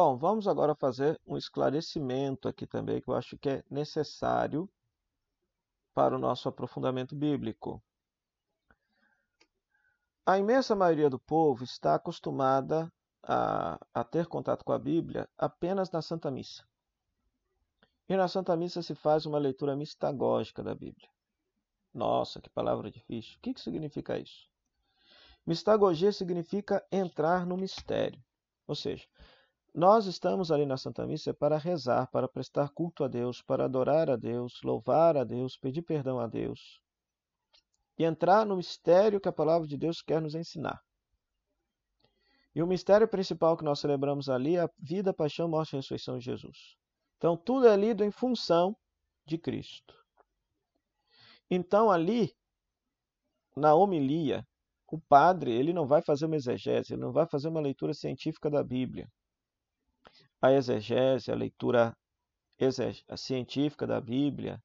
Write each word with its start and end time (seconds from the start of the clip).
Bom, 0.00 0.16
vamos 0.16 0.46
agora 0.46 0.76
fazer 0.76 1.20
um 1.26 1.36
esclarecimento 1.36 2.46
aqui 2.46 2.68
também, 2.68 3.00
que 3.00 3.10
eu 3.10 3.16
acho 3.16 3.36
que 3.36 3.48
é 3.48 3.64
necessário 3.68 4.70
para 5.92 6.14
o 6.14 6.20
nosso 6.20 6.48
aprofundamento 6.48 7.16
bíblico. 7.16 7.82
A 10.24 10.38
imensa 10.38 10.76
maioria 10.76 11.10
do 11.10 11.18
povo 11.18 11.64
está 11.64 11.96
acostumada 11.96 12.88
a, 13.24 13.76
a 13.92 14.04
ter 14.04 14.28
contato 14.28 14.64
com 14.64 14.70
a 14.70 14.78
Bíblia 14.78 15.28
apenas 15.36 15.90
na 15.90 16.00
Santa 16.00 16.30
Missa. 16.30 16.62
E 18.08 18.16
na 18.16 18.28
Santa 18.28 18.56
Missa 18.56 18.80
se 18.82 18.94
faz 18.94 19.26
uma 19.26 19.36
leitura 19.36 19.74
mistagógica 19.74 20.62
da 20.62 20.76
Bíblia. 20.76 21.08
Nossa, 21.92 22.40
que 22.40 22.48
palavra 22.48 22.88
difícil. 22.88 23.36
O 23.36 23.40
que, 23.40 23.52
que 23.52 23.60
significa 23.60 24.16
isso? 24.16 24.48
Mistagogia 25.44 26.12
significa 26.12 26.86
entrar 26.92 27.44
no 27.44 27.56
mistério. 27.56 28.22
Ou 28.64 28.76
seja, 28.76 29.04
nós 29.78 30.06
estamos 30.06 30.50
ali 30.50 30.66
na 30.66 30.76
Santa 30.76 31.06
Missa 31.06 31.32
para 31.32 31.56
rezar, 31.56 32.10
para 32.10 32.26
prestar 32.26 32.68
culto 32.70 33.04
a 33.04 33.08
Deus, 33.08 33.40
para 33.40 33.66
adorar 33.66 34.10
a 34.10 34.16
Deus, 34.16 34.60
louvar 34.64 35.16
a 35.16 35.22
Deus, 35.22 35.56
pedir 35.56 35.82
perdão 35.82 36.18
a 36.18 36.26
Deus 36.26 36.80
e 37.96 38.02
entrar 38.02 38.44
no 38.44 38.56
mistério 38.56 39.20
que 39.20 39.28
a 39.28 39.32
palavra 39.32 39.68
de 39.68 39.76
Deus 39.76 40.02
quer 40.02 40.20
nos 40.20 40.34
ensinar. 40.34 40.80
E 42.52 42.60
o 42.60 42.66
mistério 42.66 43.06
principal 43.06 43.56
que 43.56 43.62
nós 43.62 43.78
celebramos 43.78 44.28
ali 44.28 44.56
é 44.56 44.62
a 44.62 44.70
vida, 44.80 45.14
paixão, 45.14 45.48
morte 45.48 45.74
e 45.74 45.76
ressurreição 45.76 46.18
de 46.18 46.24
Jesus. 46.24 46.76
Então, 47.16 47.36
tudo 47.36 47.68
é 47.68 47.76
lido 47.76 48.02
em 48.02 48.10
função 48.10 48.76
de 49.24 49.38
Cristo. 49.38 49.94
Então, 51.48 51.88
ali, 51.88 52.34
na 53.56 53.76
homilia, 53.76 54.44
o 54.88 54.98
padre 54.98 55.52
ele 55.52 55.72
não 55.72 55.86
vai 55.86 56.02
fazer 56.02 56.26
uma 56.26 56.36
exegese, 56.36 56.94
ele 56.94 57.02
não 57.02 57.12
vai 57.12 57.28
fazer 57.28 57.46
uma 57.46 57.60
leitura 57.60 57.94
científica 57.94 58.50
da 58.50 58.64
Bíblia. 58.64 59.08
A 60.40 60.52
exegese, 60.52 61.30
a 61.30 61.34
leitura 61.34 61.96
científica 63.16 63.86
da 63.86 64.00
Bíblia, 64.00 64.62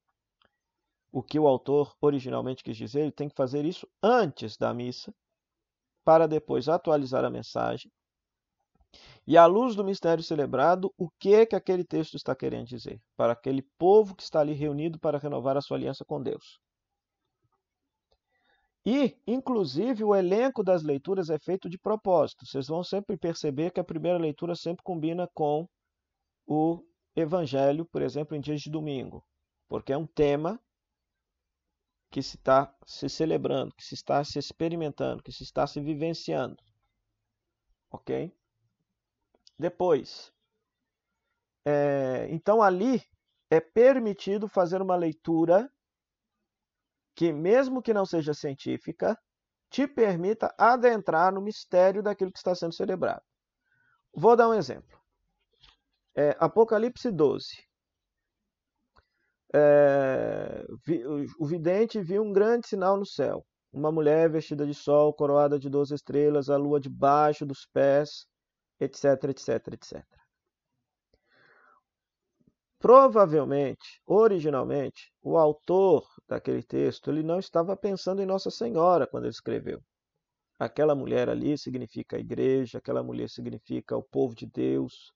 o 1.12 1.22
que 1.22 1.38
o 1.38 1.46
autor 1.46 1.94
originalmente 2.00 2.62
quis 2.62 2.76
dizer, 2.76 3.02
ele 3.02 3.12
tem 3.12 3.28
que 3.28 3.36
fazer 3.36 3.64
isso 3.64 3.88
antes 4.02 4.56
da 4.56 4.74
missa, 4.74 5.14
para 6.04 6.26
depois 6.26 6.68
atualizar 6.68 7.24
a 7.24 7.30
mensagem. 7.30 7.90
E 9.26 9.36
à 9.36 9.46
luz 9.46 9.74
do 9.74 9.84
mistério 9.84 10.22
celebrado, 10.22 10.92
o 10.98 11.08
que 11.18 11.34
é 11.34 11.46
que 11.46 11.56
aquele 11.56 11.84
texto 11.84 12.16
está 12.16 12.34
querendo 12.34 12.66
dizer 12.66 13.00
para 13.16 13.32
aquele 13.32 13.62
povo 13.78 14.14
que 14.14 14.22
está 14.22 14.40
ali 14.40 14.52
reunido 14.52 14.98
para 14.98 15.18
renovar 15.18 15.56
a 15.56 15.60
sua 15.60 15.76
aliança 15.76 16.04
com 16.04 16.22
Deus? 16.22 16.60
E, 18.86 19.16
inclusive, 19.26 20.04
o 20.04 20.14
elenco 20.14 20.62
das 20.62 20.82
leituras 20.82 21.30
é 21.30 21.38
feito 21.38 21.70
de 21.70 21.78
propósito. 21.78 22.44
Vocês 22.44 22.66
vão 22.66 22.84
sempre 22.84 23.16
perceber 23.16 23.70
que 23.70 23.80
a 23.80 23.84
primeira 23.84 24.18
leitura 24.18 24.54
sempre 24.54 24.84
combina 24.84 25.26
com 25.32 25.66
o 26.46 26.84
evangelho, 27.16 27.86
por 27.86 28.02
exemplo, 28.02 28.36
em 28.36 28.40
dias 28.40 28.60
de 28.60 28.70
domingo, 28.70 29.24
porque 29.68 29.92
é 29.92 29.96
um 29.96 30.06
tema 30.06 30.60
que 32.10 32.22
se 32.22 32.36
está 32.36 32.72
se 32.86 33.08
celebrando, 33.08 33.74
que 33.74 33.82
se 33.82 33.94
está 33.94 34.22
se 34.22 34.38
experimentando, 34.38 35.22
que 35.22 35.32
se 35.32 35.42
está 35.42 35.66
se 35.66 35.80
vivenciando. 35.80 36.62
Ok? 37.90 38.32
Depois, 39.58 40.32
é, 41.64 42.28
então 42.30 42.62
ali 42.62 43.02
é 43.50 43.60
permitido 43.60 44.46
fazer 44.46 44.82
uma 44.82 44.96
leitura 44.96 45.72
que, 47.14 47.32
mesmo 47.32 47.82
que 47.82 47.94
não 47.94 48.04
seja 48.06 48.34
científica, 48.34 49.18
te 49.70 49.86
permita 49.86 50.54
adentrar 50.58 51.32
no 51.32 51.40
mistério 51.40 52.02
daquilo 52.02 52.32
que 52.32 52.38
está 52.38 52.54
sendo 52.54 52.74
celebrado. 52.74 53.22
Vou 54.14 54.36
dar 54.36 54.48
um 54.48 54.54
exemplo. 54.54 54.98
É, 56.16 56.36
Apocalipse 56.38 57.10
12 57.10 57.64
é, 59.56 60.66
o 61.38 61.46
vidente 61.46 62.02
viu 62.02 62.24
um 62.24 62.32
grande 62.32 62.66
sinal 62.66 62.96
no 62.96 63.06
céu. 63.06 63.46
Uma 63.72 63.92
mulher 63.92 64.28
vestida 64.28 64.66
de 64.66 64.74
sol, 64.74 65.14
coroada 65.14 65.58
de 65.58 65.68
doze 65.68 65.94
estrelas, 65.94 66.50
a 66.50 66.56
lua 66.56 66.80
debaixo 66.80 67.46
dos 67.46 67.64
pés, 67.72 68.26
etc, 68.80 69.04
etc, 69.30 69.48
etc. 69.72 70.04
Provavelmente, 72.80 74.02
originalmente, 74.04 75.12
o 75.22 75.38
autor 75.38 76.04
daquele 76.28 76.62
texto 76.62 77.10
ele 77.10 77.22
não 77.22 77.38
estava 77.38 77.76
pensando 77.76 78.22
em 78.22 78.26
Nossa 78.26 78.50
Senhora 78.50 79.06
quando 79.06 79.24
ele 79.24 79.32
escreveu. 79.32 79.82
Aquela 80.58 80.94
mulher 80.94 81.28
ali 81.28 81.58
significa 81.58 82.16
a 82.16 82.20
igreja, 82.20 82.78
aquela 82.78 83.02
mulher 83.02 83.28
significa 83.28 83.96
o 83.96 84.02
povo 84.02 84.34
de 84.34 84.46
Deus. 84.46 85.12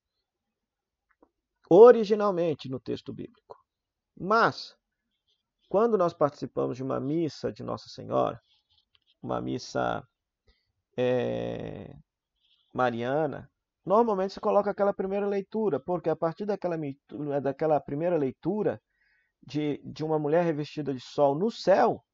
Originalmente 1.70 2.68
no 2.68 2.80
texto 2.80 3.12
bíblico. 3.12 3.56
Mas, 4.18 4.74
quando 5.68 5.96
nós 5.96 6.12
participamos 6.12 6.76
de 6.76 6.82
uma 6.82 6.98
missa 6.98 7.52
de 7.52 7.62
Nossa 7.62 7.88
Senhora, 7.88 8.40
uma 9.22 9.40
missa 9.40 10.02
é, 10.96 11.94
mariana, 12.74 13.48
normalmente 13.84 14.34
se 14.34 14.40
coloca 14.40 14.70
aquela 14.70 14.92
primeira 14.92 15.26
leitura, 15.26 15.78
porque 15.78 16.10
a 16.10 16.16
partir 16.16 16.44
daquela, 16.46 16.76
daquela 17.42 17.80
primeira 17.80 18.16
leitura 18.16 18.80
de, 19.42 19.80
de 19.84 20.04
uma 20.04 20.18
mulher 20.18 20.44
revestida 20.44 20.92
de 20.92 21.00
sol 21.00 21.34
no 21.34 21.50
céu, 21.50 22.04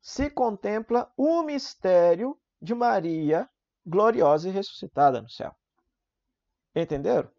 se 0.00 0.30
contempla 0.30 1.12
o 1.16 1.42
mistério 1.42 2.38
de 2.60 2.74
Maria 2.74 3.48
gloriosa 3.84 4.48
e 4.48 4.52
ressuscitada 4.52 5.20
no 5.20 5.28
céu. 5.28 5.54
Entenderam? 6.74 7.30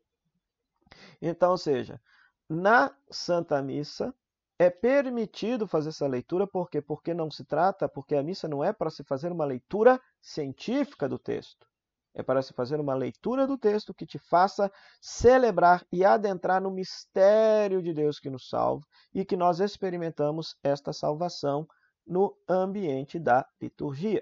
Então, 1.21 1.51
ou 1.51 1.57
seja, 1.57 2.01
na 2.49 2.95
Santa 3.09 3.61
Missa 3.61 4.13
é 4.59 4.69
permitido 4.69 5.67
fazer 5.67 5.89
essa 5.89 6.07
leitura, 6.07 6.45
por 6.45 6.69
quê? 6.69 6.81
Porque 6.81 7.13
não 7.13 7.31
se 7.31 7.43
trata, 7.43 7.89
porque 7.89 8.15
a 8.15 8.23
missa 8.23 8.47
não 8.47 8.63
é 8.63 8.71
para 8.71 8.89
se 8.89 9.03
fazer 9.03 9.31
uma 9.31 9.45
leitura 9.45 9.99
científica 10.21 11.09
do 11.09 11.17
texto. 11.17 11.67
É 12.13 12.21
para 12.21 12.41
se 12.41 12.53
fazer 12.53 12.79
uma 12.79 12.93
leitura 12.93 13.47
do 13.47 13.57
texto 13.57 13.93
que 13.93 14.05
te 14.05 14.19
faça 14.19 14.71
celebrar 15.01 15.85
e 15.91 16.05
adentrar 16.05 16.61
no 16.61 16.69
mistério 16.69 17.81
de 17.81 17.93
Deus 17.93 18.19
que 18.19 18.29
nos 18.29 18.47
salva 18.47 18.85
e 19.13 19.25
que 19.25 19.35
nós 19.35 19.59
experimentamos 19.59 20.55
esta 20.63 20.93
salvação 20.93 21.67
no 22.05 22.37
ambiente 22.47 23.17
da 23.17 23.45
liturgia. 23.59 24.21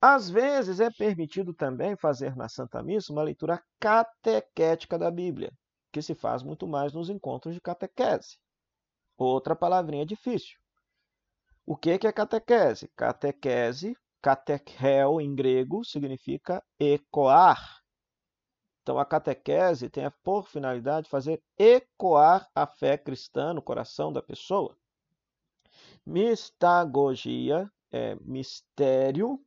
Às 0.00 0.30
vezes 0.30 0.80
é 0.80 0.90
permitido 0.90 1.52
também 1.52 1.96
fazer 1.96 2.36
na 2.36 2.48
Santa 2.48 2.82
Missa 2.82 3.12
uma 3.12 3.22
leitura 3.22 3.62
catequética 3.78 4.98
da 4.98 5.10
Bíblia 5.10 5.52
que 5.96 6.02
se 6.02 6.14
faz 6.14 6.42
muito 6.42 6.68
mais 6.68 6.92
nos 6.92 7.08
encontros 7.08 7.54
de 7.54 7.60
catequese. 7.60 8.38
Outra 9.16 9.56
palavrinha 9.56 10.04
difícil. 10.04 10.58
O 11.64 11.74
que 11.74 11.90
é 11.90 12.12
catequese? 12.12 12.88
Catequese, 12.94 13.96
katechel 14.26 15.20
em 15.20 15.36
grego, 15.36 15.84
significa 15.84 16.60
ecoar. 16.80 17.80
Então, 18.82 18.98
a 18.98 19.04
catequese 19.04 19.88
tem 19.88 20.10
por 20.24 20.48
finalidade 20.48 21.08
fazer 21.08 21.40
ecoar 21.56 22.50
a 22.52 22.66
fé 22.66 22.98
cristã 22.98 23.54
no 23.54 23.62
coração 23.62 24.12
da 24.12 24.20
pessoa. 24.20 24.76
Mistagogia 26.04 27.70
é 27.92 28.16
mistério, 28.16 29.40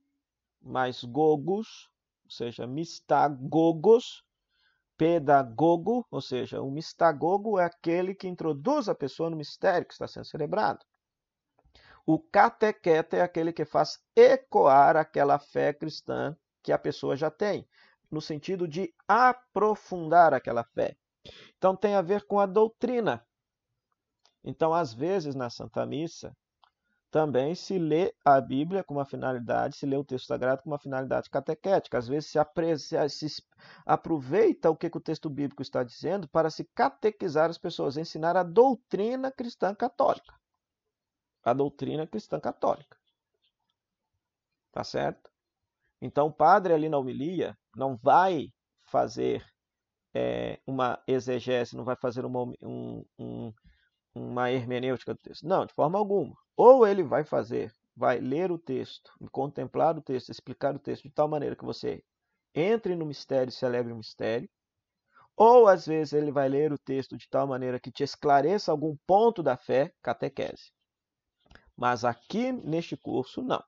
mais 0.61 1.03
gogos, 1.03 1.89
ou 2.23 2.31
seja, 2.31 2.65
mistagogos, 2.65 4.23
pedagogo, 4.95 6.07
ou 6.09 6.21
seja, 6.21 6.61
o 6.61 6.71
mistagogo 6.71 7.59
é 7.59 7.65
aquele 7.65 8.15
que 8.15 8.29
introduz 8.29 8.87
a 8.87 8.95
pessoa 8.95 9.29
no 9.29 9.35
mistério 9.35 9.85
que 9.85 9.93
está 9.93 10.07
sendo 10.07 10.25
celebrado. 10.25 10.85
O 12.05 12.19
catequeta 12.19 13.17
é 13.17 13.21
aquele 13.21 13.53
que 13.53 13.65
faz 13.65 13.99
ecoar 14.15 14.97
aquela 14.97 15.37
fé 15.37 15.73
cristã 15.73 16.35
que 16.63 16.71
a 16.71 16.77
pessoa 16.77 17.15
já 17.15 17.29
tem, 17.29 17.67
no 18.09 18.21
sentido 18.21 18.67
de 18.67 18.93
aprofundar 19.07 20.33
aquela 20.33 20.63
fé. 20.63 20.97
Então 21.57 21.75
tem 21.75 21.95
a 21.95 22.01
ver 22.01 22.25
com 22.25 22.39
a 22.39 22.45
doutrina. 22.45 23.25
Então, 24.43 24.73
às 24.73 24.93
vezes, 24.93 25.35
na 25.35 25.49
Santa 25.49 25.85
Missa, 25.85 26.35
também 27.11 27.55
se 27.55 27.77
lê 27.79 28.13
a 28.23 28.39
Bíblia 28.39 28.83
com 28.83 28.93
uma 28.93 29.05
finalidade, 29.05 29.77
se 29.77 29.85
lê 29.85 29.97
o 29.97 30.03
texto 30.03 30.27
sagrado 30.27 30.61
com 30.61 30.69
uma 30.69 30.79
finalidade 30.79 31.29
catequética. 31.29 31.97
Às 31.97 32.07
vezes 32.07 32.29
se, 32.29 32.39
aprecia, 32.39 33.07
se 33.09 33.27
aproveita 33.85 34.69
o 34.69 34.75
que, 34.75 34.89
que 34.89 34.97
o 34.97 35.01
texto 35.01 35.29
bíblico 35.29 35.61
está 35.61 35.83
dizendo 35.83 36.27
para 36.27 36.49
se 36.49 36.63
catequizar 36.75 37.49
as 37.49 37.57
pessoas, 37.57 37.97
ensinar 37.97 38.37
a 38.37 38.43
doutrina 38.43 39.31
cristã 39.31 39.73
católica. 39.73 40.38
A 41.49 41.53
doutrina 41.53 42.05
cristã 42.05 42.39
católica. 42.39 42.97
Tá 44.71 44.83
certo? 44.83 45.29
Então 46.01 46.27
o 46.27 46.33
padre 46.33 46.73
ali 46.73 46.87
na 46.87 46.97
homilia 46.97 47.57
não 47.75 47.97
vai 47.97 48.53
fazer 48.91 49.45
é, 50.13 50.59
uma 50.65 51.01
exegese, 51.07 51.75
não 51.75 51.83
vai 51.83 51.95
fazer 51.95 52.25
uma, 52.25 52.43
um, 52.61 53.05
um, 53.17 53.53
uma 54.13 54.51
hermenêutica 54.51 55.13
do 55.13 55.19
texto. 55.19 55.47
Não, 55.47 55.65
de 55.65 55.73
forma 55.73 55.97
alguma. 55.97 56.35
Ou 56.55 56.85
ele 56.85 57.03
vai 57.03 57.23
fazer, 57.23 57.73
vai 57.95 58.19
ler 58.19 58.51
o 58.51 58.57
texto, 58.57 59.11
contemplar 59.31 59.97
o 59.97 60.01
texto, 60.01 60.29
explicar 60.29 60.75
o 60.75 60.79
texto 60.79 61.03
de 61.03 61.11
tal 61.11 61.27
maneira 61.27 61.55
que 61.55 61.65
você 61.65 62.03
entre 62.53 62.95
no 62.95 63.05
mistério 63.05 63.49
e 63.49 63.53
celebre 63.53 63.93
o 63.93 63.97
mistério, 63.97 64.49
ou 65.35 65.67
às 65.67 65.85
vezes 65.85 66.13
ele 66.13 66.31
vai 66.31 66.49
ler 66.49 66.73
o 66.73 66.77
texto 66.77 67.15
de 67.15 67.29
tal 67.29 67.47
maneira 67.47 67.79
que 67.79 67.91
te 67.91 68.03
esclareça 68.03 68.71
algum 68.71 68.97
ponto 69.07 69.41
da 69.41 69.55
fé, 69.55 69.93
catequese. 70.01 70.71
Mas 71.79 72.03
aqui 72.03 72.51
neste 72.51 72.97
curso, 72.97 73.41
não. 73.41 73.63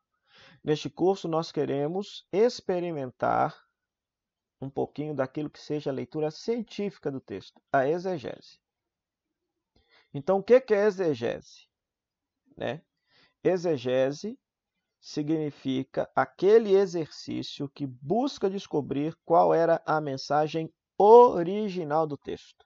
Neste 0.61 0.89
curso, 0.89 1.29
nós 1.29 1.49
queremos 1.49 2.27
experimentar 2.29 3.57
um 4.59 4.69
pouquinho 4.69 5.15
daquilo 5.15 5.49
que 5.49 5.61
seja 5.61 5.89
a 5.89 5.93
leitura 5.93 6.29
científica 6.29 7.09
do 7.09 7.21
texto, 7.21 7.61
a 7.71 7.87
exegese. 7.87 8.59
Então, 10.13 10.39
o 10.39 10.43
que 10.43 10.55
é 10.73 10.85
exegese? 10.85 11.69
Né? 12.57 12.83
Exegese 13.41 14.37
significa 14.99 16.11
aquele 16.13 16.75
exercício 16.75 17.69
que 17.69 17.87
busca 17.87 18.49
descobrir 18.49 19.17
qual 19.23 19.53
era 19.53 19.81
a 19.85 20.01
mensagem 20.01 20.69
original 20.97 22.05
do 22.05 22.17
texto. 22.17 22.65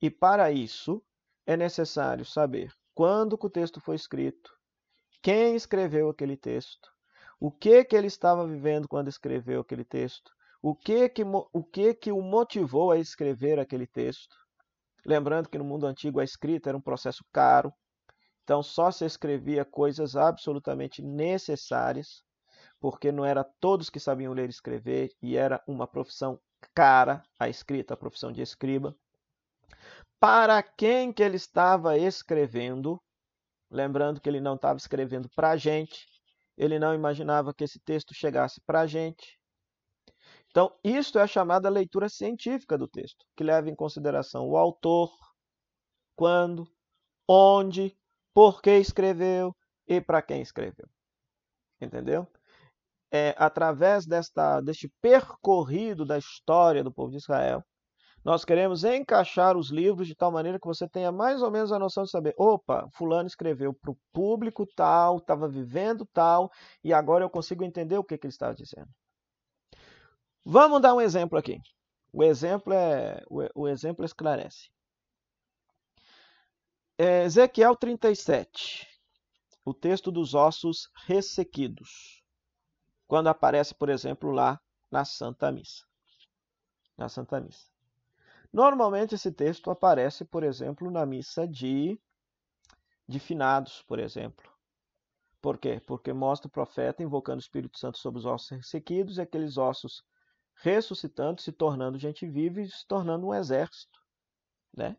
E 0.00 0.10
para 0.10 0.52
isso 0.52 1.02
é 1.46 1.56
necessário 1.56 2.26
saber 2.26 2.70
quando 2.94 3.38
o 3.40 3.50
texto 3.50 3.80
foi 3.80 3.96
escrito, 3.96 4.50
quem 5.22 5.54
escreveu 5.54 6.08
aquele 6.08 6.36
texto, 6.36 6.90
o 7.40 7.50
que 7.50 7.84
que 7.84 7.96
ele 7.96 8.06
estava 8.06 8.46
vivendo 8.46 8.88
quando 8.88 9.08
escreveu 9.08 9.60
aquele 9.60 9.84
texto, 9.84 10.30
o 10.60 10.74
que 10.74 11.08
que 11.08 11.22
o 11.24 11.64
que 11.64 11.94
que 11.94 12.12
o 12.12 12.22
motivou 12.22 12.92
a 12.92 12.98
escrever 12.98 13.58
aquele 13.58 13.86
texto. 13.86 14.36
Lembrando 15.04 15.48
que 15.48 15.58
no 15.58 15.64
mundo 15.64 15.86
antigo 15.86 16.20
a 16.20 16.24
escrita 16.24 16.70
era 16.70 16.78
um 16.78 16.82
processo 16.82 17.24
caro, 17.32 17.72
então 18.44 18.62
só 18.62 18.90
se 18.90 19.04
escrevia 19.04 19.64
coisas 19.64 20.14
absolutamente 20.14 21.02
necessárias, 21.02 22.22
porque 22.80 23.10
não 23.10 23.24
era 23.24 23.44
todos 23.60 23.90
que 23.90 23.98
sabiam 23.98 24.32
ler 24.32 24.46
e 24.46 24.50
escrever 24.50 25.10
e 25.20 25.36
era 25.36 25.62
uma 25.66 25.86
profissão 25.86 26.38
cara 26.74 27.22
a 27.38 27.48
escrita, 27.48 27.94
a 27.94 27.96
profissão 27.96 28.30
de 28.30 28.42
escriba. 28.42 28.94
Para 30.22 30.62
quem 30.62 31.12
que 31.12 31.20
ele 31.20 31.34
estava 31.34 31.98
escrevendo? 31.98 33.02
Lembrando 33.68 34.20
que 34.20 34.28
ele 34.28 34.40
não 34.40 34.54
estava 34.54 34.78
escrevendo 34.78 35.28
para 35.34 35.50
a 35.50 35.56
gente, 35.56 36.06
ele 36.56 36.78
não 36.78 36.94
imaginava 36.94 37.52
que 37.52 37.64
esse 37.64 37.80
texto 37.80 38.14
chegasse 38.14 38.60
para 38.64 38.82
a 38.82 38.86
gente. 38.86 39.36
Então, 40.46 40.78
isto 40.84 41.18
é 41.18 41.22
a 41.22 41.26
chamada 41.26 41.68
leitura 41.68 42.08
científica 42.08 42.78
do 42.78 42.86
texto, 42.86 43.26
que 43.36 43.42
leva 43.42 43.68
em 43.68 43.74
consideração 43.74 44.48
o 44.48 44.56
autor, 44.56 45.10
quando, 46.14 46.72
onde, 47.28 47.98
por 48.32 48.62
que 48.62 48.78
escreveu 48.78 49.52
e 49.88 50.00
para 50.00 50.22
quem 50.22 50.40
escreveu. 50.40 50.88
Entendeu? 51.80 52.28
É, 53.12 53.34
através 53.36 54.06
desta, 54.06 54.60
deste 54.60 54.88
percorrido 55.00 56.06
da 56.06 56.16
história 56.16 56.84
do 56.84 56.92
povo 56.92 57.10
de 57.10 57.16
Israel, 57.16 57.64
nós 58.24 58.44
queremos 58.44 58.84
encaixar 58.84 59.56
os 59.56 59.70
livros 59.70 60.06
de 60.06 60.14
tal 60.14 60.30
maneira 60.30 60.58
que 60.58 60.66
você 60.66 60.88
tenha 60.88 61.10
mais 61.10 61.42
ou 61.42 61.50
menos 61.50 61.72
a 61.72 61.78
noção 61.78 62.04
de 62.04 62.10
saber: 62.10 62.34
opa, 62.36 62.88
Fulano 62.92 63.26
escreveu 63.26 63.74
para 63.74 63.90
o 63.90 63.98
público 64.12 64.64
tal, 64.76 65.18
estava 65.18 65.48
vivendo 65.48 66.06
tal, 66.12 66.50
e 66.84 66.92
agora 66.92 67.24
eu 67.24 67.30
consigo 67.30 67.64
entender 67.64 67.98
o 67.98 68.04
que, 68.04 68.16
que 68.16 68.26
ele 68.26 68.32
estava 68.32 68.54
dizendo. 68.54 68.88
Vamos 70.44 70.80
dar 70.80 70.94
um 70.94 71.00
exemplo 71.00 71.38
aqui. 71.38 71.60
O 72.12 72.22
exemplo 72.22 72.72
é 72.72 73.22
o, 73.28 73.66
exemplo 73.66 74.04
esclarece. 74.04 74.70
É 76.98 77.24
Ezequiel 77.24 77.74
37, 77.74 78.86
o 79.64 79.72
texto 79.72 80.12
dos 80.12 80.34
ossos 80.34 80.90
ressequidos, 81.06 82.22
quando 83.08 83.28
aparece, 83.28 83.74
por 83.74 83.88
exemplo, 83.88 84.30
lá 84.30 84.60
na 84.90 85.04
Santa 85.04 85.50
Missa. 85.50 85.84
Na 86.96 87.08
Santa 87.08 87.40
Missa. 87.40 87.71
Normalmente 88.52 89.14
esse 89.14 89.32
texto 89.32 89.70
aparece, 89.70 90.24
por 90.24 90.42
exemplo, 90.42 90.90
na 90.90 91.06
missa 91.06 91.48
de, 91.48 91.98
de 93.08 93.18
finados, 93.18 93.82
por 93.82 93.98
exemplo. 93.98 94.50
Por 95.40 95.58
quê? 95.58 95.80
Porque 95.86 96.12
mostra 96.12 96.48
o 96.48 96.50
profeta 96.50 97.02
invocando 97.02 97.38
o 97.38 97.40
Espírito 97.40 97.78
Santo 97.78 97.98
sobre 97.98 98.18
os 98.18 98.26
ossos 98.26 98.50
ressequidos 98.50 99.16
e 99.16 99.22
aqueles 99.22 99.56
ossos 99.56 100.04
ressuscitando, 100.54 101.40
se 101.40 101.50
tornando 101.50 101.98
gente 101.98 102.28
viva 102.28 102.60
e 102.60 102.70
se 102.70 102.86
tornando 102.86 103.26
um 103.26 103.34
exército, 103.34 103.98
né? 104.72 104.96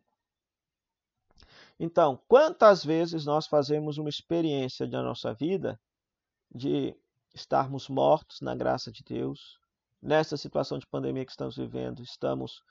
Então, 1.80 2.22
quantas 2.28 2.84
vezes 2.84 3.26
nós 3.26 3.48
fazemos 3.48 3.98
uma 3.98 4.10
experiência 4.10 4.88
da 4.88 5.02
nossa 5.02 5.34
vida 5.34 5.80
de 6.54 6.96
estarmos 7.34 7.88
mortos 7.88 8.42
na 8.42 8.56
graça 8.56 8.92
de 8.92 9.04
Deus, 9.04 9.60
nessa 10.02 10.38
situação 10.38 10.78
de 10.78 10.86
pandemia 10.88 11.26
que 11.26 11.32
estamos 11.32 11.56
vivendo, 11.56 12.04
estamos 12.04 12.62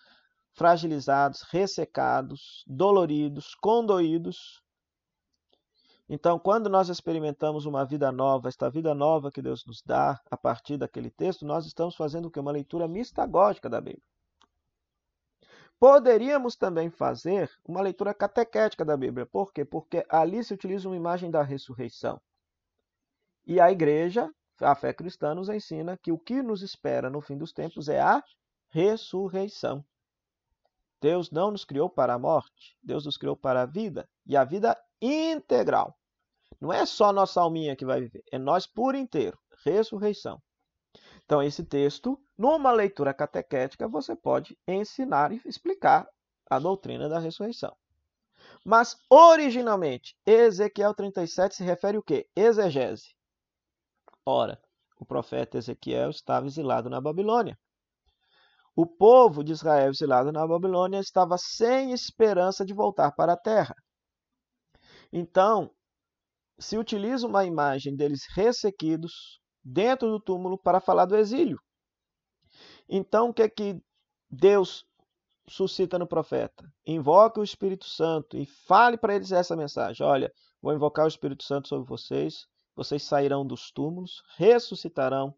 fragilizados, 0.52 1.42
ressecados, 1.42 2.64
doloridos, 2.66 3.54
condoídos. 3.54 4.62
Então, 6.08 6.38
quando 6.38 6.68
nós 6.68 6.88
experimentamos 6.88 7.64
uma 7.64 7.84
vida 7.84 8.12
nova, 8.12 8.48
esta 8.48 8.68
vida 8.68 8.94
nova 8.94 9.30
que 9.30 9.40
Deus 9.40 9.64
nos 9.64 9.82
dá 9.82 10.20
a 10.30 10.36
partir 10.36 10.76
daquele 10.76 11.10
texto, 11.10 11.46
nós 11.46 11.64
estamos 11.64 11.96
fazendo 11.96 12.26
o 12.26 12.30
que? 12.30 12.38
Uma 12.38 12.52
leitura 12.52 12.86
mistagógica 12.86 13.68
da 13.70 13.80
Bíblia. 13.80 14.02
Poderíamos 15.78 16.54
também 16.54 16.90
fazer 16.90 17.50
uma 17.66 17.80
leitura 17.80 18.14
catequética 18.14 18.84
da 18.84 18.96
Bíblia. 18.96 19.26
Por 19.26 19.52
quê? 19.52 19.64
Porque 19.64 20.04
ali 20.08 20.44
se 20.44 20.54
utiliza 20.54 20.88
uma 20.88 20.96
imagem 20.96 21.30
da 21.30 21.42
ressurreição. 21.42 22.20
E 23.44 23.58
a 23.58 23.72
igreja, 23.72 24.30
a 24.60 24.74
fé 24.76 24.92
cristã, 24.92 25.34
nos 25.34 25.48
ensina 25.48 25.96
que 25.96 26.12
o 26.12 26.18
que 26.18 26.42
nos 26.42 26.62
espera 26.62 27.10
no 27.10 27.20
fim 27.20 27.36
dos 27.36 27.52
tempos 27.52 27.88
é 27.88 28.00
a 28.00 28.22
ressurreição. 28.68 29.84
Deus 31.02 31.32
não 31.32 31.50
nos 31.50 31.64
criou 31.64 31.90
para 31.90 32.14
a 32.14 32.18
morte, 32.18 32.78
Deus 32.80 33.04
nos 33.04 33.18
criou 33.18 33.36
para 33.36 33.62
a 33.62 33.66
vida, 33.66 34.08
e 34.24 34.36
a 34.36 34.44
vida 34.44 34.80
integral. 35.00 35.98
Não 36.60 36.72
é 36.72 36.86
só 36.86 37.12
nossa 37.12 37.40
alminha 37.40 37.74
que 37.74 37.84
vai 37.84 38.00
viver, 38.00 38.22
é 38.30 38.38
nós 38.38 38.68
por 38.68 38.94
inteiro. 38.94 39.36
Ressurreição. 39.64 40.40
Então, 41.24 41.42
esse 41.42 41.64
texto, 41.64 42.16
numa 42.38 42.70
leitura 42.70 43.12
catequética, 43.12 43.88
você 43.88 44.14
pode 44.14 44.56
ensinar 44.66 45.32
e 45.32 45.40
explicar 45.44 46.08
a 46.48 46.60
doutrina 46.60 47.08
da 47.08 47.18
ressurreição. 47.18 47.76
Mas, 48.64 48.96
originalmente, 49.10 50.16
Ezequiel 50.24 50.94
37 50.94 51.56
se 51.56 51.64
refere 51.64 51.98
o 51.98 52.02
quê? 52.02 52.28
Exegese. 52.36 53.16
Ora, 54.24 54.60
o 55.00 55.04
profeta 55.04 55.58
Ezequiel 55.58 56.10
estava 56.10 56.46
exilado 56.46 56.88
na 56.88 57.00
Babilônia. 57.00 57.58
O 58.74 58.86
povo 58.86 59.44
de 59.44 59.52
Israel 59.52 59.90
exilado 59.90 60.32
na 60.32 60.46
Babilônia 60.46 60.98
estava 60.98 61.36
sem 61.36 61.92
esperança 61.92 62.64
de 62.64 62.72
voltar 62.72 63.12
para 63.12 63.34
a 63.34 63.36
terra. 63.36 63.74
Então, 65.12 65.70
se 66.58 66.78
utiliza 66.78 67.26
uma 67.26 67.44
imagem 67.44 67.94
deles 67.94 68.22
ressequidos 68.34 69.40
dentro 69.62 70.08
do 70.08 70.20
túmulo 70.20 70.56
para 70.56 70.80
falar 70.80 71.04
do 71.04 71.16
exílio. 71.16 71.58
Então, 72.88 73.28
o 73.28 73.34
que 73.34 73.42
é 73.42 73.48
que 73.48 73.80
Deus 74.30 74.84
suscita 75.46 75.98
no 75.98 76.06
profeta? 76.06 76.64
Invoque 76.86 77.40
o 77.40 77.44
Espírito 77.44 77.84
Santo 77.84 78.36
e 78.36 78.46
fale 78.46 78.96
para 78.96 79.14
eles 79.14 79.32
essa 79.32 79.54
mensagem. 79.54 80.06
Olha, 80.06 80.32
vou 80.62 80.72
invocar 80.72 81.04
o 81.04 81.08
Espírito 81.08 81.44
Santo 81.44 81.68
sobre 81.68 81.86
vocês, 81.86 82.46
vocês 82.74 83.02
sairão 83.02 83.46
dos 83.46 83.70
túmulos, 83.70 84.22
ressuscitarão, 84.36 85.34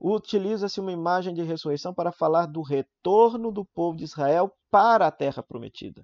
utiliza-se 0.00 0.80
uma 0.80 0.92
imagem 0.92 1.34
de 1.34 1.42
ressurreição 1.42 1.92
para 1.92 2.10
falar 2.10 2.46
do 2.46 2.62
retorno 2.62 3.52
do 3.52 3.64
povo 3.64 3.98
de 3.98 4.04
Israel 4.04 4.50
para 4.70 5.06
a 5.06 5.10
terra 5.10 5.42
prometida. 5.42 6.02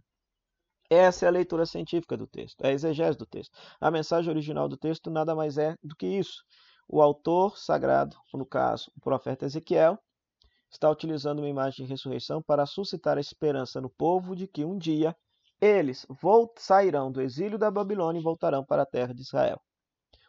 Essa 0.90 1.24
é 1.24 1.28
a 1.28 1.32
leitura 1.32 1.66
científica 1.66 2.16
do 2.16 2.26
texto, 2.26 2.62
é 2.62 2.68
a 2.68 2.72
exegese 2.72 3.18
do 3.18 3.26
texto. 3.26 3.56
A 3.80 3.90
mensagem 3.90 4.30
original 4.30 4.68
do 4.68 4.76
texto 4.76 5.10
nada 5.10 5.34
mais 5.34 5.58
é 5.58 5.74
do 5.82 5.96
que 5.96 6.06
isso. 6.06 6.44
O 6.86 7.02
autor 7.02 7.58
sagrado, 7.58 8.16
no 8.32 8.46
caso, 8.46 8.92
o 8.96 9.00
profeta 9.00 9.46
Ezequiel, 9.46 9.98
está 10.70 10.88
utilizando 10.90 11.40
uma 11.40 11.48
imagem 11.48 11.84
de 11.84 11.90
ressurreição 11.90 12.40
para 12.42 12.66
suscitar 12.66 13.16
a 13.16 13.20
esperança 13.20 13.80
no 13.80 13.90
povo 13.90 14.36
de 14.36 14.46
que 14.46 14.64
um 14.64 14.78
dia 14.78 15.16
eles 15.60 16.06
sairão 16.56 17.10
do 17.10 17.20
exílio 17.20 17.58
da 17.58 17.70
Babilônia 17.70 18.20
e 18.20 18.22
voltarão 18.22 18.64
para 18.64 18.82
a 18.82 18.86
terra 18.86 19.14
de 19.14 19.22
Israel. 19.22 19.60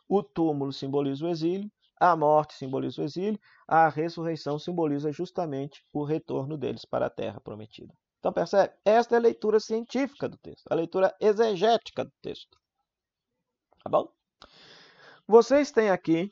O 0.07 0.23
túmulo 0.23 0.71
simboliza 0.71 1.25
o 1.25 1.29
exílio, 1.29 1.69
a 1.99 2.15
morte 2.15 2.53
simboliza 2.53 3.01
o 3.01 3.05
exílio, 3.05 3.39
a 3.67 3.89
ressurreição 3.89 4.59
simboliza 4.59 5.11
justamente 5.11 5.83
o 5.91 6.03
retorno 6.03 6.57
deles 6.57 6.85
para 6.85 7.07
a 7.07 7.09
terra 7.09 7.39
prometida. 7.39 7.93
Então, 8.19 8.31
percebe? 8.31 8.73
Esta 8.83 9.15
é 9.15 9.17
a 9.17 9.21
leitura 9.21 9.59
científica 9.59 10.27
do 10.27 10.37
texto, 10.37 10.67
a 10.69 10.75
leitura 10.75 11.15
exegética 11.19 12.03
do 12.03 12.11
texto. 12.21 12.57
Tá 13.83 13.89
bom? 13.89 14.11
Vocês 15.27 15.71
têm 15.71 15.89
aqui 15.89 16.31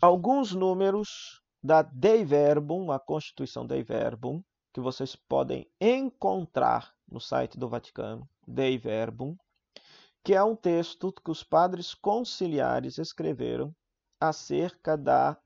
alguns 0.00 0.52
números 0.52 1.40
da 1.62 1.82
Dei 1.82 2.24
Verbum, 2.24 2.90
a 2.90 2.98
Constituição 2.98 3.66
Dei 3.66 3.82
Verbum, 3.82 4.42
que 4.72 4.80
vocês 4.80 5.16
podem 5.16 5.70
encontrar 5.80 6.92
no 7.08 7.20
site 7.20 7.58
do 7.58 7.68
Vaticano, 7.68 8.28
Dei 8.46 8.76
Verbum, 8.76 9.36
que 10.22 10.34
é 10.34 10.42
um 10.42 10.56
texto 10.56 11.12
que 11.12 11.30
os 11.30 11.42
padres 11.42 11.94
conciliares 11.94 12.98
escreveram 12.98 13.74
acerca 14.20 14.96
da 14.96 15.36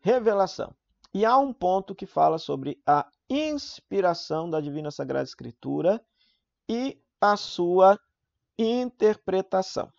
revelação. 0.00 0.74
E 1.12 1.24
há 1.24 1.36
um 1.38 1.52
ponto 1.52 1.94
que 1.94 2.06
fala 2.06 2.38
sobre 2.38 2.80
a 2.86 3.06
inspiração 3.28 4.48
da 4.48 4.60
Divina 4.60 4.90
Sagrada 4.90 5.24
Escritura 5.24 6.00
e 6.68 7.00
a 7.20 7.36
sua 7.36 7.98
interpretação. 8.56 9.90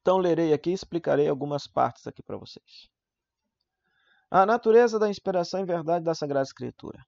Então, 0.00 0.18
lerei 0.18 0.52
aqui 0.52 0.70
e 0.70 0.74
explicarei 0.74 1.28
algumas 1.28 1.66
partes 1.66 2.06
aqui 2.06 2.22
para 2.22 2.36
vocês. 2.36 2.88
A 4.30 4.44
natureza 4.44 4.98
da 4.98 5.08
inspiração 5.08 5.60
e 5.60 5.64
verdade 5.64 6.04
da 6.04 6.14
Sagrada 6.14 6.46
Escritura. 6.46 7.04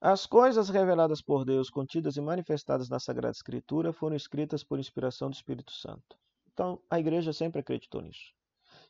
As 0.00 0.26
coisas 0.26 0.68
reveladas 0.68 1.20
por 1.20 1.44
Deus, 1.44 1.70
contidas 1.70 2.16
e 2.16 2.20
manifestadas 2.20 2.88
na 2.88 3.00
Sagrada 3.00 3.32
Escritura, 3.32 3.92
foram 3.92 4.14
escritas 4.14 4.62
por 4.62 4.78
inspiração 4.78 5.28
do 5.30 5.34
Espírito 5.34 5.72
Santo. 5.72 6.16
Então, 6.58 6.82
a 6.90 6.98
igreja 6.98 7.32
sempre 7.32 7.60
acreditou 7.60 8.02
nisso. 8.02 8.34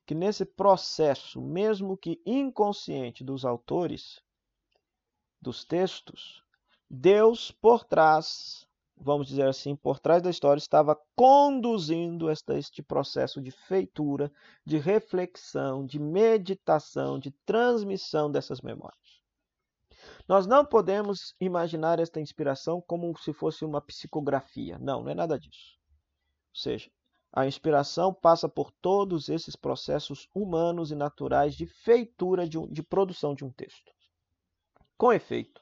Que 0.06 0.14
nesse 0.14 0.46
processo, 0.46 1.38
mesmo 1.38 1.98
que 1.98 2.18
inconsciente 2.24 3.22
dos 3.22 3.44
autores 3.44 4.22
dos 5.38 5.66
textos, 5.66 6.42
Deus 6.88 7.50
por 7.50 7.84
trás, 7.84 8.66
vamos 8.96 9.26
dizer 9.26 9.46
assim, 9.46 9.76
por 9.76 9.98
trás 9.98 10.22
da 10.22 10.30
história, 10.30 10.58
estava 10.58 10.98
conduzindo 11.14 12.30
este 12.30 12.82
processo 12.82 13.38
de 13.38 13.50
feitura, 13.50 14.32
de 14.64 14.78
reflexão, 14.78 15.84
de 15.84 15.98
meditação, 15.98 17.18
de 17.18 17.30
transmissão 17.44 18.32
dessas 18.32 18.62
memórias. 18.62 19.20
Nós 20.26 20.46
não 20.46 20.64
podemos 20.64 21.34
imaginar 21.38 22.00
esta 22.00 22.18
inspiração 22.18 22.80
como 22.80 23.14
se 23.18 23.34
fosse 23.34 23.62
uma 23.62 23.82
psicografia. 23.82 24.78
Não, 24.78 25.02
não 25.02 25.10
é 25.10 25.14
nada 25.14 25.38
disso. 25.38 25.76
Ou 26.48 26.60
seja, 26.62 26.90
a 27.32 27.46
inspiração 27.46 28.12
passa 28.12 28.48
por 28.48 28.70
todos 28.70 29.28
esses 29.28 29.54
processos 29.54 30.28
humanos 30.34 30.90
e 30.90 30.94
naturais 30.94 31.54
de 31.54 31.66
feitura 31.66 32.48
de, 32.48 32.58
um, 32.58 32.66
de 32.66 32.82
produção 32.82 33.34
de 33.34 33.44
um 33.44 33.50
texto. 33.50 33.92
Com 34.96 35.12
efeito, 35.12 35.60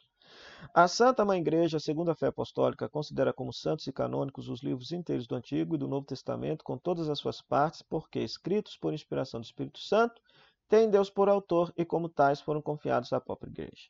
a 0.74 0.88
Santa 0.88 1.24
Mãe 1.24 1.40
Igreja, 1.40 1.78
segundo 1.78 2.10
a 2.10 2.14
fé 2.14 2.28
apostólica, 2.28 2.88
considera 2.88 3.32
como 3.32 3.52
santos 3.52 3.86
e 3.86 3.92
canônicos 3.92 4.48
os 4.48 4.62
livros 4.62 4.92
inteiros 4.92 5.26
do 5.26 5.34
Antigo 5.34 5.74
e 5.74 5.78
do 5.78 5.88
Novo 5.88 6.06
Testamento, 6.06 6.64
com 6.64 6.78
todas 6.78 7.08
as 7.08 7.18
suas 7.18 7.40
partes, 7.40 7.82
porque, 7.82 8.20
escritos 8.20 8.76
por 8.76 8.92
inspiração 8.92 9.40
do 9.40 9.44
Espírito 9.44 9.78
Santo, 9.78 10.20
têm 10.68 10.90
Deus 10.90 11.10
por 11.10 11.28
autor 11.28 11.72
e, 11.76 11.84
como 11.84 12.08
tais, 12.08 12.40
foram 12.40 12.62
confiados 12.62 13.12
à 13.12 13.20
própria 13.20 13.50
Igreja. 13.50 13.88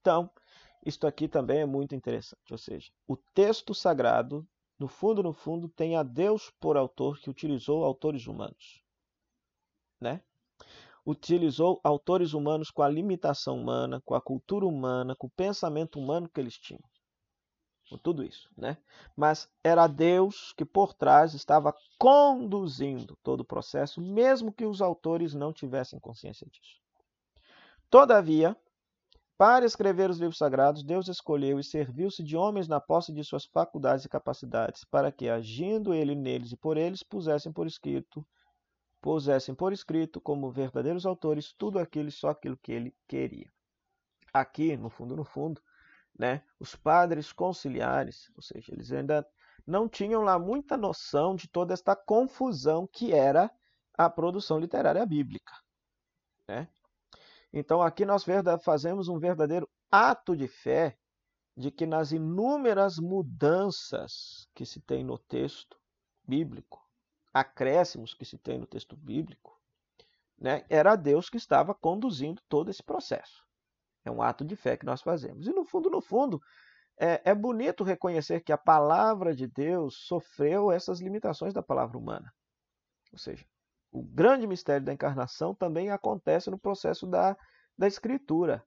Então, 0.00 0.30
isto 0.84 1.06
aqui 1.06 1.28
também 1.28 1.60
é 1.60 1.66
muito 1.66 1.94
interessante, 1.94 2.52
ou 2.52 2.58
seja, 2.58 2.90
o 3.08 3.16
texto 3.34 3.74
sagrado, 3.74 4.46
no 4.78 4.88
fundo, 4.88 5.22
no 5.22 5.32
fundo, 5.32 5.68
tem 5.68 5.96
a 5.96 6.02
Deus 6.02 6.50
por 6.60 6.76
autor 6.76 7.18
que 7.18 7.30
utilizou 7.30 7.84
autores 7.84 8.26
humanos, 8.26 8.82
né? 10.00 10.20
Utilizou 11.06 11.80
autores 11.84 12.32
humanos 12.32 12.70
com 12.70 12.82
a 12.82 12.88
limitação 12.88 13.60
humana, 13.60 14.00
com 14.04 14.14
a 14.14 14.20
cultura 14.20 14.66
humana, 14.66 15.14
com 15.14 15.26
o 15.26 15.30
pensamento 15.30 15.98
humano 15.98 16.28
que 16.28 16.40
eles 16.40 16.58
tinham. 16.58 16.82
Com 17.90 17.98
tudo 17.98 18.24
isso, 18.24 18.50
né? 18.56 18.78
Mas 19.14 19.48
era 19.62 19.86
Deus 19.86 20.52
que 20.56 20.64
por 20.64 20.94
trás 20.94 21.34
estava 21.34 21.74
conduzindo 21.98 23.16
todo 23.22 23.40
o 23.40 23.44
processo, 23.44 24.00
mesmo 24.00 24.50
que 24.50 24.64
os 24.64 24.80
autores 24.80 25.34
não 25.34 25.52
tivessem 25.52 26.00
consciência 26.00 26.46
disso. 26.50 26.80
Todavia, 27.90 28.56
para 29.36 29.64
escrever 29.64 30.08
os 30.10 30.18
livros 30.18 30.38
sagrados, 30.38 30.84
Deus 30.84 31.08
escolheu 31.08 31.58
e 31.58 31.64
serviu-se 31.64 32.22
de 32.22 32.36
homens 32.36 32.68
na 32.68 32.80
posse 32.80 33.12
de 33.12 33.24
suas 33.24 33.44
faculdades 33.44 34.04
e 34.04 34.08
capacidades, 34.08 34.84
para 34.84 35.10
que, 35.10 35.28
agindo 35.28 35.92
ele 35.92 36.14
neles 36.14 36.52
e 36.52 36.56
por 36.56 36.76
eles, 36.76 37.02
pusessem 37.02 37.52
por 37.52 37.66
escrito, 37.66 38.24
pusessem 39.00 39.54
por 39.54 39.72
escrito, 39.72 40.20
como 40.20 40.52
verdadeiros 40.52 41.04
autores, 41.04 41.52
tudo 41.52 41.78
aquilo 41.78 42.08
e 42.08 42.12
só 42.12 42.30
aquilo 42.30 42.56
que 42.56 42.72
ele 42.72 42.94
queria. 43.08 43.52
Aqui, 44.32 44.76
no 44.76 44.88
fundo, 44.88 45.16
no 45.16 45.24
fundo, 45.24 45.60
né, 46.16 46.42
os 46.60 46.76
padres 46.76 47.32
conciliares, 47.32 48.30
ou 48.36 48.42
seja, 48.42 48.72
eles 48.72 48.92
ainda 48.92 49.26
não 49.66 49.88
tinham 49.88 50.22
lá 50.22 50.38
muita 50.38 50.76
noção 50.76 51.34
de 51.34 51.48
toda 51.48 51.74
esta 51.74 51.96
confusão 51.96 52.86
que 52.86 53.12
era 53.12 53.50
a 53.96 54.08
produção 54.08 54.58
literária 54.58 55.04
bíblica. 55.04 55.52
Né? 56.48 56.68
Então 57.56 57.80
aqui 57.80 58.04
nós 58.04 58.24
fazemos 58.64 59.06
um 59.06 59.16
verdadeiro 59.16 59.70
ato 59.88 60.36
de 60.36 60.48
fé 60.48 60.98
de 61.56 61.70
que 61.70 61.86
nas 61.86 62.10
inúmeras 62.10 62.98
mudanças 62.98 64.48
que 64.52 64.66
se 64.66 64.80
tem 64.80 65.04
no 65.04 65.16
texto 65.16 65.78
bíblico, 66.26 66.84
acréscimos 67.32 68.12
que 68.12 68.24
se 68.24 68.36
tem 68.36 68.58
no 68.58 68.66
texto 68.66 68.96
bíblico, 68.96 69.56
né, 70.36 70.66
era 70.68 70.96
Deus 70.96 71.30
que 71.30 71.36
estava 71.36 71.72
conduzindo 71.72 72.42
todo 72.48 72.70
esse 72.70 72.82
processo. 72.82 73.44
É 74.04 74.10
um 74.10 74.20
ato 74.20 74.44
de 74.44 74.56
fé 74.56 74.76
que 74.76 74.84
nós 74.84 75.00
fazemos. 75.00 75.46
E 75.46 75.52
no 75.52 75.64
fundo, 75.64 75.88
no 75.88 76.00
fundo, 76.00 76.42
é, 76.98 77.30
é 77.30 77.34
bonito 77.36 77.84
reconhecer 77.84 78.40
que 78.40 78.52
a 78.52 78.58
palavra 78.58 79.32
de 79.32 79.46
Deus 79.46 79.94
sofreu 80.08 80.72
essas 80.72 81.00
limitações 81.00 81.54
da 81.54 81.62
palavra 81.62 81.96
humana. 81.96 82.34
Ou 83.12 83.18
seja, 83.18 83.46
o 83.94 84.02
grande 84.02 84.44
mistério 84.44 84.84
da 84.84 84.92
encarnação 84.92 85.54
também 85.54 85.88
acontece 85.88 86.50
no 86.50 86.58
processo 86.58 87.06
da, 87.06 87.36
da 87.78 87.86
escritura. 87.86 88.64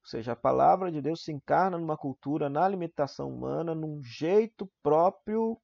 Ou 0.00 0.06
seja, 0.06 0.32
a 0.32 0.36
palavra 0.36 0.90
de 0.90 1.02
Deus 1.02 1.22
se 1.22 1.30
encarna 1.30 1.76
numa 1.76 1.98
cultura, 1.98 2.48
na 2.48 2.66
limitação 2.66 3.28
humana, 3.28 3.74
num 3.74 4.02
jeito 4.02 4.66
próprio 4.82 5.60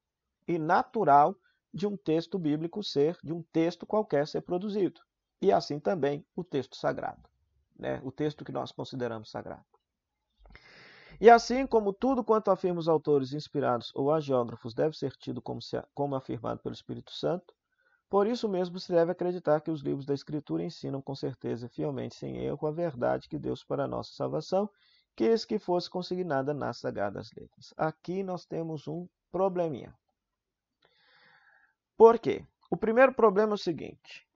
e 0.47 0.59
natural 0.59 1.35
de 1.73 1.87
um 1.87 1.97
texto 1.97 2.39
bíblico 2.39 2.83
ser, 2.83 3.17
de 3.25 3.33
um 3.33 3.43
texto 3.51 3.87
qualquer 3.87 4.29
ser 4.29 4.43
produzido. 4.43 5.01
E 5.41 5.51
assim 5.51 5.81
também 5.81 6.23
o 6.37 6.45
texto 6.45 6.77
sagrado, 6.77 7.23
né? 7.79 8.03
o 8.05 8.13
texto 8.13 8.45
que 8.45 8.53
nós 8.53 8.71
consideramos 8.71 9.31
sagrado. 9.31 9.65
E 11.19 11.31
assim 11.31 11.67
como 11.67 11.95
tudo 11.95 12.23
quanto 12.23 12.51
afirma 12.51 12.81
os 12.81 12.89
autores 12.89 13.33
inspirados 13.33 13.93
ou 13.95 14.13
agiógrafos 14.13 14.75
deve 14.75 14.95
ser 14.95 15.13
tido 15.13 15.41
como, 15.41 15.63
se, 15.63 15.83
como 15.95 16.15
afirmado 16.15 16.61
pelo 16.61 16.75
Espírito 16.75 17.13
Santo, 17.13 17.55
por 18.11 18.27
isso 18.27 18.49
mesmo 18.49 18.81
se 18.81 18.91
deve 18.91 19.13
acreditar 19.13 19.61
que 19.61 19.71
os 19.71 19.83
livros 19.83 20.05
da 20.05 20.13
Escritura 20.13 20.65
ensinam 20.65 21.01
com 21.01 21.15
certeza, 21.15 21.69
fielmente, 21.69 22.17
sem 22.17 22.39
erro, 22.39 22.67
a 22.67 22.73
verdade 22.73 23.29
que 23.29 23.39
Deus 23.39 23.63
para 23.63 23.85
a 23.85 23.89
nossa 23.89 24.13
salvação, 24.13 24.69
quis 25.15 25.45
que 25.45 25.61
fosse 25.61 25.89
consignada 25.89 26.53
nas 26.53 26.79
Sagradas 26.79 27.31
Letras. 27.37 27.73
Aqui 27.77 28.25
nós 28.25 28.45
temos 28.45 28.89
um 28.89 29.09
probleminha. 29.31 29.95
Por 31.97 32.19
quê? 32.19 32.45
O 32.69 32.77
primeiro 32.77 33.15
problema 33.15 33.53
é 33.53 33.55
o 33.55 33.59
seguinte. 33.59 34.27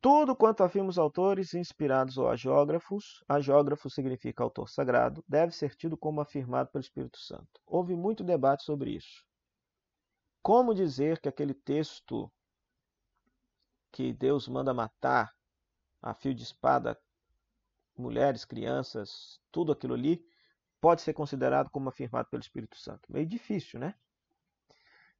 Tudo 0.00 0.34
quanto 0.34 0.62
afirma 0.62 0.88
os 0.88 0.98
autores 0.98 1.52
inspirados 1.52 2.16
ou 2.16 2.26
agiógrafos, 2.28 3.22
agiógrafo 3.28 3.90
significa 3.90 4.42
autor 4.42 4.70
sagrado, 4.70 5.22
deve 5.28 5.52
ser 5.52 5.74
tido 5.74 5.96
como 5.96 6.22
afirmado 6.22 6.70
pelo 6.70 6.80
Espírito 6.80 7.18
Santo. 7.18 7.60
Houve 7.66 7.94
muito 7.94 8.24
debate 8.24 8.62
sobre 8.62 8.92
isso. 8.92 9.26
Como 10.42 10.74
dizer 10.74 11.20
que 11.20 11.28
aquele 11.28 11.52
texto 11.52 12.32
que 13.96 14.12
Deus 14.12 14.46
manda 14.46 14.74
matar 14.74 15.32
a 16.02 16.12
fio 16.12 16.34
de 16.34 16.42
espada 16.42 17.00
mulheres, 17.96 18.44
crianças, 18.44 19.40
tudo 19.50 19.72
aquilo 19.72 19.94
ali, 19.94 20.22
pode 20.82 21.00
ser 21.00 21.14
considerado 21.14 21.70
como 21.70 21.88
afirmado 21.88 22.28
pelo 22.28 22.42
Espírito 22.42 22.76
Santo. 22.76 23.10
Meio 23.10 23.24
difícil, 23.24 23.80
né? 23.80 23.94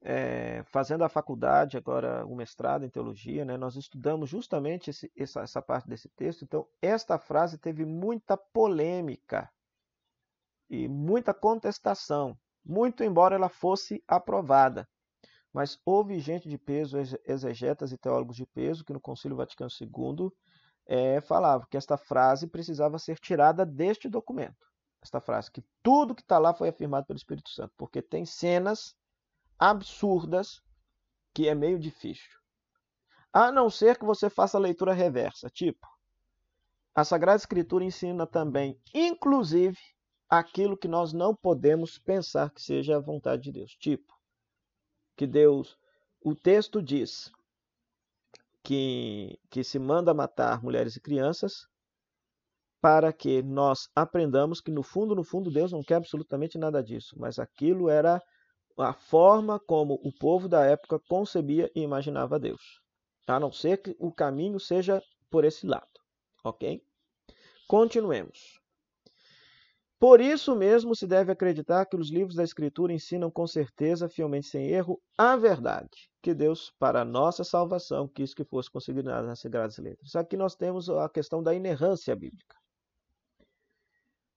É, 0.02 0.62
fazendo 0.64 1.04
a 1.04 1.08
faculdade, 1.08 1.78
agora 1.78 2.26
o 2.26 2.36
mestrado 2.36 2.84
em 2.84 2.90
teologia, 2.90 3.46
né, 3.46 3.56
nós 3.56 3.76
estudamos 3.76 4.28
justamente 4.28 4.90
esse, 4.90 5.10
essa, 5.16 5.40
essa 5.40 5.62
parte 5.62 5.88
desse 5.88 6.10
texto. 6.10 6.44
Então, 6.44 6.68
esta 6.82 7.18
frase 7.18 7.56
teve 7.56 7.86
muita 7.86 8.36
polêmica 8.36 9.50
e 10.68 10.86
muita 10.86 11.32
contestação, 11.32 12.38
muito 12.62 13.02
embora 13.02 13.36
ela 13.36 13.48
fosse 13.48 14.04
aprovada. 14.06 14.86
Mas 15.56 15.80
houve 15.86 16.20
gente 16.20 16.50
de 16.50 16.58
peso, 16.58 16.98
exegetas 17.24 17.90
e 17.90 17.96
teólogos 17.96 18.36
de 18.36 18.44
peso, 18.44 18.84
que 18.84 18.92
no 18.92 19.00
Concílio 19.00 19.38
Vaticano 19.38 19.70
II 19.80 20.30
é, 20.84 21.18
falavam 21.22 21.66
que 21.70 21.78
esta 21.78 21.96
frase 21.96 22.46
precisava 22.46 22.98
ser 22.98 23.18
tirada 23.18 23.64
deste 23.64 24.06
documento. 24.06 24.66
Esta 25.02 25.18
frase, 25.18 25.50
que 25.50 25.64
tudo 25.82 26.14
que 26.14 26.20
está 26.20 26.38
lá 26.38 26.52
foi 26.52 26.68
afirmado 26.68 27.06
pelo 27.06 27.16
Espírito 27.16 27.48
Santo, 27.48 27.72
porque 27.74 28.02
tem 28.02 28.26
cenas 28.26 28.94
absurdas 29.58 30.60
que 31.32 31.48
é 31.48 31.54
meio 31.54 31.78
difícil. 31.78 32.38
A 33.32 33.50
não 33.50 33.70
ser 33.70 33.98
que 33.98 34.04
você 34.04 34.28
faça 34.28 34.58
a 34.58 34.60
leitura 34.60 34.92
reversa, 34.92 35.48
tipo, 35.48 35.88
a 36.94 37.02
Sagrada 37.02 37.38
Escritura 37.38 37.82
ensina 37.82 38.26
também, 38.26 38.78
inclusive, 38.92 39.78
aquilo 40.28 40.76
que 40.76 40.86
nós 40.86 41.14
não 41.14 41.34
podemos 41.34 41.98
pensar 41.98 42.50
que 42.50 42.60
seja 42.60 42.96
a 42.98 43.00
vontade 43.00 43.44
de 43.44 43.52
Deus, 43.52 43.72
tipo, 43.72 44.15
que 45.16 45.26
Deus, 45.26 45.76
o 46.20 46.34
texto 46.34 46.82
diz 46.82 47.32
que, 48.62 49.38
que 49.50 49.64
se 49.64 49.78
manda 49.78 50.12
matar 50.12 50.62
mulheres 50.62 50.96
e 50.96 51.00
crianças 51.00 51.66
para 52.80 53.12
que 53.12 53.42
nós 53.42 53.88
aprendamos 53.94 54.60
que 54.60 54.70
no 54.70 54.82
fundo, 54.82 55.14
no 55.14 55.24
fundo, 55.24 55.50
Deus 55.50 55.72
não 55.72 55.82
quer 55.82 55.96
absolutamente 55.96 56.58
nada 56.58 56.82
disso, 56.82 57.16
mas 57.18 57.38
aquilo 57.38 57.88
era 57.88 58.22
a 58.78 58.92
forma 58.92 59.58
como 59.58 59.94
o 60.04 60.12
povo 60.12 60.48
da 60.48 60.64
época 60.64 61.00
concebia 61.08 61.70
e 61.74 61.80
imaginava 61.80 62.38
Deus. 62.38 62.80
A 63.26 63.40
não 63.40 63.50
ser 63.50 63.78
que 63.78 63.96
o 63.98 64.12
caminho 64.12 64.60
seja 64.60 65.02
por 65.30 65.44
esse 65.44 65.66
lado, 65.66 65.88
ok? 66.44 66.82
Continuemos. 67.66 68.55
Por 69.98 70.20
isso 70.20 70.54
mesmo 70.54 70.94
se 70.94 71.06
deve 71.06 71.32
acreditar 71.32 71.86
que 71.86 71.96
os 71.96 72.10
livros 72.10 72.36
da 72.36 72.44
Escritura 72.44 72.92
ensinam 72.92 73.30
com 73.30 73.46
certeza, 73.46 74.10
fielmente 74.10 74.46
sem 74.46 74.68
erro, 74.68 75.00
a 75.16 75.36
verdade 75.36 76.10
que 76.20 76.34
Deus, 76.34 76.70
para 76.78 77.00
a 77.00 77.04
nossa 77.04 77.42
salvação, 77.44 78.06
quis 78.06 78.34
que 78.34 78.44
fosse 78.44 78.70
consignada 78.70 79.26
nas 79.26 79.40
Sagradas 79.40 79.78
Letras. 79.78 80.14
Aqui 80.14 80.36
nós 80.36 80.54
temos 80.54 80.90
a 80.90 81.08
questão 81.08 81.42
da 81.42 81.54
inerrância 81.54 82.14
bíblica. 82.14 82.56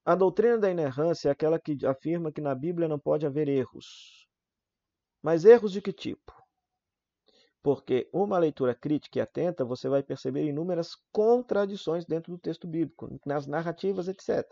A 0.05 0.15
doutrina 0.15 0.57
da 0.57 0.71
inerrância 0.71 1.27
é 1.27 1.31
aquela 1.31 1.59
que 1.59 1.85
afirma 1.85 2.31
que 2.31 2.39
na 2.39 2.55
Bíblia 2.55 2.87
não 2.87 2.97
pode 2.97 3.25
haver 3.25 3.49
erros. 3.49 4.27
Mas 5.21 5.43
erros 5.43 5.73
de 5.73 5.81
que 5.81 5.91
tipo? 5.91 6.33
Porque 7.61 8.09
uma 8.13 8.39
leitura 8.39 8.73
crítica 8.73 9.19
e 9.19 9.21
atenta, 9.21 9.65
você 9.65 9.89
vai 9.89 10.01
perceber 10.01 10.47
inúmeras 10.47 10.95
contradições 11.11 12.05
dentro 12.05 12.31
do 12.31 12.39
texto 12.39 12.65
bíblico, 12.65 13.19
nas 13.25 13.45
narrativas, 13.45 14.07
etc. 14.07 14.47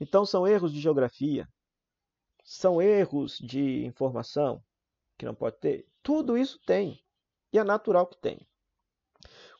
Então, 0.00 0.24
são 0.26 0.46
erros 0.46 0.72
de 0.72 0.80
geografia, 0.80 1.48
são 2.42 2.80
erros 2.80 3.38
de 3.38 3.84
informação 3.84 4.62
que 5.16 5.24
não 5.24 5.34
pode 5.34 5.58
ter. 5.58 5.86
Tudo 6.02 6.36
isso 6.36 6.58
tem, 6.66 7.00
e 7.52 7.58
é 7.58 7.64
natural 7.64 8.06
que 8.06 8.18
tenha. 8.18 8.46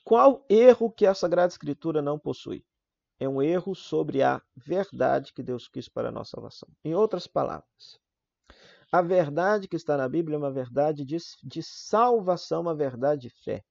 Qual 0.05 0.45
erro 0.49 0.91
que 0.91 1.07
a 1.07 1.15
Sagrada 1.15 1.53
Escritura 1.53 2.03
não 2.03 2.19
possui? 2.19 2.65
É 3.19 3.29
um 3.29 3.41
erro 3.41 3.75
sobre 3.75 4.23
a 4.23 4.43
verdade 4.55 5.33
que 5.33 5.43
Deus 5.43 5.69
quis 5.69 5.89
para 5.89 6.09
a 6.09 6.13
nossa 6.13 6.33
salvação. 6.33 6.69
Em 6.85 6.95
outras 6.95 7.27
palavras, 7.27 7.99
a 8.93 9.01
verdade 9.01 9.67
que 9.67 9.77
está 9.77 9.97
na 9.97 10.09
Bíblia 10.09 10.37
é 10.37 10.39
uma 10.39 10.53
verdade 10.53 11.05
de, 11.05 11.17
de 11.43 11.63
salvação, 11.63 12.61
uma 12.61 12.75
verdade 12.75 13.23
de 13.23 13.31
fé. 13.31 13.65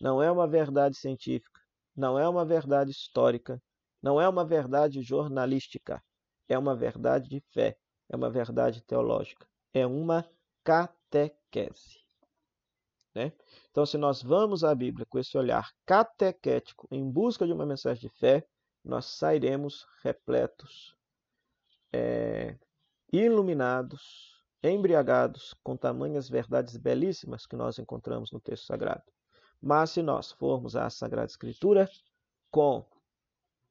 Não 0.00 0.22
é 0.22 0.30
uma 0.30 0.48
verdade 0.48 0.96
científica, 0.96 1.60
não 1.94 2.18
é 2.18 2.28
uma 2.28 2.44
verdade 2.44 2.90
histórica, 2.90 3.60
não 4.02 4.20
é 4.20 4.28
uma 4.28 4.44
verdade 4.44 5.02
jornalística, 5.02 6.02
é 6.48 6.58
uma 6.58 6.74
verdade 6.74 7.28
de 7.28 7.40
fé, 7.52 7.76
é 8.08 8.16
uma 8.16 8.30
verdade 8.30 8.80
teológica, 8.82 9.46
é 9.72 9.86
uma 9.86 10.28
catequese. 10.64 11.98
Né? 13.14 13.32
Então, 13.70 13.84
se 13.84 13.98
nós 13.98 14.22
vamos 14.22 14.62
à 14.62 14.74
Bíblia 14.74 15.06
com 15.06 15.18
esse 15.18 15.36
olhar 15.36 15.70
catequético 15.84 16.86
em 16.90 17.10
busca 17.10 17.46
de 17.46 17.52
uma 17.52 17.66
mensagem 17.66 18.08
de 18.08 18.16
fé, 18.16 18.46
nós 18.84 19.06
sairemos 19.06 19.86
repletos, 20.02 20.96
é, 21.92 22.56
iluminados, 23.12 24.40
embriagados 24.62 25.54
com 25.62 25.76
tamanhas 25.76 26.28
verdades 26.28 26.76
belíssimas 26.76 27.46
que 27.46 27.56
nós 27.56 27.78
encontramos 27.78 28.30
no 28.32 28.40
texto 28.40 28.66
sagrado. 28.66 29.04
Mas 29.60 29.90
se 29.90 30.02
nós 30.02 30.30
formos 30.32 30.76
à 30.76 30.88
Sagrada 30.88 31.26
Escritura 31.26 31.88
com 32.50 32.84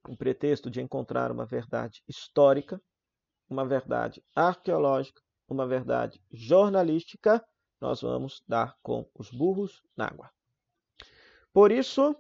um 0.07 0.15
pretexto 0.15 0.69
de 0.69 0.81
encontrar 0.81 1.31
uma 1.31 1.45
verdade 1.45 2.01
histórica, 2.07 2.81
uma 3.49 3.65
verdade 3.65 4.23
arqueológica, 4.35 5.21
uma 5.47 5.65
verdade 5.65 6.21
jornalística, 6.31 7.43
nós 7.79 8.01
vamos 8.01 8.43
dar 8.47 8.75
com 8.81 9.09
os 9.15 9.29
burros 9.31 9.81
na 9.95 10.05
água. 10.05 10.29
Por 11.53 11.71
isso, 11.71 12.15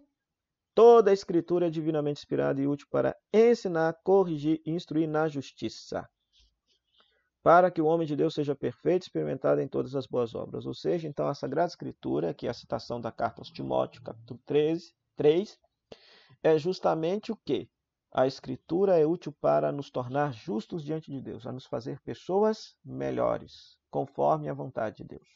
toda 0.73 1.11
a 1.11 1.13
escritura 1.13 1.67
é 1.67 1.69
divinamente 1.69 2.19
inspirada 2.19 2.61
e 2.61 2.67
útil 2.67 2.87
para 2.89 3.15
ensinar, 3.33 3.95
corrigir 4.03 4.61
e 4.65 4.71
instruir 4.71 5.07
na 5.07 5.27
justiça, 5.27 6.07
para 7.43 7.71
que 7.71 7.81
o 7.81 7.85
homem 7.85 8.07
de 8.07 8.15
Deus 8.15 8.33
seja 8.33 8.55
perfeito, 8.55 9.03
experimentado 9.03 9.61
em 9.61 9.67
todas 9.67 9.95
as 9.95 10.05
boas 10.05 10.35
obras. 10.35 10.65
Ou 10.65 10.73
seja, 10.73 11.07
então 11.07 11.27
a 11.27 11.33
Sagrada 11.33 11.69
Escritura, 11.69 12.33
que 12.33 12.47
é 12.47 12.49
a 12.49 12.53
citação 12.53 12.99
da 13.01 13.11
carta 13.11 13.41
aos 13.41 13.49
Timóteo, 13.49 14.01
capítulo 14.03 14.39
13, 14.45 14.93
3, 15.15 15.57
é 16.43 16.57
justamente 16.57 17.31
o 17.31 17.35
que? 17.35 17.69
A 18.17 18.25
Escritura 18.25 18.97
é 18.97 19.05
útil 19.05 19.31
para 19.31 19.71
nos 19.71 19.91
tornar 19.91 20.33
justos 20.33 20.83
diante 20.83 21.11
de 21.11 21.21
Deus, 21.21 21.45
a 21.45 21.51
nos 21.51 21.67
fazer 21.67 22.01
pessoas 22.01 22.75
melhores, 22.83 23.77
conforme 23.91 24.49
a 24.49 24.55
vontade 24.55 24.95
de 24.95 25.03
Deus. 25.03 25.29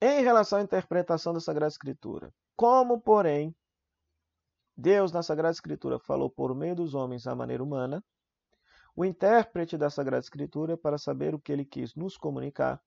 Em 0.00 0.22
relação 0.22 0.60
à 0.60 0.62
interpretação 0.62 1.34
da 1.34 1.40
Sagrada 1.40 1.72
Escritura, 1.72 2.32
como, 2.54 3.00
porém, 3.00 3.52
Deus 4.76 5.10
na 5.10 5.24
Sagrada 5.24 5.50
Escritura 5.50 5.98
falou 5.98 6.30
por 6.30 6.54
meio 6.54 6.76
dos 6.76 6.94
homens 6.94 7.26
à 7.26 7.34
maneira 7.34 7.64
humana, 7.64 8.00
o 8.94 9.04
intérprete 9.04 9.76
da 9.76 9.90
Sagrada 9.90 10.22
Escritura, 10.22 10.78
para 10.78 10.98
saber 10.98 11.34
o 11.34 11.40
que 11.40 11.50
ele 11.50 11.64
quis 11.64 11.96
nos 11.96 12.16
comunicar, 12.16 12.80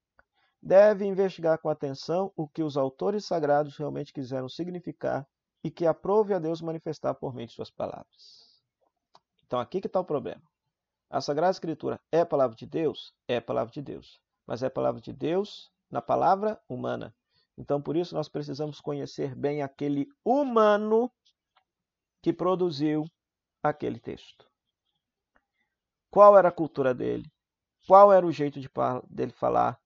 deve 0.62 1.04
investigar 1.04 1.58
com 1.58 1.67
atenção 1.67 2.32
o 2.38 2.48
que 2.48 2.63
os 2.63 2.78
autores 2.78 3.26
sagrados 3.26 3.76
realmente 3.76 4.13
quiseram 4.13 4.48
significar 4.48 5.28
e 5.63 5.71
que 5.71 5.86
aprove 5.86 6.34
a 6.34 6.39
Deus 6.39 6.62
manifestar 6.62 7.13
por 7.13 7.34
meio 7.34 7.47
de 7.47 7.54
suas 7.54 7.71
palavras. 7.71 8.62
Então 9.45 9.60
aqui 9.60 9.80
que 9.80 9.88
está 9.88 9.99
o 9.99 10.06
problema. 10.06 10.41
A 11.10 11.21
Sagrada 11.21 11.52
Escritura 11.52 12.02
é 12.12 12.26
palavra 12.26 12.56
de 12.56 12.65
Deus? 12.65 13.13
É 13.28 13.39
palavra 13.39 13.71
de 13.71 13.82
Deus. 13.82 14.19
Mas 14.45 14.63
é 14.63 14.69
palavra 14.69 14.99
de 14.99 15.13
Deus 15.13 15.71
na 15.89 16.02
palavra 16.02 16.60
humana. 16.67 17.15
Então 17.58 17.82
por 17.82 17.95
isso 17.95 18.15
nós 18.15 18.28
precisamos 18.28 18.82
conhecer 18.82 19.36
bem 19.36 19.62
aquele 19.62 20.08
humano 20.26 21.12
que 22.21 22.34
produziu 22.34 23.06
aquele 23.62 23.99
texto. 23.99 24.49
Qual 26.10 26.38
era 26.38 26.49
a 26.49 26.52
cultura 26.52 26.93
dele? 26.93 27.32
Qual 27.88 28.12
era 28.12 28.26
o 28.26 28.32
jeito 28.32 28.60
de, 28.60 28.69
dele 29.10 29.32
falar? 29.32 29.80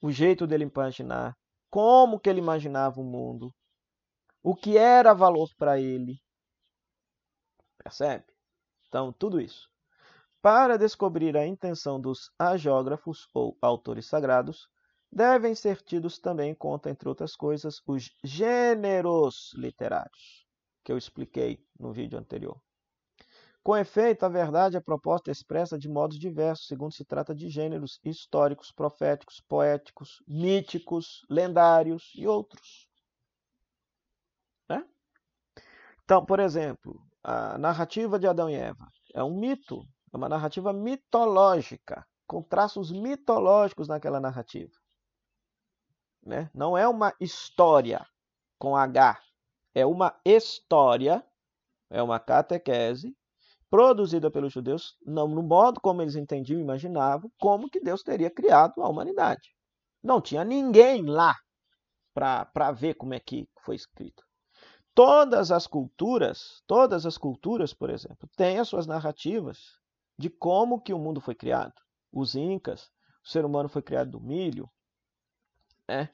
O 0.00 0.10
jeito 0.10 0.46
dele 0.46 0.64
imaginar? 0.64 1.36
Como 1.70 2.20
que 2.20 2.28
ele 2.28 2.38
imaginava 2.38 3.00
o 3.00 3.04
mundo? 3.04 3.54
O 4.44 4.54
que 4.54 4.76
era 4.76 5.14
valor 5.14 5.48
para 5.56 5.80
ele. 5.80 6.20
Percebe? 7.82 8.26
Então, 8.86 9.10
tudo 9.10 9.40
isso. 9.40 9.70
Para 10.42 10.76
descobrir 10.76 11.34
a 11.34 11.46
intenção 11.46 11.98
dos 11.98 12.30
agiógrafos 12.38 13.26
ou 13.32 13.56
autores 13.62 14.06
sagrados, 14.06 14.68
devem 15.10 15.54
ser 15.54 15.80
tidos 15.80 16.18
também 16.18 16.50
em 16.50 16.54
conta, 16.54 16.90
entre 16.90 17.08
outras 17.08 17.34
coisas, 17.34 17.80
os 17.86 18.10
gêneros 18.22 19.54
literários, 19.54 20.46
que 20.84 20.92
eu 20.92 20.98
expliquei 20.98 21.58
no 21.80 21.90
vídeo 21.90 22.18
anterior. 22.18 22.60
Com 23.62 23.74
efeito, 23.74 24.26
a 24.26 24.28
verdade 24.28 24.76
é 24.76 24.80
proposta 24.80 25.30
expressa 25.30 25.78
de 25.78 25.88
modos 25.88 26.18
diversos, 26.18 26.66
segundo 26.66 26.92
se 26.92 27.02
trata 27.02 27.34
de 27.34 27.48
gêneros 27.48 27.98
históricos, 28.04 28.70
proféticos, 28.70 29.40
poéticos, 29.48 30.22
míticos, 30.28 31.22
lendários 31.30 32.12
e 32.14 32.26
outros. 32.26 32.92
Então, 36.04 36.24
por 36.24 36.38
exemplo, 36.38 37.00
a 37.22 37.56
narrativa 37.56 38.18
de 38.18 38.26
Adão 38.26 38.50
e 38.50 38.54
Eva 38.54 38.86
é 39.14 39.24
um 39.24 39.38
mito, 39.38 39.82
é 40.12 40.16
uma 40.16 40.28
narrativa 40.28 40.72
mitológica, 40.72 42.06
com 42.26 42.42
traços 42.42 42.92
mitológicos 42.92 43.88
naquela 43.88 44.20
narrativa. 44.20 44.72
Né? 46.22 46.50
Não 46.54 46.76
é 46.76 46.86
uma 46.86 47.14
história 47.18 48.04
com 48.58 48.76
H, 48.76 49.18
é 49.74 49.86
uma 49.86 50.14
história, 50.24 51.24
é 51.90 52.02
uma 52.02 52.20
catequese 52.20 53.16
produzida 53.70 54.30
pelos 54.30 54.52
judeus, 54.52 54.96
não 55.04 55.26
no 55.26 55.42
modo 55.42 55.80
como 55.80 56.02
eles 56.02 56.14
entendiam 56.16 56.60
e 56.60 56.62
imaginavam, 56.62 57.30
como 57.40 57.68
que 57.68 57.80
Deus 57.80 58.02
teria 58.02 58.30
criado 58.30 58.82
a 58.82 58.88
humanidade. 58.88 59.54
Não 60.02 60.20
tinha 60.20 60.44
ninguém 60.44 61.04
lá 61.04 61.34
para 62.14 62.70
ver 62.72 62.94
como 62.94 63.14
é 63.14 63.20
que 63.20 63.48
foi 63.64 63.74
escrito. 63.74 64.22
Todas 64.94 65.50
as 65.50 65.66
culturas, 65.66 66.62
todas 66.66 67.04
as 67.04 67.18
culturas, 67.18 67.74
por 67.74 67.90
exemplo, 67.90 68.28
têm 68.36 68.58
as 68.58 68.68
suas 68.68 68.86
narrativas 68.86 69.80
de 70.16 70.30
como 70.30 70.80
que 70.80 70.92
o 70.92 70.98
mundo 70.98 71.20
foi 71.20 71.34
criado. 71.34 71.74
Os 72.12 72.36
incas, 72.36 72.92
o 73.24 73.28
ser 73.28 73.44
humano 73.44 73.68
foi 73.68 73.82
criado 73.82 74.12
do 74.12 74.20
milho, 74.20 74.70
né? 75.88 76.10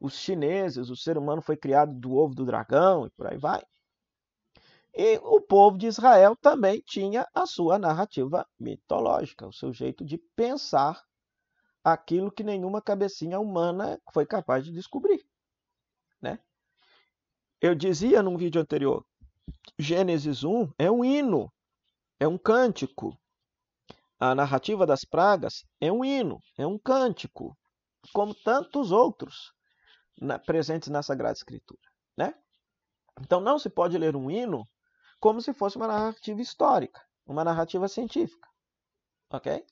Os 0.00 0.14
chineses, 0.14 0.90
o 0.90 0.96
ser 0.96 1.16
humano 1.16 1.40
foi 1.40 1.56
criado 1.56 1.94
do 1.94 2.14
ovo 2.16 2.34
do 2.34 2.44
dragão 2.44 3.06
e 3.06 3.10
por 3.10 3.26
aí 3.26 3.38
vai. 3.38 3.62
E 4.92 5.18
o 5.22 5.40
povo 5.40 5.78
de 5.78 5.86
Israel 5.86 6.36
também 6.36 6.80
tinha 6.80 7.26
a 7.34 7.46
sua 7.46 7.78
narrativa 7.78 8.46
mitológica, 8.58 9.46
o 9.46 9.52
seu 9.52 9.72
jeito 9.72 10.04
de 10.04 10.18
pensar 10.18 11.04
aquilo 11.82 12.32
que 12.32 12.42
nenhuma 12.42 12.82
cabecinha 12.82 13.38
humana 13.38 14.00
foi 14.12 14.26
capaz 14.26 14.64
de 14.64 14.72
descobrir, 14.72 15.24
né? 16.20 16.38
Eu 17.64 17.74
dizia 17.74 18.22
num 18.22 18.36
vídeo 18.36 18.60
anterior, 18.60 19.06
Gênesis 19.78 20.44
1 20.44 20.74
é 20.78 20.90
um 20.90 21.02
hino, 21.02 21.50
é 22.20 22.28
um 22.28 22.36
cântico. 22.36 23.18
A 24.20 24.34
narrativa 24.34 24.84
das 24.84 25.02
pragas 25.02 25.64
é 25.80 25.90
um 25.90 26.04
hino, 26.04 26.42
é 26.58 26.66
um 26.66 26.78
cântico, 26.78 27.56
como 28.12 28.34
tantos 28.34 28.92
outros 28.92 29.54
na, 30.20 30.38
presentes 30.38 30.90
na 30.90 31.02
Sagrada 31.02 31.38
Escritura. 31.38 31.80
Né? 32.14 32.34
Então 33.18 33.40
não 33.40 33.58
se 33.58 33.70
pode 33.70 33.96
ler 33.96 34.14
um 34.14 34.30
hino 34.30 34.68
como 35.18 35.40
se 35.40 35.54
fosse 35.54 35.78
uma 35.78 35.86
narrativa 35.86 36.42
histórica, 36.42 37.00
uma 37.24 37.44
narrativa 37.44 37.88
científica. 37.88 38.46
Ok? 39.30 39.64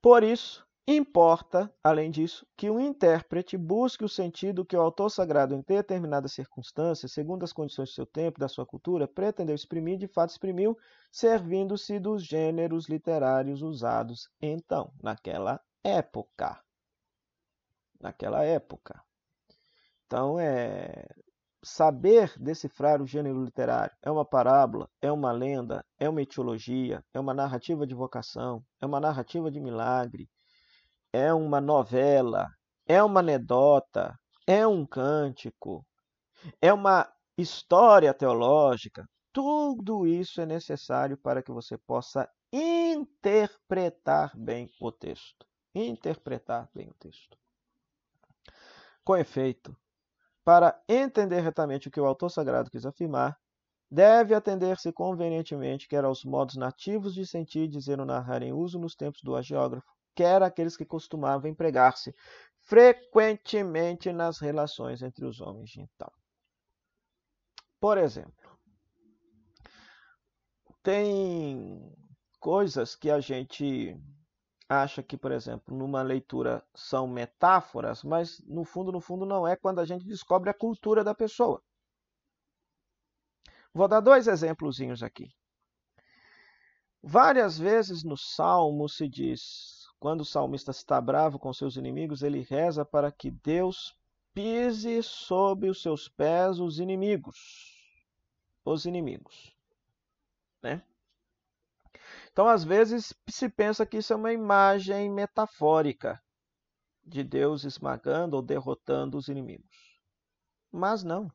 Por 0.00 0.22
isso, 0.22 0.66
Importa, 0.90 1.70
além 1.84 2.10
disso, 2.10 2.46
que 2.56 2.70
o 2.70 2.80
intérprete 2.80 3.58
busque 3.58 4.02
o 4.06 4.08
sentido 4.08 4.64
que 4.64 4.74
o 4.74 4.80
autor 4.80 5.10
sagrado, 5.10 5.54
em 5.54 5.60
determinadas 5.60 6.32
circunstâncias, 6.32 7.12
segundo 7.12 7.44
as 7.44 7.52
condições 7.52 7.90
do 7.90 7.94
seu 7.94 8.06
tempo, 8.06 8.40
da 8.40 8.48
sua 8.48 8.64
cultura, 8.64 9.06
pretendeu 9.06 9.54
exprimir, 9.54 9.98
de 9.98 10.08
fato 10.08 10.30
exprimiu, 10.30 10.78
servindo-se 11.12 11.98
dos 11.98 12.24
gêneros 12.24 12.88
literários 12.88 13.60
usados 13.60 14.30
então, 14.40 14.90
naquela 15.02 15.60
época. 15.84 16.58
Naquela 18.00 18.42
época. 18.42 18.98
Então, 20.06 20.40
é 20.40 21.06
saber 21.62 22.32
decifrar 22.38 23.02
o 23.02 23.06
gênero 23.06 23.44
literário. 23.44 23.94
É 24.00 24.10
uma 24.10 24.24
parábola, 24.24 24.88
é 25.02 25.12
uma 25.12 25.32
lenda, 25.32 25.84
é 25.98 26.08
uma 26.08 26.22
etiologia, 26.22 27.04
é 27.12 27.20
uma 27.20 27.34
narrativa 27.34 27.86
de 27.86 27.94
vocação, 27.94 28.64
é 28.80 28.86
uma 28.86 28.98
narrativa 28.98 29.50
de 29.50 29.60
milagre, 29.60 30.26
é 31.12 31.32
uma 31.32 31.60
novela, 31.60 32.48
é 32.86 33.02
uma 33.02 33.20
anedota, 33.20 34.18
é 34.46 34.66
um 34.66 34.86
cântico, 34.86 35.86
é 36.60 36.72
uma 36.72 37.10
história 37.36 38.12
teológica. 38.14 39.06
Tudo 39.32 40.06
isso 40.06 40.40
é 40.40 40.46
necessário 40.46 41.16
para 41.16 41.42
que 41.42 41.52
você 41.52 41.76
possa 41.78 42.28
interpretar 42.52 44.32
bem 44.36 44.70
o 44.80 44.90
texto. 44.90 45.46
Interpretar 45.74 46.68
bem 46.74 46.88
o 46.88 46.94
texto. 46.94 47.36
Com 49.04 49.16
efeito, 49.16 49.76
para 50.44 50.80
entender 50.88 51.40
retamente 51.40 51.88
o 51.88 51.90
que 51.90 52.00
o 52.00 52.06
autor 52.06 52.30
sagrado 52.30 52.70
quis 52.70 52.86
afirmar, 52.86 53.38
deve 53.90 54.34
atender-se 54.34 54.92
convenientemente 54.92 55.88
quer 55.88 56.04
aos 56.04 56.24
modos 56.24 56.56
nativos 56.56 57.14
de 57.14 57.26
sentir, 57.26 57.68
dizer 57.68 58.00
ou 58.00 58.06
narrar 58.06 58.42
em 58.42 58.52
uso 58.52 58.78
nos 58.78 58.94
tempos 58.94 59.20
do 59.22 59.36
agiógrafo, 59.36 59.97
quer 60.18 60.42
aqueles 60.42 60.76
que 60.76 60.84
costumavam 60.84 61.48
empregar-se 61.48 62.12
frequentemente 62.62 64.12
nas 64.12 64.40
relações 64.40 65.00
entre 65.00 65.24
os 65.24 65.40
homens 65.40 65.70
de 65.70 65.80
então. 65.80 66.10
Por 67.78 67.96
exemplo, 67.96 68.58
tem 70.82 71.96
coisas 72.40 72.96
que 72.96 73.08
a 73.08 73.20
gente 73.20 73.96
acha 74.68 75.04
que, 75.04 75.16
por 75.16 75.30
exemplo, 75.30 75.72
numa 75.72 76.02
leitura 76.02 76.66
são 76.74 77.06
metáforas, 77.06 78.02
mas 78.02 78.40
no 78.44 78.64
fundo, 78.64 78.90
no 78.90 79.00
fundo 79.00 79.24
não 79.24 79.46
é 79.46 79.54
quando 79.54 79.78
a 79.78 79.84
gente 79.84 80.04
descobre 80.04 80.50
a 80.50 80.54
cultura 80.54 81.04
da 81.04 81.14
pessoa. 81.14 81.62
Vou 83.72 83.86
dar 83.86 84.00
dois 84.00 84.26
exemplozinhos 84.26 85.00
aqui. 85.00 85.30
Várias 87.00 87.56
vezes 87.56 88.02
no 88.02 88.16
Salmo 88.16 88.88
se 88.88 89.08
diz, 89.08 89.77
quando 89.98 90.20
o 90.20 90.24
salmista 90.24 90.70
está 90.70 91.00
bravo 91.00 91.38
com 91.38 91.52
seus 91.52 91.76
inimigos, 91.76 92.22
ele 92.22 92.40
reza 92.40 92.84
para 92.84 93.10
que 93.10 93.30
Deus 93.30 93.96
pise 94.32 95.02
sob 95.02 95.68
os 95.68 95.82
seus 95.82 96.08
pés 96.08 96.60
os 96.60 96.78
inimigos. 96.78 97.74
Os 98.64 98.84
inimigos. 98.84 99.52
Né? 100.62 100.82
Então, 102.32 102.48
às 102.48 102.62
vezes, 102.62 103.12
se 103.28 103.48
pensa 103.48 103.84
que 103.84 103.96
isso 103.96 104.12
é 104.12 104.16
uma 104.16 104.32
imagem 104.32 105.10
metafórica 105.10 106.22
de 107.04 107.24
Deus 107.24 107.64
esmagando 107.64 108.36
ou 108.36 108.42
derrotando 108.42 109.16
os 109.16 109.28
inimigos. 109.28 109.98
Mas 110.70 111.02
não. 111.02 111.32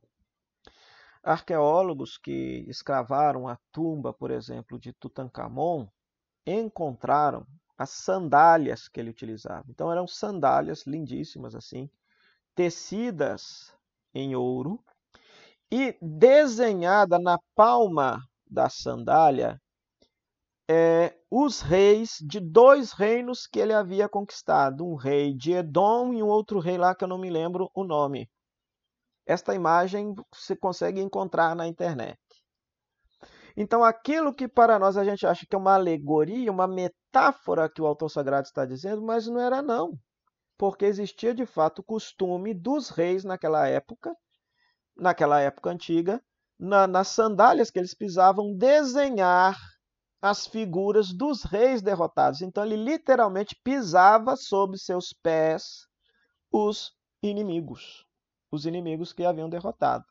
Arqueólogos 1.22 2.18
que 2.18 2.64
escavaram 2.68 3.48
a 3.48 3.58
tumba, 3.72 4.14
por 4.14 4.30
exemplo, 4.32 4.80
de 4.80 4.94
Tutankhamon, 4.94 5.88
encontraram 6.46 7.46
as 7.78 7.90
sandálias 7.90 8.88
que 8.88 9.00
ele 9.00 9.10
utilizava. 9.10 9.66
Então 9.70 9.92
eram 9.92 10.08
sandálias 10.08 10.86
lindíssimas 10.86 11.56
assim, 11.56 11.90
tecidas 12.56 13.74
em 14.14 14.36
ouro 14.36 14.84
e 15.72 15.98
desenhada 16.02 17.18
na 17.18 17.40
palma 17.56 18.22
da 18.50 18.70
sandália 18.70 19.60
é, 20.70 21.16
os 21.30 21.62
reis 21.62 22.18
de 22.22 22.40
dois 22.40 22.94
reinos 22.94 23.46
que 23.48 23.60
ele 23.60 23.74
havia 23.74 24.08
conquistado, 24.08 24.86
um 24.86 24.96
rei 24.96 25.34
de 25.34 25.52
Edom 25.52 26.14
e 26.14 26.24
um 26.24 26.28
outro 26.28 26.60
rei 26.60 26.78
lá 26.78 26.96
que 26.96 27.04
eu 27.04 27.08
não 27.08 27.18
me 27.18 27.30
lembro 27.30 27.70
o 27.74 27.84
nome. 27.84 28.30
Esta 29.26 29.54
imagem 29.54 30.16
você 30.34 30.56
consegue 30.56 31.02
encontrar 31.02 31.56
na 31.56 31.68
internet. 31.68 32.18
Então, 33.56 33.84
aquilo 33.84 34.34
que 34.34 34.48
para 34.48 34.80
nós 34.80 34.98
a 34.98 35.04
gente 35.04 35.28
acha 35.28 35.46
que 35.46 35.56
é 35.56 35.58
uma 35.58 35.76
alegoria, 35.76 36.52
uma 36.52 36.68
metáfora 36.68 37.70
que 37.70 37.82
o 37.82 37.86
autor 37.86 38.10
sagrado 38.10 38.48
está 38.48 38.66
dizendo, 38.66 39.02
mas 39.02 39.28
não 39.28 39.40
era 39.40 39.62
não. 39.62 39.94
Porque 40.58 40.86
existia 40.86 41.34
de 41.34 41.46
fato 41.46 41.80
o 41.80 41.84
costume 41.84 42.54
dos 42.54 42.90
reis 42.90 43.24
naquela 43.24 43.68
época, 43.68 44.16
naquela 44.96 45.40
época 45.40 45.70
antiga, 45.70 46.22
na, 46.60 46.88
nas 46.88 47.10
sandálias 47.10 47.70
que 47.70 47.78
eles 47.78 47.94
pisavam, 47.94 48.56
desenhar 48.56 49.58
as 50.22 50.48
figuras 50.48 51.12
dos 51.12 51.44
reis 51.44 51.82
derrotados. 51.82 52.42
Então 52.42 52.66
ele 52.66 52.78
literalmente 52.78 53.56
pisava 53.64 54.36
sob 54.36 54.78
seus 54.78 55.14
pés 55.14 55.86
os 56.52 56.94
inimigos, 57.22 58.06
os 58.52 58.66
inimigos 58.66 59.12
que 59.12 59.26
haviam 59.26 59.50
derrotado. 59.50 60.06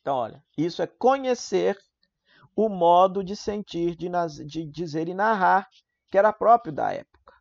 Então, 0.00 0.16
olha, 0.16 0.42
isso 0.56 0.82
é 0.82 0.86
conhecer 0.86 1.78
o 2.56 2.68
modo 2.68 3.22
de 3.22 3.36
sentir, 3.36 3.96
de, 3.96 4.08
de 4.46 4.66
dizer 4.66 5.08
e 5.08 5.14
narrar, 5.14 5.68
que 6.08 6.18
era 6.18 6.32
próprio 6.32 6.72
da 6.72 6.92
época. 6.92 7.34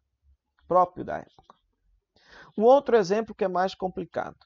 Próprio 0.67 1.03
da 1.03 1.17
época. 1.17 1.55
Um 2.57 2.63
outro 2.63 2.95
exemplo 2.95 3.33
que 3.33 3.43
é 3.43 3.47
mais 3.47 3.73
complicado. 3.73 4.37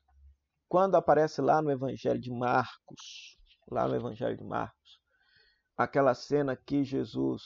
Quando 0.70 0.96
aparece 0.96 1.42
lá 1.42 1.62
no 1.62 1.72
Evangelho 1.72 2.20
de 2.20 2.32
Marcos, 2.32 3.38
lá 3.70 3.88
no 3.88 3.96
Evangelho 3.96 4.38
de 4.38 4.44
Marcos, 4.44 5.00
aquela 5.78 6.14
cena 6.14 6.56
que 6.56 6.84
Jesus 6.84 7.42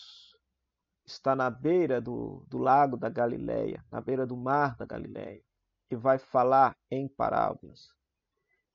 está 1.06 1.36
na 1.36 1.50
beira 1.50 2.02
do, 2.02 2.46
do 2.48 2.58
lago 2.58 2.98
da 2.98 3.10
Galileia, 3.10 3.84
na 3.92 4.02
beira 4.02 4.26
do 4.28 4.36
mar 4.36 4.76
da 4.76 4.86
Galileia, 4.86 5.42
e 5.90 5.96
vai 5.96 6.20
falar 6.20 6.76
em 6.92 7.08
parábolas. 7.08 7.88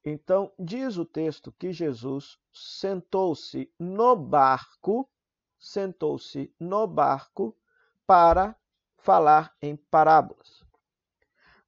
Então, 0.04 0.52
diz 0.58 0.96
o 0.96 1.04
texto 1.04 1.52
que 1.52 1.72
Jesus 1.72 2.38
sentou-se 2.52 3.72
no 3.78 4.16
barco, 4.16 5.08
sentou-se 5.58 6.52
no 6.58 6.86
barco 6.86 7.56
para 8.06 8.56
falar 8.96 9.54
em 9.62 9.76
parábolas. 9.76 10.64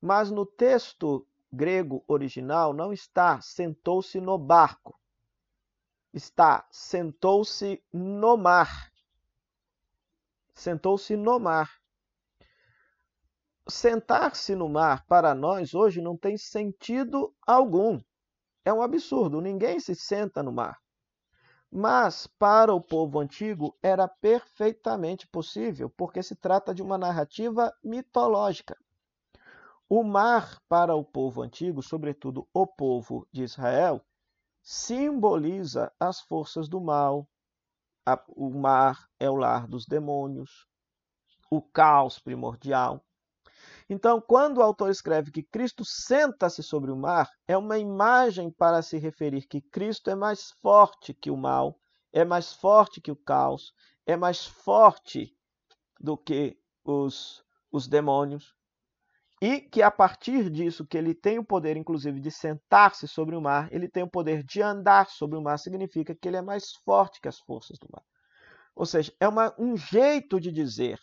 Mas 0.00 0.30
no 0.30 0.44
texto 0.44 1.26
grego 1.52 2.04
original 2.08 2.72
não 2.72 2.92
está 2.92 3.40
sentou-se 3.40 4.20
no 4.20 4.36
barco 4.36 4.98
está 6.14 6.66
sentou-se 6.70 7.82
no 7.92 8.36
mar. 8.36 8.92
Sentou-se 10.54 11.16
no 11.16 11.40
mar. 11.40 11.80
Sentar-se 13.66 14.54
no 14.54 14.68
mar 14.68 15.04
para 15.06 15.34
nós 15.34 15.74
hoje 15.74 16.00
não 16.00 16.16
tem 16.16 16.36
sentido 16.36 17.34
algum. 17.44 18.00
É 18.64 18.72
um 18.72 18.82
absurdo, 18.82 19.40
ninguém 19.40 19.78
se 19.78 19.94
senta 19.94 20.42
no 20.42 20.52
mar. 20.52 20.78
Mas 21.70 22.26
para 22.26 22.72
o 22.72 22.80
povo 22.80 23.18
antigo 23.18 23.76
era 23.82 24.06
perfeitamente 24.06 25.26
possível, 25.26 25.90
porque 25.90 26.22
se 26.22 26.36
trata 26.36 26.72
de 26.72 26.82
uma 26.82 26.96
narrativa 26.96 27.72
mitológica. 27.82 28.76
O 29.88 30.02
mar 30.02 30.60
para 30.68 30.94
o 30.94 31.04
povo 31.04 31.42
antigo, 31.42 31.82
sobretudo 31.82 32.48
o 32.54 32.66
povo 32.66 33.28
de 33.30 33.42
Israel, 33.42 34.00
simboliza 34.62 35.92
as 36.00 36.20
forças 36.20 36.68
do 36.68 36.80
mal. 36.80 37.28
o 38.28 38.50
mar 38.50 39.08
é 39.18 39.28
o 39.28 39.34
lar 39.34 39.66
dos 39.66 39.84
demônios, 39.84 40.66
o 41.50 41.60
caos 41.60 42.18
primordial. 42.18 43.04
Então, 43.88 44.20
quando 44.20 44.58
o 44.58 44.62
autor 44.62 44.90
escreve 44.90 45.30
que 45.30 45.42
Cristo 45.42 45.84
senta-se 45.84 46.62
sobre 46.62 46.90
o 46.90 46.96
mar, 46.96 47.30
é 47.46 47.56
uma 47.56 47.78
imagem 47.78 48.50
para 48.50 48.80
se 48.80 48.96
referir 48.96 49.46
que 49.46 49.60
Cristo 49.60 50.08
é 50.08 50.14
mais 50.14 50.50
forte 50.62 51.12
que 51.12 51.30
o 51.30 51.36
mal, 51.36 51.78
é 52.12 52.24
mais 52.24 52.52
forte 52.52 53.00
que 53.00 53.10
o 53.10 53.16
caos, 53.16 53.74
é 54.06 54.16
mais 54.16 54.46
forte 54.46 55.36
do 56.00 56.16
que 56.16 56.58
os, 56.84 57.44
os 57.70 57.86
demônios. 57.86 58.54
E 59.40 59.60
que 59.60 59.82
a 59.82 59.90
partir 59.90 60.48
disso, 60.48 60.86
que 60.86 60.96
ele 60.96 61.14
tem 61.14 61.38
o 61.38 61.44
poder, 61.44 61.76
inclusive, 61.76 62.18
de 62.20 62.30
sentar-se 62.30 63.06
sobre 63.06 63.36
o 63.36 63.40
mar, 63.40 63.68
ele 63.70 63.88
tem 63.88 64.02
o 64.02 64.08
poder 64.08 64.42
de 64.42 64.62
andar 64.62 65.10
sobre 65.10 65.36
o 65.36 65.42
mar, 65.42 65.58
significa 65.58 66.14
que 66.14 66.28
ele 66.28 66.38
é 66.38 66.42
mais 66.42 66.72
forte 66.84 67.20
que 67.20 67.28
as 67.28 67.38
forças 67.40 67.78
do 67.78 67.88
mar. 67.92 68.02
Ou 68.74 68.86
seja, 68.86 69.12
é 69.20 69.28
uma, 69.28 69.54
um 69.58 69.76
jeito 69.76 70.40
de 70.40 70.50
dizer. 70.50 70.98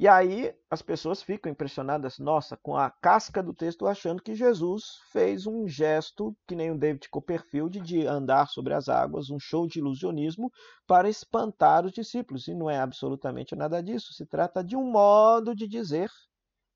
E 0.00 0.08
aí 0.08 0.50
as 0.70 0.80
pessoas 0.80 1.22
ficam 1.22 1.52
impressionadas, 1.52 2.18
nossa, 2.18 2.56
com 2.56 2.74
a 2.74 2.88
casca 2.88 3.42
do 3.42 3.52
texto, 3.52 3.86
achando 3.86 4.22
que 4.22 4.34
Jesus 4.34 4.98
fez 5.12 5.46
um 5.46 5.68
gesto, 5.68 6.34
que 6.48 6.56
nem 6.56 6.70
o 6.70 6.78
David 6.78 7.06
Copperfield, 7.10 7.78
de 7.82 8.06
andar 8.06 8.48
sobre 8.48 8.72
as 8.72 8.88
águas, 8.88 9.28
um 9.28 9.38
show 9.38 9.66
de 9.66 9.78
ilusionismo 9.78 10.50
para 10.86 11.10
espantar 11.10 11.84
os 11.84 11.92
discípulos. 11.92 12.48
E 12.48 12.54
não 12.54 12.70
é 12.70 12.78
absolutamente 12.78 13.54
nada 13.54 13.82
disso. 13.82 14.14
Se 14.14 14.24
trata 14.24 14.64
de 14.64 14.74
um 14.74 14.90
modo 14.90 15.54
de 15.54 15.68
dizer 15.68 16.08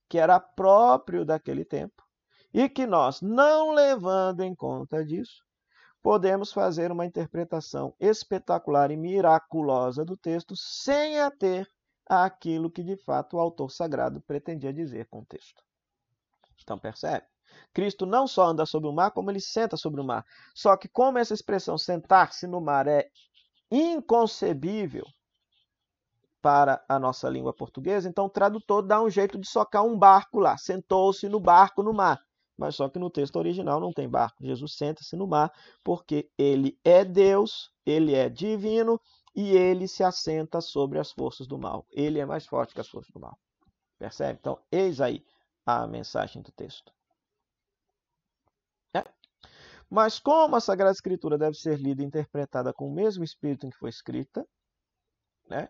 que 0.07 0.19
era 0.19 0.39
próprio 0.39 1.25
daquele 1.25 1.65
tempo 1.65 2.03
e 2.53 2.69
que 2.69 2.87
nós, 2.87 3.23
não 3.23 3.73
levando 3.73 4.43
em 4.43 4.55
conta 4.55 5.03
disso, 5.03 5.43
podemos 6.03 6.53
fazer 6.53 6.93
uma 6.93 7.07
interpretação 7.07 7.95
espetacular 7.99 8.91
e 8.91 8.99
miraculosa 8.99 10.05
do 10.05 10.15
texto 10.15 10.55
sem 10.55 11.19
ater 11.21 11.67
àquilo 12.07 12.71
que 12.71 12.83
de 12.83 12.97
fato 12.97 13.37
o 13.37 13.41
autor 13.41 13.71
sagrado 13.71 14.21
pretendia 14.21 14.73
dizer 14.73 15.07
com 15.07 15.21
o 15.21 15.25
texto. 15.25 15.63
Então 16.63 16.79
percebe? 16.79 17.27
Cristo 17.73 18.05
não 18.07 18.27
só 18.27 18.47
anda 18.47 18.67
sobre 18.67 18.89
o 18.89 18.93
mar, 18.93 19.11
como 19.11 19.31
ele 19.31 19.41
senta 19.41 19.77
sobre 19.77 20.01
o 20.01 20.05
mar. 20.05 20.25
Só 20.55 20.77
que 20.77 20.89
como 20.89 21.19
essa 21.19 21.35
expressão 21.35 21.79
sentar-se 21.79 22.47
no 22.47 22.61
mar 22.61 22.87
é 22.87 23.09
inconcebível 23.71 25.05
para 26.41 26.85
a 26.89 26.99
nossa 26.99 27.29
língua 27.29 27.55
portuguesa, 27.55 28.07
então 28.09 28.27
o 28.27 28.31
tradutor 28.31 28.83
dá 28.83 29.01
um 29.01 29.09
jeito 29.09 29.39
de 29.39 29.49
socar 29.49 29.83
um 29.83 29.99
barco 29.99 30.39
lá. 30.39 30.59
Sentou-se 30.59 31.27
no 31.29 31.41
barco 31.41 31.83
no 31.83 31.95
mar. 31.95 32.21
Mas 32.57 32.77
só 32.77 32.89
que 32.89 32.99
no 32.99 33.11
texto 33.11 33.37
original 33.37 33.81
não 33.81 33.93
tem 33.93 34.09
barco. 34.09 34.45
Jesus 34.45 34.77
senta-se 34.77 35.17
no 35.17 35.27
mar 35.27 35.51
porque 35.83 36.31
ele 36.39 36.79
é 36.85 37.05
Deus, 37.05 37.71
ele 37.85 38.15
é 38.15 38.29
divino 38.29 39.01
e 39.35 39.57
ele 39.57 39.89
se 39.89 40.05
assenta 40.05 40.61
sobre 40.61 40.99
as 40.99 41.11
forças 41.11 41.47
do 41.47 41.59
mal. 41.59 41.87
Ele 41.91 42.21
é 42.21 42.27
mais 42.27 42.47
forte 42.47 42.75
que 42.75 42.81
as 42.81 42.89
forças 42.89 43.13
do 43.13 43.21
mal. 43.21 43.39
Percebe? 43.99 44.39
Então, 44.41 44.61
eis 44.71 45.01
aí 45.01 45.25
a 45.67 45.87
mensagem 45.87 46.43
do 46.43 46.53
texto. 46.53 46.93
É. 48.95 49.03
Mas 49.91 50.19
como 50.19 50.57
a 50.57 50.61
Sagrada 50.61 50.93
Escritura 50.93 51.37
deve 51.37 51.57
ser 51.57 51.79
lida 51.79 52.03
e 52.03 52.05
interpretada 52.05 52.73
com 52.73 52.89
o 52.89 52.95
mesmo 52.95 53.25
espírito 53.25 53.67
em 53.67 53.71
que 53.71 53.79
foi 53.79 53.91
escrita, 53.91 54.47
né? 55.49 55.69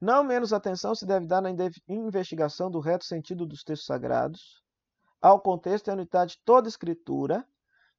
não 0.00 0.22
menos 0.22 0.52
atenção 0.52 0.94
se 0.94 1.06
deve 1.06 1.26
dar 1.26 1.40
na 1.40 1.50
investigação 1.88 2.70
do 2.70 2.80
reto 2.80 3.04
sentido 3.04 3.46
dos 3.46 3.64
textos 3.64 3.86
sagrados, 3.86 4.62
ao 5.20 5.40
contexto 5.40 5.88
e 5.88 5.90
à 5.90 5.94
unidade 5.94 6.32
de 6.32 6.38
toda 6.44 6.68
Escritura, 6.68 7.46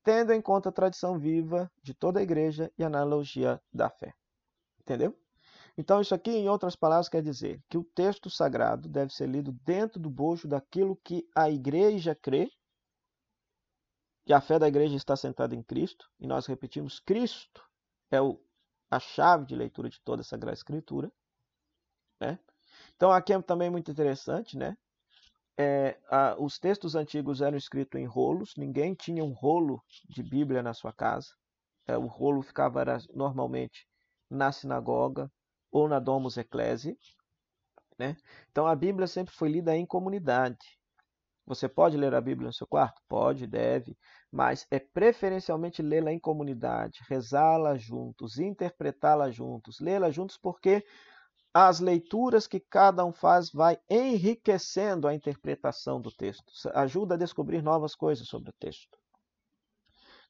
tendo 0.03 0.31
em 0.31 0.41
conta 0.41 0.69
a 0.69 0.71
tradição 0.71 1.17
viva 1.17 1.69
de 1.81 1.93
toda 1.93 2.19
a 2.19 2.23
igreja 2.23 2.71
e 2.77 2.83
a 2.83 2.87
analogia 2.87 3.61
da 3.73 3.89
fé. 3.89 4.13
Entendeu? 4.87 5.13
Então, 5.77 5.99
isso 5.99 6.15
aqui, 6.15 6.31
em 6.31 6.47
outras 6.47 6.77
palavras, 6.77 7.09
quer 7.09 7.21
dizer 7.21 7.61
que 7.69 7.77
o 7.77 7.83
texto 7.83 8.29
sagrado 8.29 8.87
deve 8.87 9.13
ser 9.13 9.27
lido 9.27 9.51
dentro 9.65 9.99
do 9.99 10.09
bojo 10.09 10.47
daquilo 10.47 10.95
que 11.03 11.27
a 11.35 11.51
igreja 11.51 12.15
crê, 12.15 12.49
e 14.25 14.33
a 14.33 14.39
fé 14.39 14.57
da 14.57 14.67
igreja 14.67 14.95
está 14.95 15.13
sentada 15.17 15.53
em 15.53 15.61
Cristo, 15.61 16.09
e 16.21 16.25
nós 16.25 16.45
repetimos: 16.45 17.01
Cristo 17.01 17.61
é 18.09 18.21
o, 18.21 18.41
a 18.89 18.97
chave 18.97 19.45
de 19.45 19.57
leitura 19.57 19.89
de 19.89 19.99
toda 20.01 20.21
a 20.21 20.25
Sagrada 20.25 20.53
Escritura. 20.53 21.11
Né? 22.21 22.39
Então, 22.95 23.11
aqui 23.11 23.33
é 23.33 23.41
também 23.41 23.69
muito 23.69 23.91
interessante, 23.91 24.57
né? 24.57 24.77
é, 25.57 25.99
a, 26.09 26.35
os 26.39 26.59
textos 26.59 26.95
antigos 26.95 27.41
eram 27.41 27.57
escritos 27.57 27.99
em 27.99 28.05
rolos, 28.05 28.53
ninguém 28.55 28.93
tinha 28.93 29.23
um 29.23 29.33
rolo 29.33 29.83
de 30.07 30.21
Bíblia 30.21 30.61
na 30.61 30.73
sua 30.73 30.93
casa. 30.93 31.29
É, 31.87 31.97
o 31.97 32.05
rolo 32.05 32.41
ficava 32.41 32.79
era, 32.79 32.99
normalmente 33.13 33.87
na 34.29 34.51
sinagoga 34.51 35.31
ou 35.71 35.87
na 35.87 35.99
Domus 35.99 36.37
Ecclesiae. 36.37 36.97
Né? 37.97 38.15
Então 38.51 38.67
a 38.67 38.75
Bíblia 38.75 39.07
sempre 39.07 39.33
foi 39.33 39.49
lida 39.49 39.75
em 39.75 39.85
comunidade. 39.85 40.77
Você 41.45 41.69
pode 41.69 41.95
ler 41.95 42.13
a 42.13 42.19
Bíblia 42.19 42.47
no 42.47 42.53
seu 42.53 42.67
quarto? 42.67 43.01
Pode, 43.07 43.47
deve, 43.47 43.97
mas 44.29 44.67
é 44.69 44.79
preferencialmente 44.79 45.81
lê-la 45.81 46.11
em 46.11 46.19
comunidade, 46.19 46.99
rezá-la 47.07 47.77
juntos, 47.77 48.37
interpretá-la 48.37 49.31
juntos, 49.31 49.79
lê-la 49.79 50.11
juntos, 50.11 50.37
porque 50.37 50.85
as 51.53 51.79
leituras 51.79 52.45
que 52.47 52.59
cada 52.59 53.05
um 53.05 53.13
faz 53.13 53.49
vai 53.49 53.79
enriquecendo 53.89 55.07
a 55.07 55.13
interpretação 55.13 56.01
do 56.01 56.11
texto, 56.11 56.51
ajuda 56.73 57.15
a 57.15 57.17
descobrir 57.17 57.63
novas 57.63 57.95
coisas 57.95 58.27
sobre 58.27 58.49
o 58.49 58.53
texto. 58.59 58.97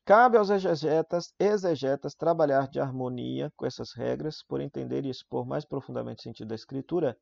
Cabe 0.07 0.37
aos 0.37 0.49
exegetas, 0.49 1.33
exegetas 1.37 2.15
trabalhar 2.15 2.69
de 2.69 2.79
harmonia 2.79 3.51
com 3.57 3.65
essas 3.65 3.91
regras, 3.91 4.41
por 4.41 4.61
entender 4.61 5.03
e 5.03 5.09
expor 5.09 5.45
mais 5.45 5.65
profundamente 5.65 6.21
o 6.21 6.23
sentido 6.23 6.47
da 6.47 6.55
Escritura, 6.55 7.19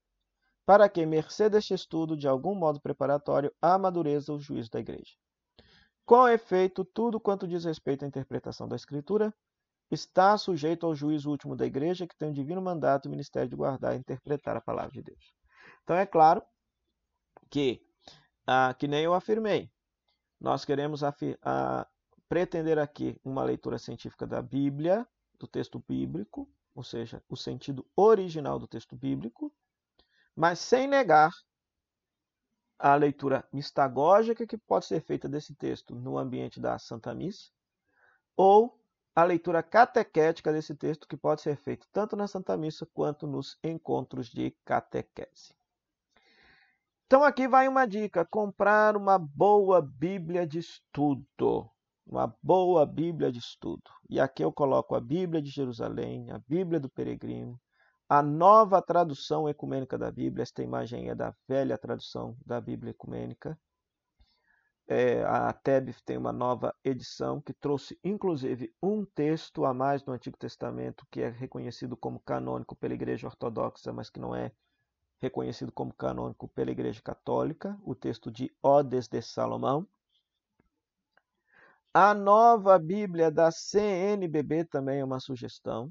para 0.67 0.87
que, 0.87 1.03
mercê 1.03 1.49
deste 1.49 1.73
estudo, 1.73 2.15
de 2.15 2.27
algum 2.27 2.53
modo 2.53 2.79
preparatório, 2.79 3.51
amadureça 3.59 4.31
o 4.31 4.39
juízo 4.39 4.69
da 4.69 4.79
Igreja. 4.79 5.15
Com 6.05 6.27
efeito, 6.27 6.85
tudo 6.85 7.19
quanto 7.19 7.47
diz 7.47 7.65
respeito 7.65 8.05
à 8.05 8.07
interpretação 8.07 8.67
da 8.67 8.75
Escritura 8.75 9.33
está 9.89 10.37
sujeito 10.37 10.85
ao 10.85 10.93
juízo 10.93 11.31
último 11.31 11.55
da 11.55 11.65
igreja, 11.65 12.05
que 12.05 12.15
tem 12.15 12.29
o 12.29 12.33
divino 12.33 12.61
mandato 12.61 13.05
e 13.05 13.07
o 13.07 13.11
ministério 13.11 13.49
de 13.49 13.55
guardar 13.55 13.95
e 13.95 13.97
interpretar 13.97 14.57
a 14.57 14.61
palavra 14.61 14.91
de 14.91 15.01
Deus. 15.01 15.33
Então 15.83 15.95
é 15.95 16.05
claro 16.05 16.39
que, 17.49 17.81
ah, 18.45 18.75
que 18.77 18.87
nem 18.87 19.03
eu 19.03 19.15
afirmei, 19.15 19.71
nós 20.39 20.63
queremos 20.63 21.01
ah, 21.03 21.87
pretender 22.27 22.77
aqui 22.79 23.19
uma 23.23 23.43
leitura 23.43 23.77
científica 23.77 24.25
da 24.25 24.41
Bíblia, 24.41 25.07
do 25.39 25.47
texto 25.47 25.83
bíblico, 25.87 26.49
ou 26.73 26.83
seja, 26.83 27.23
o 27.29 27.35
sentido 27.35 27.85
original 27.95 28.59
do 28.59 28.67
texto 28.67 28.95
bíblico, 28.95 29.53
mas 30.35 30.59
sem 30.59 30.87
negar 30.87 31.31
a 32.77 32.95
leitura 32.95 33.47
mistagógica 33.53 34.45
que 34.45 34.57
pode 34.57 34.85
ser 34.85 35.01
feita 35.01 35.29
desse 35.29 35.55
texto 35.55 35.95
no 35.95 36.17
ambiente 36.17 36.59
da 36.59 36.77
Santa 36.77 37.13
Missa, 37.13 37.51
ou 38.35 38.77
a 39.15 39.23
leitura 39.23 39.63
catequética 39.63 40.51
desse 40.51 40.75
texto, 40.75 41.07
que 41.07 41.15
pode 41.15 41.41
ser 41.41 41.55
feita 41.55 41.87
tanto 41.93 42.17
na 42.17 42.27
Santa 42.27 42.57
Missa 42.57 42.85
quanto 42.85 43.25
nos 43.25 43.57
encontros 43.63 44.27
de 44.27 44.51
catequese. 44.65 45.53
Então, 47.05 47.23
aqui 47.23 47.47
vai 47.47 47.67
uma 47.67 47.85
dica: 47.85 48.25
comprar 48.25 48.97
uma 48.97 49.17
boa 49.17 49.81
Bíblia 49.81 50.45
de 50.45 50.59
estudo. 50.59 51.71
Uma 52.05 52.33
boa 52.41 52.85
Bíblia 52.85 53.31
de 53.31 53.39
estudo. 53.39 53.83
E 54.09 54.19
aqui 54.19 54.43
eu 54.43 54.51
coloco 54.51 54.95
a 54.95 55.01
Bíblia 55.01 55.41
de 55.41 55.49
Jerusalém, 55.49 56.29
a 56.31 56.39
Bíblia 56.47 56.79
do 56.79 56.87
Peregrino, 56.87 57.59
a 58.07 58.21
nova 58.21 58.81
tradução 58.81 59.49
ecumênica 59.49 59.97
da 59.97 60.11
Bíblia. 60.11 60.43
Esta 60.43 60.61
imagem 60.61 61.09
é 61.09 61.15
da 61.15 61.35
velha 61.47 61.77
tradução 61.77 62.37
da 62.45 62.61
Bíblia 62.61 62.91
ecumênica. 62.91 63.59
É, 64.87 65.23
a 65.23 65.51
TEB 65.51 65.95
tem 66.05 66.15
uma 66.15 66.31
nova 66.31 66.71
edição 66.83 67.41
que 67.41 67.51
trouxe 67.51 67.99
inclusive 68.03 68.71
um 68.81 69.03
texto 69.03 69.65
a 69.65 69.73
mais 69.73 70.05
no 70.05 70.13
Antigo 70.13 70.37
Testamento 70.37 71.07
que 71.09 71.21
é 71.21 71.29
reconhecido 71.29 71.97
como 71.97 72.19
canônico 72.19 72.75
pela 72.75 72.93
Igreja 72.93 73.25
Ortodoxa, 73.25 73.91
mas 73.91 74.11
que 74.11 74.19
não 74.19 74.35
é 74.35 74.51
reconhecido 75.19 75.71
como 75.71 75.91
canônico 75.91 76.47
pela 76.49 76.69
Igreja 76.69 77.01
Católica, 77.01 77.75
o 77.81 77.95
texto 77.95 78.31
de 78.31 78.55
Odes 78.61 79.07
de 79.07 79.23
Salomão. 79.23 79.87
A 81.97 82.13
nova 82.13 82.77
Bíblia 82.77 83.31
da 83.31 83.49
CNBB 83.49 84.65
também 84.65 84.99
é 84.99 85.05
uma 85.05 85.21
sugestão. 85.21 85.89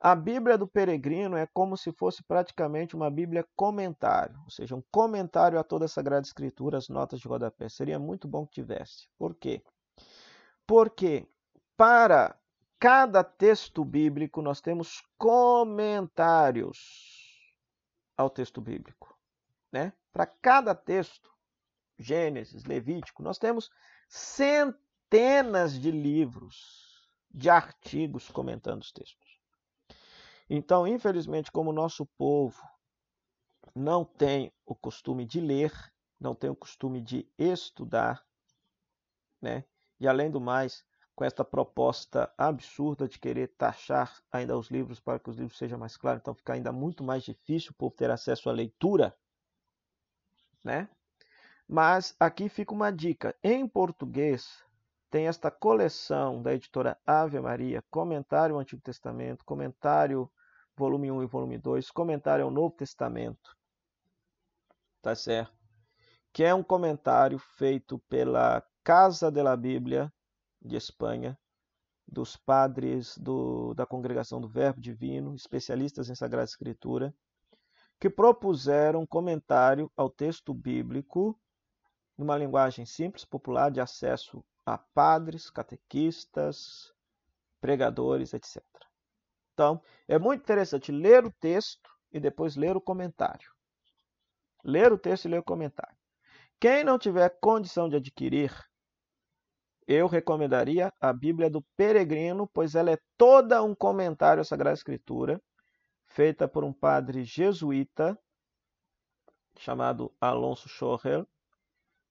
A 0.00 0.16
Bíblia 0.16 0.58
do 0.58 0.66
Peregrino 0.66 1.36
é 1.36 1.46
como 1.46 1.76
se 1.76 1.92
fosse 1.92 2.24
praticamente 2.24 2.96
uma 2.96 3.08
Bíblia 3.08 3.46
comentário, 3.54 4.36
ou 4.42 4.50
seja, 4.50 4.74
um 4.74 4.82
comentário 4.90 5.60
a 5.60 5.62
toda 5.62 5.84
a 5.84 5.88
Sagrada 5.88 6.26
Escritura, 6.26 6.76
as 6.76 6.88
notas 6.88 7.20
de 7.20 7.28
rodapé. 7.28 7.68
Seria 7.68 8.00
muito 8.00 8.26
bom 8.26 8.44
que 8.44 8.54
tivesse. 8.54 9.08
Por 9.16 9.36
quê? 9.36 9.62
Porque 10.66 11.24
para 11.76 12.36
cada 12.76 13.22
texto 13.22 13.84
bíblico 13.84 14.42
nós 14.42 14.60
temos 14.60 15.04
comentários 15.16 16.78
ao 18.16 18.28
texto 18.28 18.60
bíblico. 18.60 19.16
Né? 19.70 19.92
Para 20.12 20.26
cada 20.26 20.74
texto, 20.74 21.33
Gênesis, 21.98 22.64
Levítico, 22.64 23.22
nós 23.22 23.38
temos 23.38 23.70
centenas 24.08 25.78
de 25.78 25.90
livros, 25.90 27.08
de 27.30 27.48
artigos 27.48 28.28
comentando 28.30 28.82
os 28.82 28.92
textos. 28.92 29.40
Então, 30.48 30.86
infelizmente, 30.86 31.50
como 31.50 31.70
o 31.70 31.74
nosso 31.74 32.06
povo 32.18 32.62
não 33.74 34.04
tem 34.04 34.52
o 34.64 34.74
costume 34.74 35.24
de 35.24 35.40
ler, 35.40 35.72
não 36.20 36.34
tem 36.34 36.50
o 36.50 36.56
costume 36.56 37.00
de 37.00 37.28
estudar, 37.38 38.24
né? 39.40 39.64
E 39.98 40.06
além 40.06 40.30
do 40.30 40.40
mais, 40.40 40.84
com 41.14 41.24
esta 41.24 41.44
proposta 41.44 42.32
absurda 42.36 43.08
de 43.08 43.18
querer 43.18 43.48
taxar 43.56 44.22
ainda 44.30 44.56
os 44.58 44.68
livros 44.68 45.00
para 45.00 45.18
que 45.18 45.30
os 45.30 45.36
livros 45.36 45.56
sejam 45.56 45.78
mais 45.78 45.96
claros, 45.96 46.20
então 46.20 46.34
fica 46.34 46.52
ainda 46.52 46.72
muito 46.72 47.02
mais 47.02 47.22
difícil 47.22 47.70
o 47.70 47.74
povo 47.74 47.94
ter 47.94 48.10
acesso 48.10 48.50
à 48.50 48.52
leitura, 48.52 49.16
né? 50.62 50.88
Mas 51.68 52.14
aqui 52.20 52.48
fica 52.48 52.74
uma 52.74 52.90
dica. 52.90 53.34
Em 53.42 53.66
português, 53.66 54.62
tem 55.10 55.28
esta 55.28 55.50
coleção 55.50 56.42
da 56.42 56.54
editora 56.54 56.98
Ave 57.06 57.40
Maria, 57.40 57.82
comentário 57.90 58.54
ao 58.54 58.60
Antigo 58.60 58.82
Testamento, 58.82 59.44
comentário 59.44 60.30
volume 60.76 61.10
1 61.10 61.22
e 61.22 61.26
volume 61.26 61.58
2, 61.58 61.90
comentário 61.90 62.44
ao 62.44 62.50
Novo 62.50 62.74
Testamento. 62.74 63.56
Tá 65.00 65.14
certo? 65.14 65.52
Que 66.32 66.44
é 66.44 66.54
um 66.54 66.62
comentário 66.62 67.38
feito 67.38 67.98
pela 68.08 68.62
Casa 68.82 69.30
de 69.30 69.42
la 69.42 69.56
Bíblia 69.56 70.12
de 70.60 70.76
Espanha, 70.76 71.38
dos 72.06 72.36
padres 72.36 73.16
do, 73.16 73.72
da 73.74 73.86
Congregação 73.86 74.40
do 74.40 74.48
Verbo 74.48 74.80
Divino, 74.80 75.34
especialistas 75.34 76.10
em 76.10 76.14
Sagrada 76.14 76.44
Escritura, 76.44 77.14
que 77.98 78.10
propuseram 78.10 79.00
um 79.02 79.06
comentário 79.06 79.90
ao 79.96 80.10
texto 80.10 80.52
bíblico 80.52 81.38
numa 82.16 82.36
linguagem 82.36 82.86
simples, 82.86 83.24
popular, 83.24 83.70
de 83.70 83.80
acesso 83.80 84.44
a 84.64 84.78
padres, 84.78 85.50
catequistas, 85.50 86.92
pregadores, 87.60 88.32
etc. 88.32 88.62
Então, 89.52 89.80
é 90.08 90.18
muito 90.18 90.42
interessante 90.42 90.90
ler 90.90 91.24
o 91.24 91.32
texto 91.32 91.90
e 92.12 92.20
depois 92.20 92.56
ler 92.56 92.76
o 92.76 92.80
comentário. 92.80 93.50
Ler 94.64 94.92
o 94.92 94.98
texto 94.98 95.26
e 95.26 95.28
ler 95.28 95.40
o 95.40 95.44
comentário. 95.44 95.96
Quem 96.60 96.82
não 96.84 96.98
tiver 96.98 97.28
condição 97.40 97.88
de 97.88 97.96
adquirir, 97.96 98.52
eu 99.86 100.06
recomendaria 100.06 100.92
a 101.00 101.12
Bíblia 101.12 101.50
do 101.50 101.62
Peregrino, 101.76 102.48
pois 102.48 102.74
ela 102.74 102.90
é 102.90 102.98
toda 103.18 103.62
um 103.62 103.74
comentário 103.74 104.40
à 104.40 104.44
Sagrada 104.44 104.74
Escritura, 104.74 105.42
feita 106.06 106.48
por 106.48 106.64
um 106.64 106.72
padre 106.72 107.24
jesuíta 107.24 108.18
chamado 109.58 110.12
Alonso 110.20 110.68
Schorrel, 110.68 111.26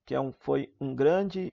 que 0.06 0.14
é 0.14 0.20
um, 0.20 0.32
foi 0.32 0.74
um 0.80 0.94
grande 0.96 1.52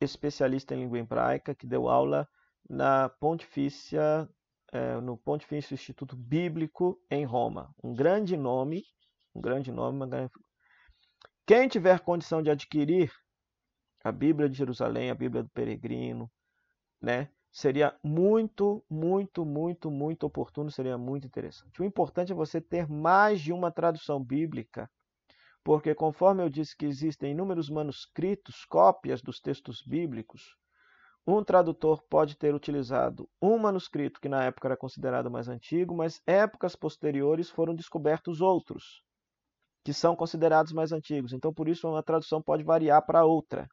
especialista 0.00 0.74
em 0.74 0.80
língua 0.80 0.98
hebraica, 0.98 1.54
que 1.54 1.66
deu 1.66 1.88
aula 1.88 2.28
na 2.68 3.08
Pontifícia, 3.08 4.28
é, 4.72 5.00
no 5.00 5.16
Pontifício 5.16 5.74
Instituto 5.74 6.16
Bíblico 6.16 7.00
em 7.10 7.24
Roma. 7.24 7.74
Um 7.82 7.94
grande 7.94 8.36
nome, 8.36 8.84
um 9.34 9.40
grande 9.40 9.70
nome. 9.72 9.96
Uma 9.96 10.06
grande... 10.06 10.30
Quem 11.46 11.68
tiver 11.68 12.00
condição 12.00 12.42
de 12.42 12.50
adquirir 12.50 13.12
a 14.02 14.10
Bíblia 14.12 14.48
de 14.48 14.56
Jerusalém, 14.56 15.10
a 15.10 15.14
Bíblia 15.14 15.42
do 15.42 15.50
Peregrino, 15.50 16.30
né? 17.00 17.28
Seria 17.52 17.98
muito, 18.02 18.84
muito, 18.88 19.44
muito, 19.44 19.90
muito 19.90 20.24
oportuno, 20.24 20.70
seria 20.70 20.96
muito 20.96 21.26
interessante. 21.26 21.82
O 21.82 21.84
importante 21.84 22.30
é 22.30 22.34
você 22.34 22.60
ter 22.60 22.88
mais 22.88 23.40
de 23.40 23.52
uma 23.52 23.72
tradução 23.72 24.22
bíblica 24.22 24.88
porque, 25.62 25.94
conforme 25.94 26.42
eu 26.42 26.48
disse 26.48 26.76
que 26.76 26.86
existem 26.86 27.32
inúmeros 27.32 27.68
manuscritos, 27.68 28.64
cópias 28.64 29.22
dos 29.22 29.40
textos 29.40 29.82
bíblicos, 29.82 30.56
um 31.26 31.44
tradutor 31.44 32.02
pode 32.08 32.36
ter 32.36 32.54
utilizado 32.54 33.28
um 33.40 33.58
manuscrito 33.58 34.20
que 34.20 34.28
na 34.28 34.44
época 34.44 34.68
era 34.68 34.76
considerado 34.76 35.30
mais 35.30 35.48
antigo, 35.48 35.94
mas 35.94 36.22
épocas 36.26 36.74
posteriores 36.74 37.50
foram 37.50 37.74
descobertos 37.74 38.40
outros 38.40 39.02
que 39.84 39.92
são 39.92 40.14
considerados 40.14 40.72
mais 40.72 40.92
antigos. 40.92 41.32
Então, 41.32 41.52
por 41.52 41.68
isso, 41.68 41.88
uma 41.88 42.02
tradução 42.02 42.42
pode 42.42 42.62
variar 42.62 43.04
para 43.04 43.24
outra. 43.24 43.68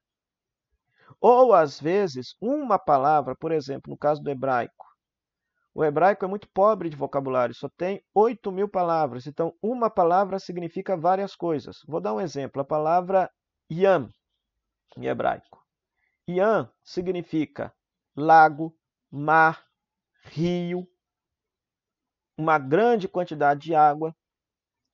Ou, 1.19 1.53
às 1.53 1.79
vezes, 1.79 2.35
uma 2.39 2.77
palavra, 2.77 3.35
por 3.35 3.51
exemplo, 3.51 3.91
no 3.91 3.97
caso 3.97 4.21
do 4.21 4.29
hebraico, 4.29 4.86
o 5.77 5.85
hebraico 5.85 6.25
é 6.25 6.27
muito 6.27 6.49
pobre 6.49 6.89
de 6.89 6.97
vocabulário, 6.97 7.53
só 7.53 7.69
tem 7.69 8.03
8 8.11 8.51
mil 8.51 8.67
palavras. 8.67 9.27
Então, 9.27 9.53
uma 9.61 9.91
palavra 9.91 10.39
significa 10.39 10.97
várias 10.97 11.35
coisas. 11.35 11.83
Vou 11.87 12.01
dar 12.01 12.15
um 12.15 12.19
exemplo. 12.19 12.59
A 12.59 12.65
palavra 12.65 13.29
yam, 13.71 14.09
em 14.97 15.05
hebraico. 15.05 15.63
Yam 16.27 16.67
significa 16.83 17.71
lago, 18.15 18.75
mar, 19.11 19.67
rio, 20.23 20.87
uma 22.35 22.57
grande 22.57 23.07
quantidade 23.07 23.59
de 23.59 23.75
água. 23.75 24.15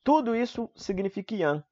Tudo 0.03 0.35
isso 0.35 0.69
significa 0.75 1.33
yam. 1.33 1.63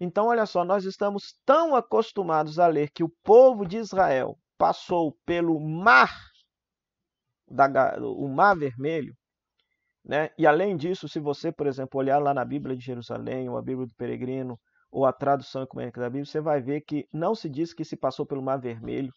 Então, 0.00 0.26
olha 0.26 0.44
só, 0.44 0.64
nós 0.64 0.84
estamos 0.84 1.38
tão 1.46 1.76
acostumados 1.76 2.58
a 2.58 2.66
ler 2.66 2.90
que 2.90 3.04
o 3.04 3.14
povo 3.22 3.64
de 3.64 3.76
Israel 3.76 4.36
passou 4.58 5.16
pelo 5.24 5.60
mar 5.60 6.32
da, 7.50 7.96
o 8.00 8.28
Mar 8.28 8.56
Vermelho. 8.56 9.14
Né? 10.04 10.30
E 10.38 10.46
além 10.46 10.76
disso, 10.76 11.08
se 11.08 11.20
você, 11.20 11.52
por 11.52 11.66
exemplo, 11.66 11.98
olhar 11.98 12.18
lá 12.18 12.32
na 12.32 12.44
Bíblia 12.44 12.76
de 12.76 12.84
Jerusalém, 12.84 13.48
ou 13.48 13.56
a 13.56 13.62
Bíblia 13.62 13.86
do 13.86 13.94
Peregrino, 13.94 14.58
ou 14.90 15.04
a 15.04 15.12
tradução 15.12 15.62
ecumênica 15.62 16.00
da 16.00 16.08
Bíblia, 16.08 16.24
você 16.24 16.40
vai 16.40 16.60
ver 16.62 16.80
que 16.82 17.06
não 17.12 17.34
se 17.34 17.48
diz 17.48 17.74
que 17.74 17.84
se 17.84 17.96
passou 17.96 18.24
pelo 18.24 18.42
Mar 18.42 18.58
Vermelho, 18.58 19.12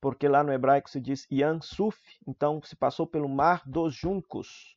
porque 0.00 0.28
lá 0.28 0.42
no 0.42 0.52
hebraico 0.52 0.90
se 0.90 1.00
diz 1.00 1.26
Yan 1.32 1.60
Suf, 1.62 1.98
então 2.26 2.60
se 2.62 2.76
passou 2.76 3.06
pelo 3.06 3.28
Mar 3.28 3.62
dos 3.64 3.94
Juncos. 3.94 4.76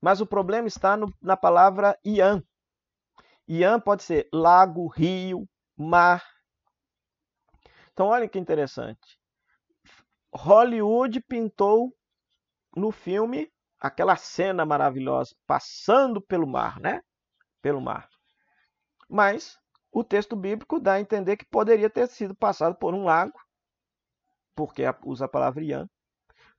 Mas 0.00 0.20
o 0.20 0.26
problema 0.26 0.66
está 0.66 0.96
no, 0.96 1.12
na 1.22 1.36
palavra 1.36 1.96
Yan. 2.04 2.42
Yan 3.48 3.78
pode 3.78 4.02
ser 4.02 4.28
lago, 4.32 4.88
rio, 4.88 5.46
mar. 5.76 6.24
Então 7.92 8.06
olha 8.06 8.28
que 8.28 8.38
interessante. 8.38 9.18
Hollywood 10.34 11.20
pintou 11.28 11.94
no 12.76 12.90
filme 12.90 13.50
aquela 13.80 14.16
cena 14.16 14.64
maravilhosa 14.64 15.34
passando 15.46 16.20
pelo 16.20 16.46
mar, 16.46 16.80
né? 16.80 17.02
Pelo 17.60 17.80
mar. 17.80 18.08
Mas 19.08 19.58
o 19.92 20.02
texto 20.02 20.34
bíblico 20.34 20.80
dá 20.80 20.94
a 20.94 21.00
entender 21.00 21.36
que 21.36 21.44
poderia 21.44 21.90
ter 21.90 22.08
sido 22.08 22.34
passado 22.34 22.74
por 22.76 22.94
um 22.94 23.04
lago, 23.04 23.38
porque 24.54 24.82
usa 25.04 25.26
a 25.26 25.28
palavra 25.28 25.62
Ian. 25.62 25.88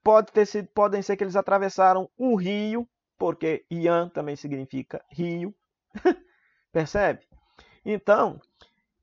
Pode 0.04 0.32
ter 0.32 0.45
sido, 0.45 0.67
podem 0.69 1.01
ser 1.01 1.17
que 1.17 1.23
eles 1.23 1.36
atravessaram 1.36 2.10
um 2.17 2.36
rio, 2.36 2.88
porque 3.17 3.65
Ian 3.69 4.10
também 4.10 4.36
significa 4.36 5.04
rio. 5.10 5.54
Percebe? 6.71 7.28
Então, 7.84 8.39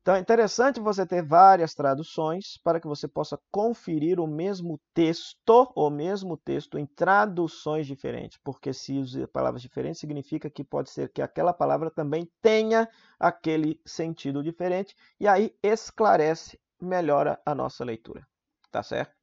então 0.02 0.16
é 0.16 0.18
interessante 0.18 0.80
você 0.80 1.06
ter 1.06 1.24
várias 1.24 1.74
traduções 1.74 2.58
para 2.64 2.80
que 2.80 2.88
você 2.88 3.06
possa 3.06 3.38
conferir 3.52 4.18
o 4.18 4.26
mesmo 4.26 4.80
texto, 4.92 5.72
o 5.76 5.88
mesmo 5.90 6.36
texto 6.36 6.76
em 6.76 6.84
traduções 6.84 7.86
diferentes, 7.86 8.36
porque 8.42 8.72
se 8.72 8.98
usa 8.98 9.28
palavras 9.28 9.62
diferentes 9.62 10.00
significa 10.00 10.50
que 10.50 10.64
pode 10.64 10.90
ser 10.90 11.12
que 11.12 11.22
aquela 11.22 11.52
palavra 11.52 11.88
também 11.88 12.28
tenha 12.42 12.88
aquele 13.16 13.80
sentido 13.86 14.42
diferente 14.42 14.92
e 15.20 15.28
aí 15.28 15.54
esclarece, 15.62 16.58
melhora 16.80 17.40
a 17.46 17.54
nossa 17.54 17.84
leitura. 17.84 18.26
Tá 18.72 18.82
certo? 18.82 19.14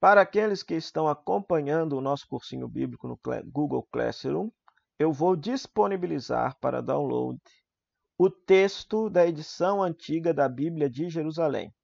Para 0.00 0.22
aqueles 0.22 0.64
que 0.64 0.74
estão 0.74 1.06
acompanhando 1.06 1.96
o 1.96 2.00
nosso 2.00 2.26
cursinho 2.26 2.66
bíblico 2.66 3.06
no 3.06 3.16
Google 3.44 3.86
Classroom, 3.92 4.50
eu 4.98 5.12
vou 5.12 5.36
disponibilizar 5.36 6.58
para 6.60 6.82
download 6.82 7.38
o 8.16 8.30
texto 8.30 9.10
da 9.10 9.26
edição 9.26 9.82
antiga 9.82 10.32
da 10.32 10.48
Bíblia 10.48 10.88
de 10.88 11.08
Jerusalém. 11.08 11.74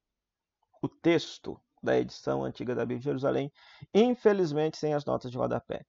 O 0.82 0.88
texto 0.88 1.60
da 1.82 1.98
edição 1.98 2.44
antiga 2.44 2.74
da 2.74 2.82
Bíblia 2.82 2.98
de 2.98 3.04
Jerusalém, 3.04 3.52
infelizmente 3.92 4.76
sem 4.76 4.94
as 4.94 5.04
notas 5.04 5.30
de 5.30 5.36
rodapé. 5.36 5.84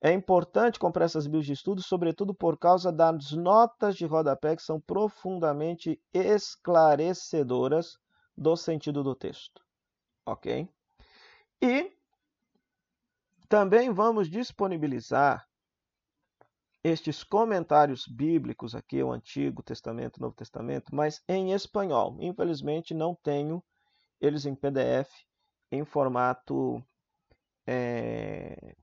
É 0.00 0.12
importante 0.12 0.78
comprar 0.78 1.06
essas 1.06 1.26
Bíblias 1.26 1.46
de 1.46 1.52
estudo, 1.52 1.82
sobretudo 1.82 2.34
por 2.34 2.58
causa 2.58 2.92
das 2.92 3.32
notas 3.32 3.96
de 3.96 4.04
rodapé 4.04 4.54
que 4.54 4.62
são 4.62 4.80
profundamente 4.80 5.98
esclarecedoras 6.12 7.96
do 8.36 8.56
sentido 8.56 9.02
do 9.02 9.14
texto. 9.14 9.62
Ok? 10.26 10.68
E 11.62 11.92
também 13.48 13.90
vamos 13.92 14.28
disponibilizar 14.28 15.46
estes 16.84 17.24
comentários 17.24 18.06
bíblicos 18.06 18.74
aqui, 18.74 19.02
o 19.02 19.10
Antigo 19.10 19.62
Testamento, 19.62 20.18
o 20.18 20.20
Novo 20.20 20.36
Testamento, 20.36 20.94
mas 20.94 21.24
em 21.26 21.52
espanhol. 21.52 22.18
Infelizmente 22.20 22.92
não 22.92 23.14
tenho 23.14 23.64
eles 24.20 24.44
em 24.44 24.54
PDF, 24.54 25.10
em 25.72 25.82
formato 25.82 26.84
é, 27.66 28.76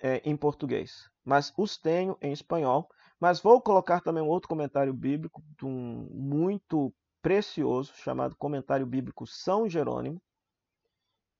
é, 0.00 0.16
em 0.24 0.36
português, 0.36 1.08
mas 1.24 1.52
os 1.56 1.76
tenho 1.76 2.18
em 2.20 2.32
espanhol. 2.32 2.88
Mas 3.20 3.40
vou 3.40 3.60
colocar 3.60 4.00
também 4.00 4.22
um 4.22 4.28
outro 4.28 4.48
comentário 4.48 4.92
bíblico, 4.92 5.40
um 5.62 6.08
muito 6.10 6.92
precioso, 7.22 7.92
chamado 7.94 8.34
Comentário 8.34 8.84
Bíblico 8.84 9.28
São 9.28 9.68
Jerônimo, 9.68 10.20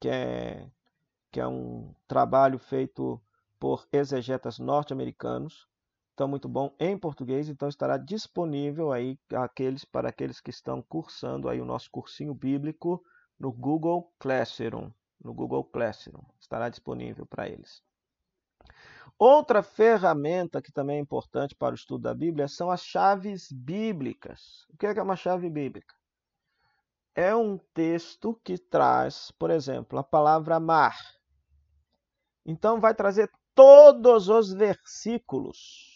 que 0.00 0.08
é, 0.08 0.70
que 1.32 1.40
é 1.40 1.46
um 1.46 1.92
trabalho 2.06 2.58
feito 2.58 3.20
por 3.58 3.86
exegetas 3.92 4.60
norte-americanos 4.60 5.66
então 6.14 6.28
muito 6.28 6.48
bom 6.48 6.72
em 6.78 6.96
português, 6.96 7.48
então 7.48 7.68
estará 7.68 7.96
disponível 7.96 8.92
aí 8.92 9.18
aqueles 9.34 9.84
para 9.84 10.08
aqueles 10.08 10.40
que 10.40 10.50
estão 10.50 10.80
cursando 10.80 11.48
aí 11.48 11.60
o 11.60 11.64
nosso 11.64 11.90
cursinho 11.90 12.32
bíblico 12.32 13.02
no 13.36 13.50
Google 13.50 14.12
Classroom, 14.20 14.92
no 15.22 15.34
Google 15.34 15.64
Classroom, 15.64 16.22
estará 16.40 16.68
disponível 16.68 17.26
para 17.26 17.48
eles. 17.48 17.82
Outra 19.18 19.60
ferramenta 19.60 20.62
que 20.62 20.70
também 20.70 20.98
é 20.98 21.00
importante 21.00 21.54
para 21.54 21.72
o 21.72 21.76
estudo 21.76 22.02
da 22.02 22.14
Bíblia 22.14 22.46
são 22.46 22.70
as 22.70 22.84
chaves 22.84 23.50
bíblicas. 23.50 24.66
O 24.70 24.76
que 24.76 24.86
é, 24.86 24.96
é 24.96 25.02
uma 25.02 25.16
chave 25.16 25.50
bíblica? 25.50 25.94
É 27.12 27.34
um 27.34 27.58
texto 27.72 28.40
que 28.44 28.56
traz, 28.56 29.32
por 29.32 29.50
exemplo, 29.50 29.98
a 29.98 30.04
palavra 30.04 30.60
mar. 30.60 30.96
Então 32.46 32.80
vai 32.80 32.94
trazer 32.94 33.30
todos 33.54 34.28
os 34.28 34.52
versículos 34.52 35.93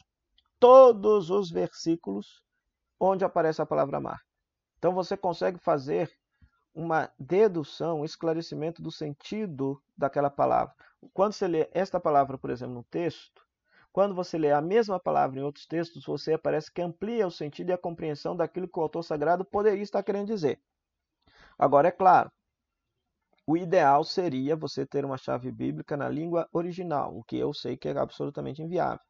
todos 0.59 1.31
os 1.31 1.51
versículos 1.51 2.43
onde 2.99 3.25
aparece 3.25 3.63
a 3.63 3.67
palavra 3.67 4.01
mar. 4.01 4.21
Então 4.79 4.93
você 4.93 5.17
consegue 5.17 5.59
fazer 5.59 6.11
uma 6.75 7.11
dedução, 7.19 8.01
um 8.01 8.05
esclarecimento 8.05 8.81
do 8.81 8.91
sentido 8.91 9.83
daquela 9.97 10.31
palavra. 10.31 10.75
Quando 11.13 11.33
você 11.33 11.49
lê 11.49 11.69
esta 11.73 11.99
palavra, 11.99 12.39
por 12.39 12.51
exemplo, 12.51 12.75
no 12.75 12.85
texto, 12.85 13.43
quando 13.93 14.15
você 14.15 14.39
lê 14.39 14.53
a 14.53 14.61
mesma 14.61 15.01
palavra 15.01 15.41
em 15.41 15.43
outros 15.43 15.67
textos, 15.67 16.05
você 16.05 16.39
parece 16.39 16.73
que 16.73 16.83
amplia 16.83 17.27
o 17.27 17.31
sentido 17.31 17.71
e 17.71 17.73
a 17.73 17.79
compreensão 17.79 18.37
daquilo 18.37 18.69
que 18.69 18.79
o 18.79 18.83
autor 18.83 19.03
sagrado 19.03 19.45
poderia 19.45 19.83
estar 19.83 20.03
querendo 20.03 20.29
dizer. 20.29 20.61
Agora, 21.59 21.89
é 21.89 21.91
claro, 21.91 22.31
o 23.47 23.57
ideal 23.57 24.05
seria 24.05 24.55
você 24.55 24.87
ter 24.87 25.05
uma 25.05 25.17
chave 25.17 25.51
bíblica 25.51 25.97
na 25.97 26.09
língua 26.09 26.49
original, 26.53 27.17
o 27.17 27.25
que 27.25 27.37
eu 27.37 27.53
sei 27.53 27.77
que 27.77 27.89
é 27.89 27.99
absolutamente 27.99 28.63
inviável. 28.63 29.01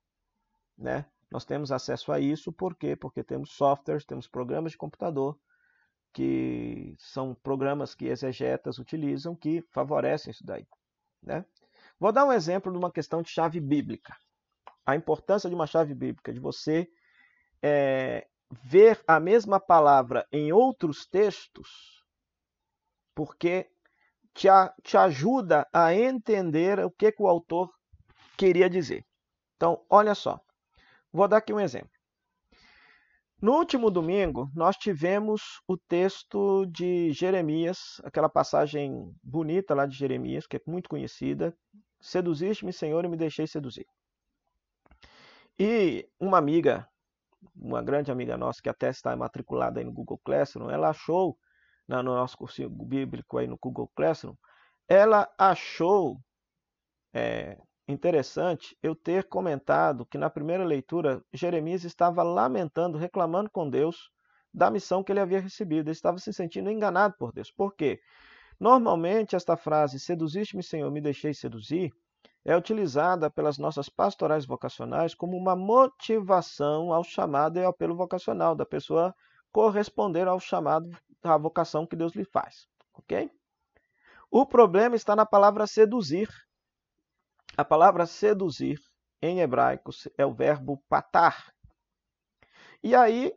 Né? 0.79 1.05
Nós 1.31 1.45
temos 1.45 1.71
acesso 1.71 2.11
a 2.11 2.19
isso, 2.19 2.53
por 2.53 2.75
quê? 2.75 2.97
Porque 2.97 3.23
temos 3.23 3.53
softwares, 3.53 4.05
temos 4.05 4.27
programas 4.27 4.73
de 4.73 4.79
computador, 4.79 5.39
que 6.13 6.95
são 6.99 7.35
programas 7.35 7.95
que 7.95 8.07
exegetas 8.07 8.79
utilizam, 8.79 9.37
que 9.37 9.63
favorecem 9.71 10.31
isso 10.31 10.45
daí. 10.45 10.67
Né? 11.23 11.45
Vou 12.01 12.13
dar 12.13 12.25
um 12.25 12.33
exemplo 12.33 12.73
de 12.73 12.79
uma 12.79 12.91
questão 12.91 13.23
de 13.23 13.29
chave 13.29 13.61
bíblica. 13.61 14.17
A 14.87 14.97
importância 14.97 15.49
de 15.51 15.55
uma 15.55 15.67
chave 15.67 15.95
bíblica, 15.95 16.33
de 16.33 16.41
você 16.41 16.89
é, 17.63 18.27
ver 18.65 19.03
a 19.07 19.21
mesma 19.21 19.61
palavra 19.61 20.27
em 20.33 20.51
outros 20.51 21.07
textos, 21.07 22.03
porque 23.15 23.71
te, 24.33 24.49
a, 24.49 24.73
te 24.83 24.97
ajuda 24.97 25.69
a 25.73 25.93
entender 25.93 26.79
o 26.81 26.91
que, 26.91 27.13
que 27.13 27.23
o 27.23 27.29
autor 27.29 27.71
queria 28.37 28.71
dizer. 28.71 29.05
Então, 29.57 29.85
olha 29.91 30.15
só. 30.15 30.41
Vou 31.13 31.27
dar 31.27 31.39
aqui 31.39 31.53
um 31.53 31.61
exemplo. 31.61 31.91
No 33.41 33.53
último 33.53 33.89
domingo, 33.89 34.51
nós 34.53 34.77
tivemos 34.77 35.61
o 35.67 35.77
texto 35.77 36.67
de 36.67 37.13
Jeremias, 37.13 38.01
aquela 38.03 38.29
passagem 38.29 39.15
bonita 39.23 39.75
lá 39.75 39.87
de 39.87 39.97
Jeremias, 39.97 40.45
que 40.45 40.57
é 40.57 40.61
muito 40.67 40.89
conhecida. 40.89 41.57
Seduziste-me, 42.01 42.73
Senhor, 42.73 43.05
e 43.05 43.09
me 43.09 43.17
deixei 43.17 43.47
seduzir. 43.47 43.87
E 45.57 46.09
uma 46.19 46.37
amiga, 46.37 46.89
uma 47.55 47.81
grande 47.81 48.11
amiga 48.11 48.37
nossa, 48.37 48.61
que 48.61 48.69
até 48.69 48.91
está 48.91 49.15
matriculada 49.17 49.79
aí 49.79 49.85
no 49.85 49.93
Google 49.93 50.19
Classroom, 50.19 50.69
ela 50.69 50.89
achou, 50.89 51.39
no 51.87 52.03
nosso 52.03 52.37
curso 52.37 52.69
bíblico 52.69 53.39
aí 53.39 53.47
no 53.47 53.57
Google 53.57 53.91
Classroom, 53.95 54.35
ela 54.89 55.29
achou 55.39 56.21
é, 57.15 57.57
interessante 57.89 58.77
eu 58.83 58.95
ter 58.95 59.25
comentado 59.25 60.05
que 60.07 60.19
na 60.19 60.29
primeira 60.29 60.65
leitura 60.65 61.25
Jeremias 61.33 61.85
estava 61.85 62.23
lamentando, 62.23 62.99
reclamando 62.99 63.51
com 63.51 63.69
Deus 63.69 64.11
da 64.53 64.71
missão 64.71 65.03
que 65.03 65.11
ele 65.11 65.21
havia 65.21 65.41
recebido. 65.41 65.89
Ele 65.89 65.93
estava 65.93 66.19
se 66.19 66.33
sentindo 66.33 66.71
enganado 66.71 67.15
por 67.19 67.33
Deus. 67.33 67.51
Por 67.51 67.75
quê? 67.75 67.99
Normalmente 68.61 69.35
esta 69.35 69.57
frase, 69.57 69.99
seduziste-me, 69.99 70.63
Senhor, 70.63 70.91
me 70.91 71.01
deixei 71.01 71.33
seduzir, 71.33 71.93
é 72.45 72.57
utilizada 72.57 73.31
pelas 73.31 73.59
nossas 73.59 73.89
pastorais 73.89 74.45
vocacionais 74.45 75.15
como 75.15 75.37
uma 75.37 75.55
motivação 75.55 76.93
ao 76.93 77.05
chamado 77.05 77.59
e 77.59 77.63
ao 77.63 77.71
apelo 77.71 77.95
vocacional 77.97 78.55
da 78.55 78.67
pessoa 78.67 79.15
corresponder 79.53 80.27
ao 80.27 80.41
chamado, 80.41 80.91
à 81.23 81.37
vocação 81.37 81.87
que 81.87 81.97
Deus 81.97 82.15
lhe 82.15 82.25
faz. 82.25 82.67
Ok? 82.95 83.31
O 84.31 84.45
problema 84.45 84.97
está 84.97 85.15
na 85.15 85.25
palavra 85.25 85.67
seduzir. 85.67 86.29
A 87.57 87.65
palavra 87.65 88.07
seduzir 88.07 88.81
em 89.21 89.41
hebraico 89.41 89.91
é 90.17 90.25
o 90.25 90.33
verbo 90.33 90.83
patar. 90.89 91.53
E 92.83 92.95
aí 92.95 93.33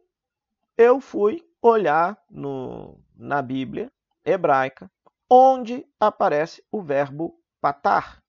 eu 0.77 0.99
fui 0.99 1.43
olhar 1.61 2.17
no, 2.29 2.99
na 3.15 3.41
Bíblia 3.41 3.91
hebraica 4.23 4.91
onde 5.29 5.87
aparece 5.99 6.63
o 6.71 6.81
verbo 6.81 7.39
patar. 7.61 8.21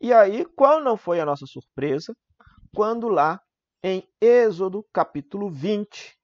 E 0.00 0.14
aí, 0.14 0.46
qual 0.46 0.80
não 0.80 0.96
foi 0.96 1.20
a 1.20 1.26
nossa 1.26 1.44
surpresa 1.44 2.16
quando 2.74 3.08
lá 3.08 3.38
em 3.82 4.08
Êxodo 4.20 4.82
capítulo 4.92 5.50
20, 5.50 6.18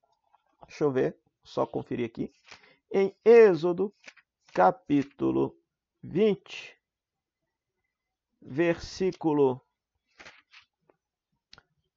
deixa 0.67 0.85
eu 0.85 0.91
ver, 0.91 1.19
só 1.45 1.67
conferir 1.67 2.07
aqui, 2.07 2.33
em 2.91 3.15
Êxodo 3.23 3.93
capítulo 4.55 5.55
20, 6.03 6.76
versículo. 8.47 9.61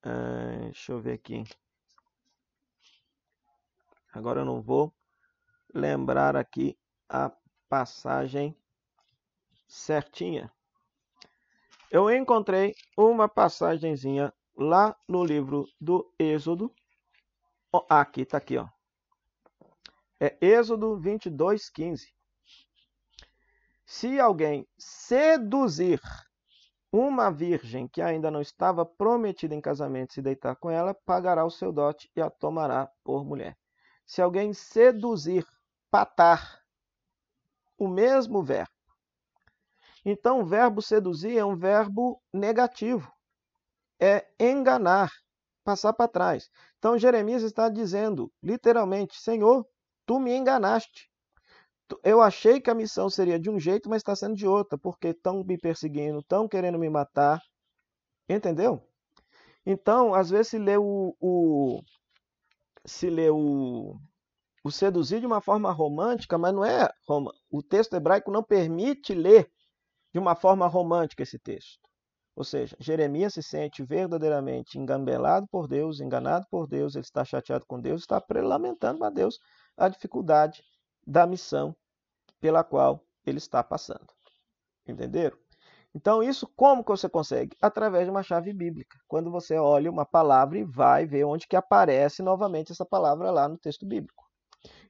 Uh, 0.03 0.63
deixa 0.63 0.91
eu 0.91 0.99
ver 0.99 1.13
aqui. 1.13 1.43
Agora 4.11 4.41
eu 4.41 4.45
não 4.45 4.61
vou 4.61 4.93
lembrar 5.73 6.35
aqui 6.35 6.77
a 7.07 7.31
passagem 7.69 8.57
certinha. 9.67 10.51
Eu 11.91 12.09
encontrei 12.09 12.75
uma 12.97 13.29
passagenzinha 13.29 14.33
lá 14.55 14.97
no 15.07 15.23
livro 15.23 15.67
do 15.79 16.11
Êxodo. 16.17 16.73
Oh, 17.71 17.85
aqui, 17.87 18.25
tá 18.25 18.37
aqui, 18.37 18.57
ó. 18.57 18.67
É 20.19 20.35
Êxodo 20.41 20.97
22, 20.99 21.69
15. 21.69 22.13
Se 23.85 24.19
alguém 24.19 24.67
seduzir 24.77 26.01
uma 26.91 27.31
virgem 27.31 27.87
que 27.87 28.01
ainda 28.01 28.31
não 28.31 28.41
estava 28.41 28.85
prometida 28.85 29.53
em 29.53 29.61
casamento 29.61 30.13
se 30.13 30.21
deitar 30.21 30.55
com 30.55 30.69
ela, 30.69 30.93
pagará 30.93 31.45
o 31.45 31.51
seu 31.51 31.71
dote 31.71 32.09
e 32.15 32.21
a 32.21 32.29
tomará 32.29 32.89
por 33.03 33.23
mulher. 33.23 33.55
Se 34.05 34.21
alguém 34.21 34.53
seduzir, 34.53 35.45
patar, 35.91 36.59
o 37.77 37.87
mesmo 37.87 38.43
verbo. 38.43 38.71
Então, 40.03 40.41
o 40.41 40.45
verbo 40.45 40.81
seduzir 40.81 41.37
é 41.37 41.45
um 41.45 41.55
verbo 41.55 42.21
negativo. 42.33 43.11
É 43.99 44.25
enganar, 44.39 45.11
passar 45.63 45.93
para 45.93 46.07
trás. 46.07 46.49
Então, 46.77 46.97
Jeremias 46.97 47.43
está 47.43 47.69
dizendo, 47.69 48.31
literalmente, 48.41 49.19
Senhor, 49.19 49.67
tu 50.05 50.19
me 50.19 50.33
enganaste. 50.35 51.09
Eu 52.03 52.21
achei 52.21 52.59
que 52.59 52.69
a 52.69 52.75
missão 52.75 53.09
seria 53.09 53.39
de 53.39 53.49
um 53.49 53.59
jeito, 53.59 53.89
mas 53.89 54.01
está 54.01 54.15
sendo 54.15 54.35
de 54.35 54.47
outra, 54.47 54.77
porque 54.77 55.09
estão 55.09 55.43
me 55.43 55.57
perseguindo, 55.57 56.19
estão 56.19 56.47
querendo 56.47 56.77
me 56.77 56.89
matar. 56.89 57.41
Entendeu? 58.27 58.81
Então, 59.65 60.13
às 60.13 60.29
vezes 60.29 60.49
se 60.49 60.57
lê 60.57 60.77
o, 60.77 61.15
o 61.19 61.81
se 62.85 63.09
lê 63.09 63.29
o, 63.29 63.95
o 64.63 64.71
seduzir 64.71 65.19
de 65.19 65.25
uma 65.27 65.41
forma 65.41 65.71
romântica, 65.71 66.37
mas 66.37 66.53
não 66.53 66.65
é 66.65 66.89
o 67.51 67.61
texto 67.61 67.95
hebraico 67.95 68.31
não 68.31 68.43
permite 68.43 69.13
ler 69.13 69.51
de 70.13 70.19
uma 70.19 70.35
forma 70.35 70.67
romântica 70.67 71.23
esse 71.23 71.39
texto. 71.39 71.79
Ou 72.35 72.43
seja, 72.43 72.75
Jeremias 72.79 73.33
se 73.33 73.43
sente 73.43 73.83
verdadeiramente 73.83 74.79
engambelado 74.79 75.45
por 75.51 75.67
Deus, 75.67 75.99
enganado 75.99 76.45
por 76.49 76.67
Deus, 76.67 76.95
ele 76.95 77.03
está 77.03 77.25
chateado 77.25 77.65
com 77.67 77.81
Deus, 77.81 78.01
está 78.01 78.23
lamentando 78.41 79.03
a 79.03 79.09
Deus 79.09 79.37
a 79.77 79.89
dificuldade 79.89 80.63
da 81.05 81.27
missão 81.27 81.75
pela 82.39 82.63
qual 82.63 83.03
ele 83.25 83.37
está 83.37 83.63
passando. 83.63 84.07
Entenderam? 84.87 85.37
Então, 85.93 86.21
isso 86.21 86.47
como 86.55 86.83
que 86.83 86.91
você 86.91 87.09
consegue? 87.09 87.57
Através 87.61 88.05
de 88.05 88.11
uma 88.11 88.21
chave 88.21 88.53
bíblica. 88.53 88.97
Quando 89.07 89.31
você 89.31 89.57
olha 89.57 89.89
uma 89.89 90.05
palavra 90.05 90.59
e 90.59 90.63
vai 90.63 91.05
ver 91.05 91.23
onde 91.23 91.47
que 91.47 91.55
aparece 91.55 92.21
novamente 92.21 92.71
essa 92.71 92.85
palavra 92.85 93.31
lá 93.31 93.47
no 93.47 93.57
texto 93.57 93.85
bíblico. 93.87 94.29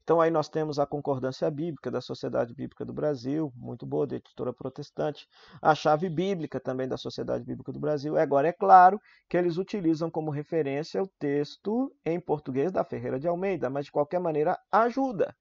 Então, 0.03 0.19
aí 0.19 0.31
nós 0.31 0.49
temos 0.49 0.79
a 0.79 0.87
Concordância 0.87 1.49
Bíblica 1.51 1.91
da 1.91 2.01
Sociedade 2.01 2.53
Bíblica 2.53 2.83
do 2.83 2.91
Brasil, 2.91 3.53
muito 3.55 3.85
boa, 3.85 4.07
da 4.07 4.15
editora 4.15 4.51
protestante. 4.51 5.27
A 5.61 5.75
chave 5.75 6.09
bíblica 6.09 6.59
também 6.59 6.87
da 6.87 6.97
Sociedade 6.97 7.45
Bíblica 7.45 7.71
do 7.71 7.79
Brasil. 7.79 8.17
Agora, 8.17 8.47
é 8.47 8.51
claro 8.51 8.99
que 9.29 9.37
eles 9.37 9.57
utilizam 9.57 10.09
como 10.09 10.31
referência 10.31 11.03
o 11.03 11.07
texto 11.19 11.95
em 12.03 12.19
português 12.19 12.71
da 12.71 12.83
Ferreira 12.83 13.19
de 13.19 13.27
Almeida, 13.27 13.69
mas 13.69 13.85
de 13.85 13.91
qualquer 13.91 14.19
maneira 14.19 14.59
ajuda. 14.71 15.35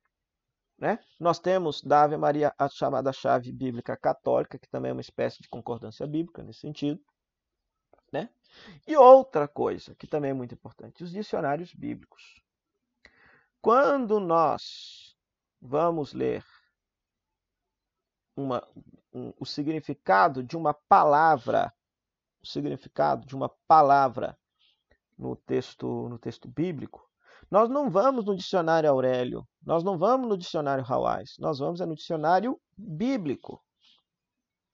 Né? 0.78 0.98
Nós 1.18 1.40
temos 1.40 1.82
da 1.82 2.04
Ave 2.04 2.16
Maria 2.16 2.54
a 2.56 2.68
chamada 2.68 3.12
chave 3.12 3.50
bíblica 3.50 3.96
católica, 3.96 4.58
que 4.58 4.68
também 4.68 4.90
é 4.90 4.92
uma 4.92 5.00
espécie 5.00 5.42
de 5.42 5.48
concordância 5.48 6.06
bíblica 6.06 6.42
nesse 6.42 6.60
sentido. 6.60 7.00
Né? 8.12 8.30
E 8.86 8.96
outra 8.96 9.48
coisa 9.48 9.94
que 9.96 10.06
também 10.06 10.30
é 10.30 10.34
muito 10.34 10.54
importante, 10.54 11.02
os 11.02 11.10
dicionários 11.10 11.74
bíblicos. 11.74 12.40
Quando 13.60 14.20
nós 14.20 15.16
vamos 15.60 16.12
ler 16.12 16.44
uma, 18.36 18.66
um, 19.12 19.32
o 19.38 19.44
significado 19.44 20.44
de 20.44 20.56
uma 20.56 20.72
palavra, 20.72 21.74
o 22.40 22.46
significado 22.46 23.26
de 23.26 23.34
uma 23.34 23.48
palavra 23.66 24.38
no 25.18 25.34
texto, 25.34 26.08
no 26.08 26.18
texto 26.18 26.46
bíblico, 26.46 27.07
nós 27.50 27.68
não 27.68 27.90
vamos 27.90 28.24
no 28.24 28.36
dicionário 28.36 28.90
Aurélio, 28.90 29.46
nós 29.62 29.82
não 29.82 29.96
vamos 29.96 30.28
no 30.28 30.36
dicionário 30.36 30.84
Hawais, 30.86 31.34
nós 31.38 31.58
vamos 31.58 31.80
é 31.80 31.86
no 31.86 31.94
dicionário 31.94 32.60
bíblico. 32.76 33.62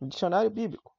No 0.00 0.08
dicionário 0.08 0.50
bíblico. 0.50 0.92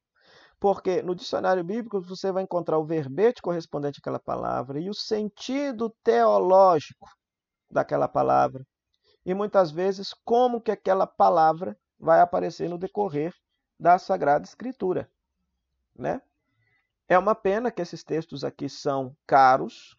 Porque 0.59 1.01
no 1.01 1.13
dicionário 1.13 1.63
bíblico 1.63 2.01
você 2.01 2.31
vai 2.31 2.43
encontrar 2.43 2.77
o 2.77 2.85
verbete 2.85 3.41
correspondente 3.41 3.99
àquela 3.99 4.19
palavra 4.19 4.79
e 4.79 4.89
o 4.89 4.93
sentido 4.93 5.93
teológico 6.01 7.09
daquela 7.69 8.07
palavra. 8.07 8.65
E 9.25 9.33
muitas 9.33 9.69
vezes 9.69 10.13
como 10.23 10.61
que 10.61 10.71
aquela 10.71 11.05
palavra 11.05 11.77
vai 11.99 12.21
aparecer 12.21 12.69
no 12.69 12.77
decorrer 12.77 13.33
da 13.77 13.99
Sagrada 13.99 14.45
Escritura, 14.45 15.09
né? 15.93 16.21
É 17.07 17.19
uma 17.19 17.35
pena 17.35 17.69
que 17.69 17.81
esses 17.81 18.03
textos 18.03 18.43
aqui 18.43 18.67
são 18.69 19.15
caros, 19.27 19.95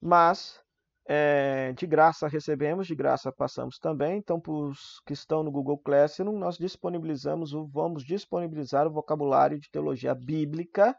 mas 0.00 0.61
é, 1.06 1.72
de 1.72 1.86
graça 1.86 2.28
recebemos, 2.28 2.86
de 2.86 2.94
graça 2.94 3.32
passamos 3.32 3.78
também. 3.78 4.18
Então, 4.18 4.40
para 4.40 4.52
os 4.52 5.00
que 5.06 5.12
estão 5.12 5.42
no 5.42 5.50
Google 5.50 5.78
Classroom, 5.78 6.38
nós 6.38 6.56
disponibilizamos, 6.56 7.52
vamos 7.70 8.04
disponibilizar 8.04 8.86
o 8.86 8.92
vocabulário 8.92 9.58
de 9.58 9.70
teologia 9.70 10.14
bíblica 10.14 10.96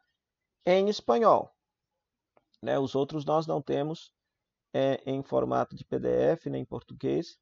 em 0.66 0.90
espanhol. 0.90 1.52
Né? 2.62 2.78
Os 2.78 2.96
outros 2.96 3.26
nós 3.26 3.48
não 3.48 3.62
temos 3.62 4.12
é, 4.74 5.02
em 5.06 5.24
formato 5.24 5.76
de 5.76 5.86
PDF 5.86 6.48
nem 6.48 6.62
em 6.64 6.66
português. 6.66 7.38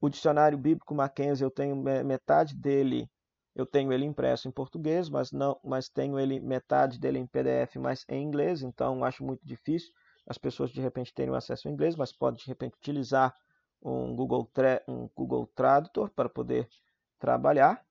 O 0.00 0.08
dicionário 0.08 0.58
bíblico 0.58 0.94
Mackenzie 0.94 1.44
eu 1.44 1.50
tenho 1.50 1.76
metade 1.76 2.56
dele 2.56 3.08
eu 3.54 3.66
tenho 3.66 3.92
ele 3.92 4.06
impresso 4.06 4.48
em 4.48 4.50
português, 4.50 5.10
mas 5.10 5.30
não, 5.30 5.60
mas 5.62 5.86
tenho 5.86 6.18
ele 6.18 6.40
metade 6.40 6.98
dele 6.98 7.18
em 7.18 7.26
PDF, 7.26 7.76
mas 7.76 8.02
em 8.08 8.22
inglês, 8.22 8.62
então 8.62 9.04
acho 9.04 9.22
muito 9.22 9.46
difícil 9.46 9.92
as 10.26 10.38
pessoas 10.38 10.70
de 10.70 10.80
repente 10.80 11.12
terem 11.14 11.34
acesso 11.34 11.68
ao 11.68 11.74
inglês, 11.74 11.96
mas 11.96 12.12
pode 12.12 12.38
de 12.38 12.46
repente 12.46 12.76
utilizar 12.76 13.34
um 13.82 14.14
Google, 14.14 14.48
um 14.88 15.08
Google 15.14 15.46
Tradutor 15.48 16.10
para 16.10 16.28
poder 16.28 16.68
trabalhar, 17.18 17.84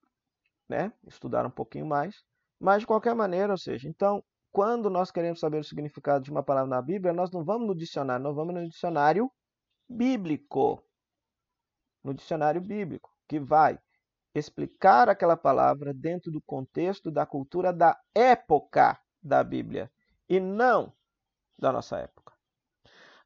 né? 0.68 0.92
estudar 1.06 1.44
um 1.46 1.50
pouquinho 1.50 1.86
mais. 1.86 2.24
Mas 2.58 2.80
de 2.80 2.86
qualquer 2.86 3.14
maneira, 3.14 3.52
ou 3.52 3.58
seja, 3.58 3.88
então, 3.88 4.22
quando 4.50 4.88
nós 4.88 5.10
queremos 5.10 5.40
saber 5.40 5.58
o 5.58 5.64
significado 5.64 6.24
de 6.24 6.30
uma 6.30 6.42
palavra 6.42 6.70
na 6.70 6.80
Bíblia, 6.80 7.12
nós 7.12 7.30
não 7.30 7.44
vamos 7.44 7.66
no 7.66 7.74
dicionário, 7.74 8.22
nós 8.22 8.36
vamos 8.36 8.54
no 8.54 8.68
dicionário 8.68 9.30
bíblico. 9.88 10.82
No 12.02 12.14
dicionário 12.14 12.60
bíblico, 12.60 13.10
que 13.28 13.38
vai 13.38 13.78
explicar 14.34 15.08
aquela 15.08 15.36
palavra 15.36 15.92
dentro 15.92 16.30
do 16.30 16.40
contexto 16.40 17.10
da 17.10 17.26
cultura 17.26 17.72
da 17.72 17.98
época 18.14 18.98
da 19.22 19.44
Bíblia 19.44 19.90
e 20.28 20.40
não 20.40 20.92
da 21.58 21.70
nossa 21.72 21.98
época. 21.98 22.11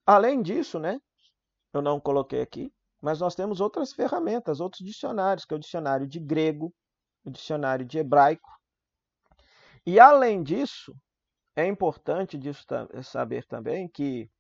Além 0.07 0.41
disso, 0.41 0.79
né, 0.79 1.01
eu 1.73 1.83
não 1.83 1.99
coloquei 1.99 2.41
aqui, 2.41 2.73
mas 3.03 3.21
nós 3.21 3.35
temos 3.35 3.61
outras 3.61 3.93
ferramentas, 3.93 4.61
outros 4.61 4.85
dicionários, 4.87 5.45
que 5.45 5.53
é 5.53 5.57
o 5.57 5.61
dicionário 5.61 6.07
de 6.07 6.21
grego, 6.21 6.73
o 7.25 7.31
dicionário 7.31 7.85
de 7.85 7.99
hebraico. 7.99 8.49
E 9.85 9.99
além 9.99 10.43
disso, 10.43 10.95
é 11.57 11.67
importante 11.67 12.39
disso 12.39 12.65
saber 13.03 13.45
também 13.47 13.89
que, 13.89 14.31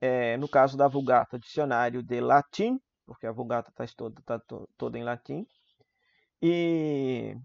é, 0.00 0.36
no 0.38 0.48
caso 0.48 0.76
da 0.76 0.88
Vulgata, 0.88 1.38
dicionário 1.38 2.02
de 2.02 2.20
latim, 2.20 2.80
porque 3.06 3.26
a 3.26 3.32
Vulgata 3.32 3.70
está 3.70 3.86
toda, 3.94 4.22
tá 4.22 4.40
toda 4.76 4.98
em 4.98 5.04
latim, 5.04 5.46
e 6.40 7.36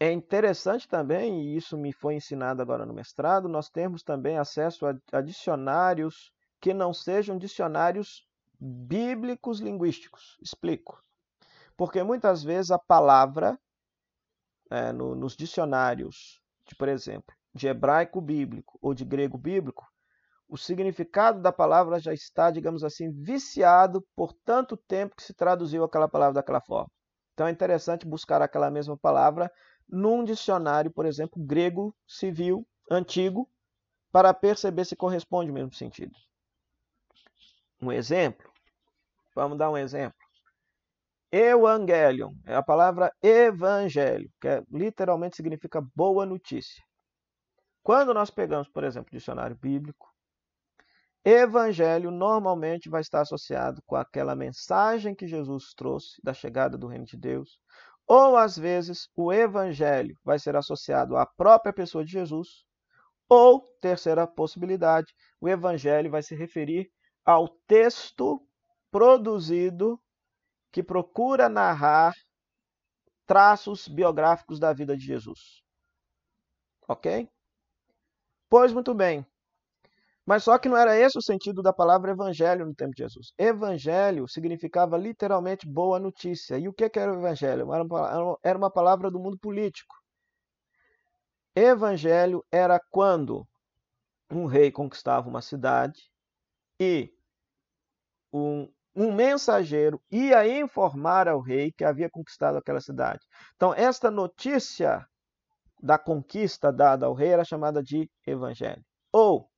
é 0.00 0.12
interessante 0.12 0.86
também, 0.86 1.42
e 1.42 1.56
isso 1.56 1.76
me 1.76 1.92
foi 1.92 2.14
ensinado 2.14 2.62
agora 2.62 2.86
no 2.86 2.94
mestrado, 2.94 3.48
nós 3.48 3.68
temos 3.68 4.02
também 4.02 4.38
acesso 4.38 4.86
a, 4.86 4.94
a 5.12 5.20
dicionários 5.20 6.32
que 6.60 6.72
não 6.72 6.92
sejam 6.92 7.36
dicionários 7.36 8.26
bíblicos 8.60 9.60
linguísticos. 9.60 10.36
Explico. 10.40 11.02
Porque 11.76 12.02
muitas 12.02 12.42
vezes 12.42 12.70
a 12.70 12.78
palavra, 12.78 13.58
é, 14.70 14.92
no, 14.92 15.14
nos 15.14 15.36
dicionários, 15.36 16.40
de, 16.66 16.74
por 16.74 16.88
exemplo, 16.88 17.34
de 17.54 17.66
hebraico 17.66 18.20
bíblico 18.20 18.78
ou 18.80 18.94
de 18.94 19.04
grego 19.04 19.38
bíblico, 19.38 19.86
o 20.48 20.56
significado 20.56 21.40
da 21.42 21.52
palavra 21.52 21.98
já 21.98 22.12
está, 22.12 22.50
digamos 22.50 22.82
assim, 22.82 23.10
viciado 23.12 24.02
por 24.16 24.32
tanto 24.44 24.76
tempo 24.76 25.14
que 25.16 25.22
se 25.22 25.34
traduziu 25.34 25.84
aquela 25.84 26.08
palavra 26.08 26.34
daquela 26.34 26.60
forma. 26.60 26.90
Então 27.34 27.46
é 27.46 27.50
interessante 27.50 28.06
buscar 28.06 28.42
aquela 28.42 28.70
mesma 28.70 28.96
palavra 28.96 29.48
num 29.88 30.24
dicionário, 30.24 30.90
por 30.90 31.06
exemplo, 31.06 31.42
grego 31.42 31.94
civil 32.06 32.66
antigo, 32.90 33.48
para 34.10 34.34
perceber 34.34 34.84
se 34.84 34.96
corresponde 34.96 35.50
ao 35.50 35.54
mesmo 35.54 35.72
sentido. 35.72 36.12
Um 37.80 37.92
exemplo, 37.92 38.50
vamos 39.34 39.58
dar 39.58 39.70
um 39.70 39.76
exemplo. 39.76 40.18
Evangelion 41.30 42.32
é 42.46 42.54
a 42.54 42.62
palavra 42.62 43.12
evangelho, 43.22 44.30
que 44.40 44.48
é, 44.48 44.62
literalmente 44.70 45.36
significa 45.36 45.80
boa 45.94 46.24
notícia. 46.24 46.82
Quando 47.82 48.14
nós 48.14 48.30
pegamos, 48.30 48.68
por 48.68 48.82
exemplo, 48.82 49.10
dicionário 49.12 49.56
bíblico, 49.56 50.08
Evangelho 51.24 52.10
normalmente 52.10 52.88
vai 52.88 53.02
estar 53.02 53.20
associado 53.20 53.82
com 53.84 53.96
aquela 53.96 54.34
mensagem 54.34 55.14
que 55.14 55.26
Jesus 55.26 55.74
trouxe 55.74 56.20
da 56.22 56.32
chegada 56.32 56.78
do 56.78 56.86
reino 56.86 57.04
de 57.04 57.16
Deus, 57.16 57.58
ou 58.08 58.38
às 58.38 58.56
vezes 58.56 59.10
o 59.14 59.30
evangelho 59.30 60.18
vai 60.24 60.38
ser 60.38 60.56
associado 60.56 61.14
à 61.16 61.26
própria 61.26 61.74
pessoa 61.74 62.02
de 62.02 62.10
Jesus, 62.10 62.64
ou 63.28 63.60
terceira 63.82 64.26
possibilidade, 64.26 65.14
o 65.38 65.46
evangelho 65.46 66.10
vai 66.10 66.22
se 66.22 66.34
referir 66.34 66.90
ao 67.22 67.46
texto 67.66 68.42
produzido 68.90 70.00
que 70.72 70.82
procura 70.82 71.50
narrar 71.50 72.14
traços 73.26 73.86
biográficos 73.86 74.58
da 74.58 74.72
vida 74.72 74.96
de 74.96 75.04
Jesus. 75.04 75.62
OK? 76.88 77.28
Pois 78.48 78.72
muito 78.72 78.94
bem. 78.94 79.26
Mas 80.28 80.44
só 80.44 80.58
que 80.58 80.68
não 80.68 80.76
era 80.76 80.94
esse 80.94 81.16
o 81.16 81.22
sentido 81.22 81.62
da 81.62 81.72
palavra 81.72 82.10
evangelho 82.10 82.66
no 82.66 82.74
tempo 82.74 82.94
de 82.94 83.02
Jesus. 83.02 83.32
Evangelho 83.38 84.28
significava 84.28 84.98
literalmente 84.98 85.66
boa 85.66 85.98
notícia. 85.98 86.58
E 86.58 86.68
o 86.68 86.72
que 86.74 86.84
era 86.98 87.10
o 87.10 87.18
evangelho? 87.18 87.66
Era 88.44 88.58
uma 88.58 88.70
palavra 88.70 89.10
do 89.10 89.18
mundo 89.18 89.38
político. 89.38 89.94
Evangelho 91.56 92.44
era 92.52 92.78
quando 92.90 93.48
um 94.30 94.44
rei 94.44 94.70
conquistava 94.70 95.26
uma 95.30 95.40
cidade 95.40 95.98
e 96.78 97.10
um, 98.30 98.70
um 98.94 99.10
mensageiro 99.10 99.98
ia 100.10 100.46
informar 100.46 101.26
ao 101.26 101.40
rei 101.40 101.72
que 101.72 101.84
havia 101.84 102.10
conquistado 102.10 102.58
aquela 102.58 102.82
cidade. 102.82 103.24
Então, 103.56 103.72
esta 103.72 104.10
notícia 104.10 105.08
da 105.82 105.96
conquista 105.96 106.70
dada 106.70 107.06
ao 107.06 107.14
rei 107.14 107.30
era 107.30 107.46
chamada 107.46 107.82
de 107.82 108.10
evangelho. 108.26 108.84
Ou 109.10 109.48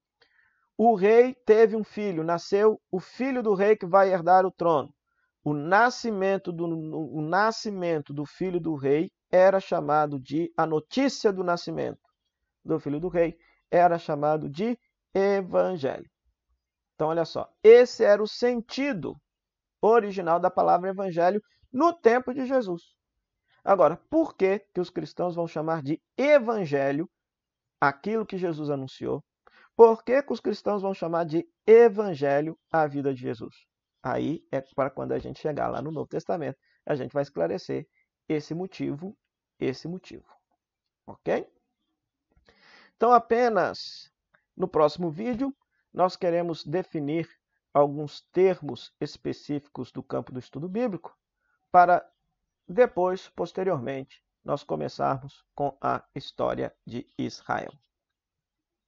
o 0.83 0.95
rei 0.95 1.35
teve 1.45 1.77
um 1.77 1.85
filho, 1.85 2.25
nasceu 2.25 2.81
o 2.91 2.99
filho 2.99 3.43
do 3.43 3.53
rei 3.53 3.77
que 3.77 3.85
vai 3.85 4.11
herdar 4.11 4.47
o 4.47 4.51
trono. 4.51 4.91
O 5.45 5.53
nascimento 5.53 6.51
do, 6.51 6.65
o 6.65 7.21
nascimento 7.21 8.15
do 8.15 8.25
filho 8.25 8.59
do 8.59 8.75
rei 8.77 9.11
era 9.31 9.61
chamado 9.61 10.19
de 10.19 10.51
a 10.57 10.65
notícia 10.65 11.31
do 11.31 11.45
nascimento 11.45 12.01
do 12.65 12.81
filho 12.81 12.99
do 12.99 13.09
rei 13.09 13.37
era 13.71 13.99
chamado 13.99 14.49
de 14.49 14.79
evangelho. 15.13 16.11
Então, 16.95 17.09
olha 17.09 17.27
só, 17.27 17.47
esse 17.63 18.03
era 18.03 18.23
o 18.23 18.27
sentido 18.27 19.15
original 19.83 20.41
da 20.41 20.51
palavra 20.51 20.89
evangelho 20.89 21.43
no 21.71 21.93
tempo 21.93 22.33
de 22.33 22.47
Jesus. 22.47 22.95
Agora, 23.63 23.99
por 24.09 24.35
que, 24.35 24.61
que 24.73 24.81
os 24.81 24.89
cristãos 24.89 25.35
vão 25.35 25.47
chamar 25.47 25.83
de 25.83 26.01
evangelho 26.17 27.07
aquilo 27.79 28.25
que 28.25 28.39
Jesus 28.39 28.71
anunciou 28.71 29.23
por 29.77 30.03
que, 30.05 30.23
que 30.23 30.33
os 30.33 30.41
cristãos 30.41 30.83
vão 30.83 30.93
chamar 30.93 31.25
de 31.25 31.49
evangelho 31.67 32.59
a 32.71 32.87
vida 32.87 33.15
de 33.15 33.21
Jesus? 33.21 33.55
Aí 34.03 34.45
é 34.51 34.61
para 34.61 34.91
quando 34.91 35.13
a 35.13 35.19
gente 35.19 35.41
chegar 35.41 35.69
lá 35.69 35.81
no 35.83 35.91
Novo 35.91 36.09
Testamento, 36.09 36.59
a 36.87 36.95
gente 36.95 37.13
vai 37.13 37.23
esclarecer 37.23 37.87
esse 38.29 38.55
motivo, 38.55 39.17
esse 39.59 39.89
motivo. 39.89 40.27
Ok? 41.07 41.47
Então, 42.97 43.13
apenas 43.13 44.13
no 44.57 44.69
próximo 44.69 45.11
vídeo, 45.11 45.55
nós 45.93 46.17
queremos 46.17 46.65
definir 46.65 47.29
alguns 47.73 48.21
termos 48.33 48.93
específicos 49.01 49.91
do 49.93 50.03
campo 50.03 50.33
do 50.33 50.39
estudo 50.39 50.69
bíblico 50.69 51.17
para 51.71 52.07
depois, 52.69 53.29
posteriormente, 53.29 54.23
nós 54.45 54.63
começarmos 54.63 55.45
com 55.55 55.77
a 55.81 56.05
história 56.15 56.75
de 56.87 57.07
Israel. 57.19 57.73